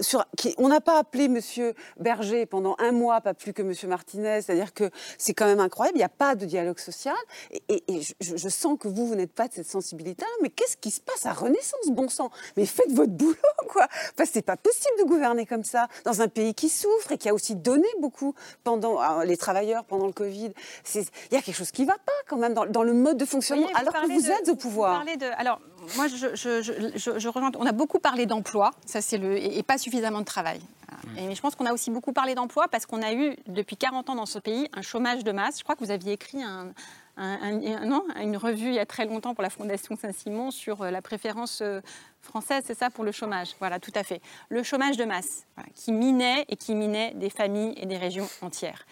[0.00, 3.88] Sur, qui- on n'a pas appelé Monsieur Berger pendant un mois, pas plus que Monsieur
[3.88, 4.40] Martinez.
[4.42, 5.96] C'est-à-dire que c'est quand même incroyable.
[5.96, 7.16] Il n'y a pas de dialogue social.
[7.50, 10.28] Et, et- et je, je sens que vous, vous n'êtes pas de cette sensibilité-là.
[10.42, 12.30] Mais qu'est-ce qui se passe à Renaissance, bon sang?
[12.56, 13.34] Mais faites votre boulot,
[13.68, 13.88] quoi.
[14.16, 17.18] Parce que c'est pas possible de gouverner comme ça dans un pays qui souffre et
[17.18, 18.34] qui a aussi donné beaucoup
[18.64, 20.52] pendant euh, les travailleurs pendant le Covid.
[20.94, 23.16] Il y a quelque chose qui ne va pas quand même dans, dans le mode
[23.16, 24.96] de fonctionnement, Voyez, alors que vous de- êtes au pouvoir.
[24.98, 25.60] parlez de- alors,
[25.96, 27.50] moi, je, je, je, je- je rejoins.
[27.58, 30.60] On a beaucoup parlé d'emploi, ça c'est le, et, et pas suffisamment de travail.
[30.88, 31.20] Voilà.
[31.20, 33.76] Et, mais je pense qu'on a aussi beaucoup parlé d'emploi parce qu'on a eu depuis
[33.76, 35.58] 40 ans dans ce pays un chômage de masse.
[35.58, 36.72] Je crois que vous aviez écrit un,
[37.16, 40.90] un- non, une revue il y a très longtemps pour la Fondation Saint-Simon sur euh,
[40.90, 41.80] la préférence euh,
[42.22, 43.50] française, c'est ça, pour le chômage.
[43.58, 44.20] Voilà, tout à fait.
[44.48, 48.28] Le chômage de masse voilà, qui minait et qui minait des familles et des régions
[48.42, 48.86] entières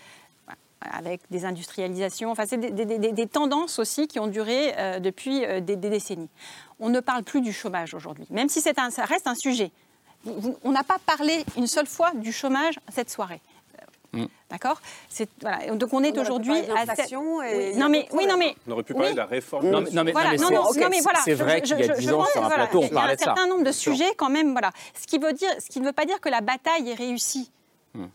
[0.81, 2.31] avec des industrialisations.
[2.31, 5.77] Enfin, c'est des, des- des- des tendances aussi qui ont duré euh, depuis euh, des,
[5.77, 6.29] des décennies.
[6.81, 9.71] On ne parle plus du chômage aujourd'hui, même si un- ça reste un sujet.
[10.25, 13.41] Vous- vous- on n'a pas parlé une seule fois du chômage cette soirée.
[14.13, 14.27] Mm.
[14.51, 14.81] D'accord?
[15.43, 15.75] Voilà.
[15.75, 18.83] Donc on est aujourd'hui de l'inflation et Oui, Non mais oui non mais On aurait
[18.85, 18.99] pu Oui.
[19.01, 19.69] parler de la réforme.
[19.69, 21.19] Non, mais- non, mais- voilà, non, non, mais voilà.
[21.25, 22.79] c'est vrai Je- qu'il y a je- 10 je ans, pense, sur un voilà, plateau,
[22.79, 23.25] on il y a parlait un de ça.
[23.35, 24.71] certain nombre de sujets quand même, voilà.
[24.99, 27.51] Ce qui veut dire, ce qui ne veut pas dire que la bataille est réussie.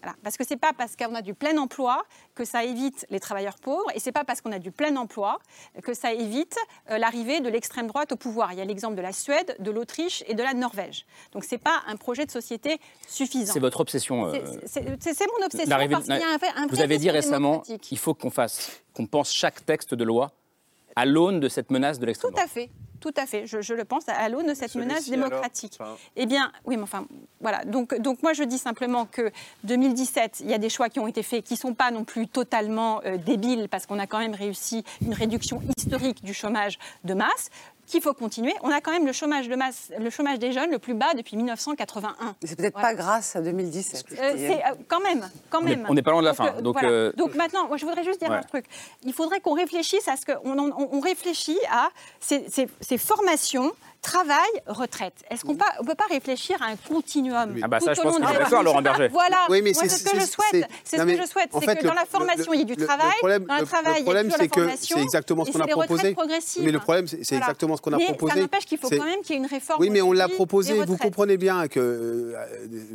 [0.01, 0.15] Voilà.
[0.23, 2.03] Parce que c'est pas parce qu'on a du plein emploi
[2.35, 5.39] que ça évite les travailleurs pauvres, et c'est pas parce qu'on a du plein emploi
[5.83, 6.57] que ça évite
[6.89, 8.53] euh, l'arrivée de l'extrême droite au pouvoir.
[8.53, 11.05] Il y a l'exemple de la Suède, de l'Autriche et de la Norvège.
[11.33, 13.53] Donc c'est pas un projet de société suffisant.
[13.53, 14.25] C'est votre obsession.
[14.27, 14.31] euh,
[14.65, 17.97] C'est- mon obsession parce qu'il y a un vrai, un Vous avez dit récemment qu'il
[17.97, 20.31] faut qu'on fasse, qu'on pense chaque texte de loi
[20.95, 22.47] à l'aune de cette menace de l'extrême Tout droite.
[22.49, 22.69] à fait,
[23.01, 23.47] tout à fait.
[23.47, 25.77] Je, je le pense à l'aune de cette menace alors, démocratique.
[25.79, 27.05] enfin, Eh bien, oui, mais enfin,
[27.41, 27.65] voilà.
[27.65, 29.31] Donc, donc moi, je dis simplement que
[29.65, 32.05] 2017, il y a des choix qui ont été faits qui ne sont pas non
[32.05, 36.77] plus totalement euh, débiles parce qu'on a quand même réussi une réduction historique du chômage
[37.03, 37.49] de masse
[37.91, 38.53] qu'il faut continuer.
[38.63, 41.13] On a quand même le chômage de masse, le chômage des jeunes le plus bas
[41.15, 42.35] depuis 1981.
[42.41, 44.05] Mais c'est peut-être pas grâce à 2017.
[44.19, 45.85] Euh, c'est euh, quand même, quand même.
[45.89, 46.55] on n'est pas loin de la Donc, fin.
[46.57, 46.89] euh, Donc, voilà.
[46.89, 48.37] euh, Donc maintenant, moi, je voudrais juste dire Ouais.
[48.37, 48.65] un truc.
[49.03, 51.89] Il faudrait qu'on réfléchisse à ce que on, on- on réfléchit à
[52.19, 53.71] ces, ces- ces formations.
[54.01, 55.13] Travail, retraite.
[55.29, 57.55] Est-ce qu'on ne peut pas réfléchir à un continuum?
[57.61, 59.09] Ah bah ça, tout je au pense la d'accord, vie Laurent Berger.
[59.11, 60.65] Voilà, Oui, mais Moi, c'est- ce que je souhaite.
[60.83, 61.49] c'est- ce que mais je souhaite.
[61.53, 63.11] en C'est fait, que le- dans la formation, il y ait du le- le travail.
[63.19, 64.97] problème- dans le travail, le a problème, c'est la que formation.
[64.97, 66.15] c'est exactement ce qu'on a proposé.
[66.61, 67.41] Mais le problème, c'est Voilà.
[67.45, 68.33] exactement ce qu'on a Mais proposé.
[68.33, 69.79] ça n'empêche qu'il faut quand même qu'il y ait une réforme.
[69.79, 70.73] Oui, mais on l'a proposé.
[70.83, 72.35] Vous comprenez bien que euh,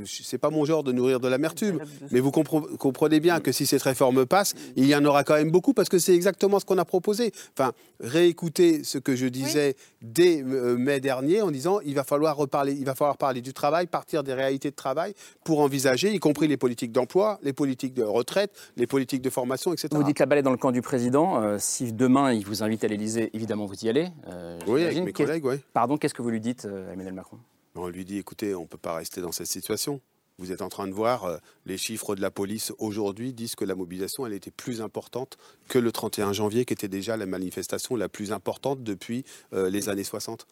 [0.07, 1.79] c'est pas mon genre de nourrir de l'amertume,
[2.11, 5.35] mais vous compre- comprenez bien que si cette réforme passe, il y en aura quand
[5.35, 7.33] même beaucoup parce que c'est exactement ce qu'on a proposé.
[7.57, 12.37] Enfin, réécouter ce que je disais dès euh, mai dernier en disant il va falloir
[12.37, 16.19] reparler, il va falloir parler du travail, partir des réalités de travail pour envisager, y
[16.19, 19.89] compris les politiques d'emploi, les politiques de retraite, les politiques de formation, etc.
[19.93, 21.43] Vous dites la balle est dans le camp du président.
[21.43, 24.09] Euh, si demain il vous invite à l'Élysée, évidemment vous y allez.
[24.29, 25.57] euh, Oui, avec mes collègues, oui.
[25.73, 27.39] Pardon, qu'est-ce que vous lui dites euh, à Emmanuel Macron?
[27.75, 30.01] On lui dit, écoutez, on ne peut pas rester dans cette situation.
[30.39, 33.65] Vous êtes en train de voir, euh, les chiffres de la police aujourd'hui disent que
[33.65, 35.37] la mobilisation, elle était plus importante
[35.69, 39.25] que le 31 janvier, qui était déjà la manifestation la plus importante depuis
[39.55, 40.47] euh, les années 60.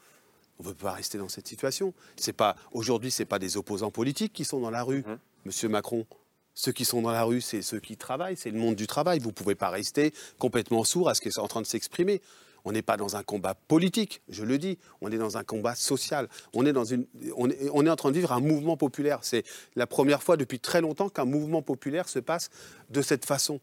[0.59, 1.95] On ne peut pas rester dans cette situation.
[2.17, 5.05] C'est pas aujourd'hui, c'est pas des opposants politiques qui sont dans la rue,
[5.45, 6.07] Monsieur Macron.
[6.55, 9.19] Ceux qui sont dans la rue, c'est ceux qui travaillent, c'est le monde du travail.
[9.19, 12.23] Vous ne pouvez pas rester complètement sourd à ce qui est en train de s'exprimer.
[12.65, 14.79] On n'est pas dans un combat politique, je le dis.
[15.01, 16.29] On est dans un combat social.
[16.55, 19.19] On est, dans une, on est, on est en train de vivre un mouvement populaire.
[19.23, 19.45] C'est
[19.75, 22.51] la première fois depuis très longtemps qu'un mouvement populaire se passe
[22.89, 23.61] de cette façon.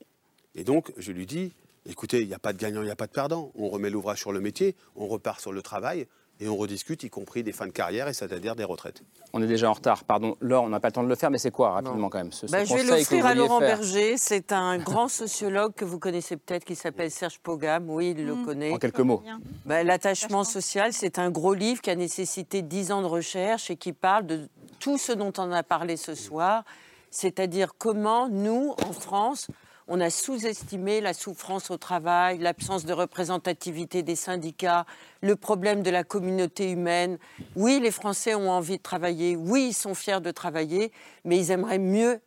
[0.54, 1.54] Et donc, je lui dis,
[1.88, 3.52] Écoutez, il n'y a pas de gagnant, il n'y a pas de perdant.
[3.56, 6.06] On remet l'ouvrage sur le métier, on repart sur le travail
[6.42, 9.04] et on rediscute, y compris des fins de carrière, et c'est-à-dire des retraites.
[9.32, 10.36] On est déjà en retard, pardon.
[10.42, 12.32] Laure, on n'a pas le temps de le faire, mais c'est quoi rapidement quand même
[12.32, 14.16] ce, ce Bah, je vais l'offrir à Laurent faire Berger.
[14.18, 17.89] C'est un grand sociologue que vous connaissez peut-être qui s'appelle Serge Pogam.
[17.92, 18.72] Oui, il le connaît.
[18.72, 19.22] En quelques mots.
[19.66, 23.76] Bah, L'attachement social, c'est un gros livre qui a nécessité 10 ans de recherche et
[23.76, 26.64] qui parle de tout ce dont on a parlé ce soir,
[27.12, 29.48] c'est-à-dire comment nous, en France,
[29.88, 34.86] on a sous-estimé la souffrance au travail, l'absence de représentativité des syndicats,
[35.22, 37.18] le problème de la communauté humaine.
[37.56, 40.91] Oui, les Français ont envie de travailler, oui, ils sont fiers de travailler,
[41.26, 42.22] mais ils aimeraient mieux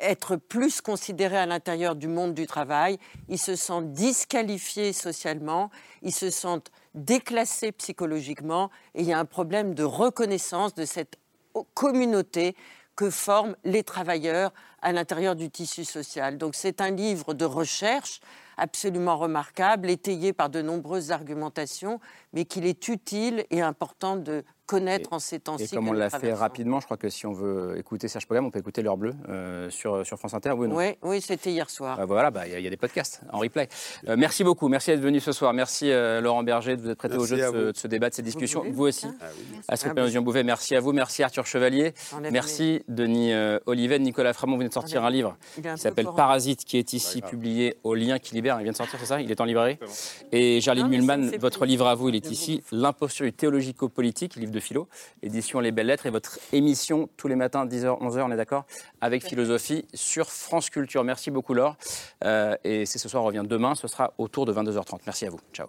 [0.00, 2.98] être plus considérés à l'intérieur du monde du travail.
[3.28, 5.70] Ils se sentent disqualifiés socialement,
[6.02, 11.18] ils se sentent déclassés psychologiquement, et il y a un problème de reconnaissance de cette
[11.74, 12.54] communauté
[12.98, 14.52] que forment les travailleurs
[14.82, 16.36] à l'intérieur du tissu social.
[16.36, 18.20] Donc c'est un livre de recherche
[18.58, 22.00] absolument remarquable, étayé par de nombreuses argumentations,
[22.32, 25.64] mais qu'il est utile et important de connaître en ces temps-ci.
[25.64, 28.44] Et comme on l'a fait rapidement, je crois que si on veut écouter Serge Pogam,
[28.44, 30.50] on peut écouter l'heure bleue euh, sur, sur France Inter.
[30.50, 31.98] Oui, ou non Oui, oui c'était hier soir.
[32.00, 33.66] Euh, voilà, bah, il y, a- il y a des podcasts en replay.
[34.08, 35.54] Euh, merci beaucoup, merci d'être venu ce soir.
[35.54, 38.10] Merci euh, Laurent Berger de vous être prêté au jeu de ce, de ce débat,
[38.10, 38.62] de cette discussion.
[38.70, 39.06] Vous aussi.
[39.22, 39.58] Ah oui.
[39.68, 40.92] Astrid Ah, Bouvet, merci à vous.
[40.92, 41.94] Merci Arthur Chevalier.
[42.30, 44.02] Merci Denis euh, Oliven.
[44.02, 46.08] Nicolas Framont, vous venez de sortir un livre qui s'appelle.
[46.14, 48.47] Parasite, qui est ici publié au lien qui libère.
[48.58, 49.20] Il vient de sortir, c'est ça?
[49.20, 49.78] Il est en librairie?
[50.32, 52.62] Et Non, me Mulman, votre livre à vous, il est ici.
[52.72, 54.88] L'imposture du théologico-politique, livre de philo,
[55.22, 56.06] édition Les Belles Lettres.
[56.06, 58.64] Et votre émission tous les matins, 10h, 11h, on est d'accord?
[59.00, 61.04] Avec philosophie sur France Culture.
[61.04, 61.76] Merci beaucoup, Laure.
[62.24, 63.74] Euh, et c'est ce soir, on revient demain.
[63.74, 65.00] Ce sera autour de 22h30.
[65.06, 65.40] Merci à vous.
[65.52, 65.68] Ciao.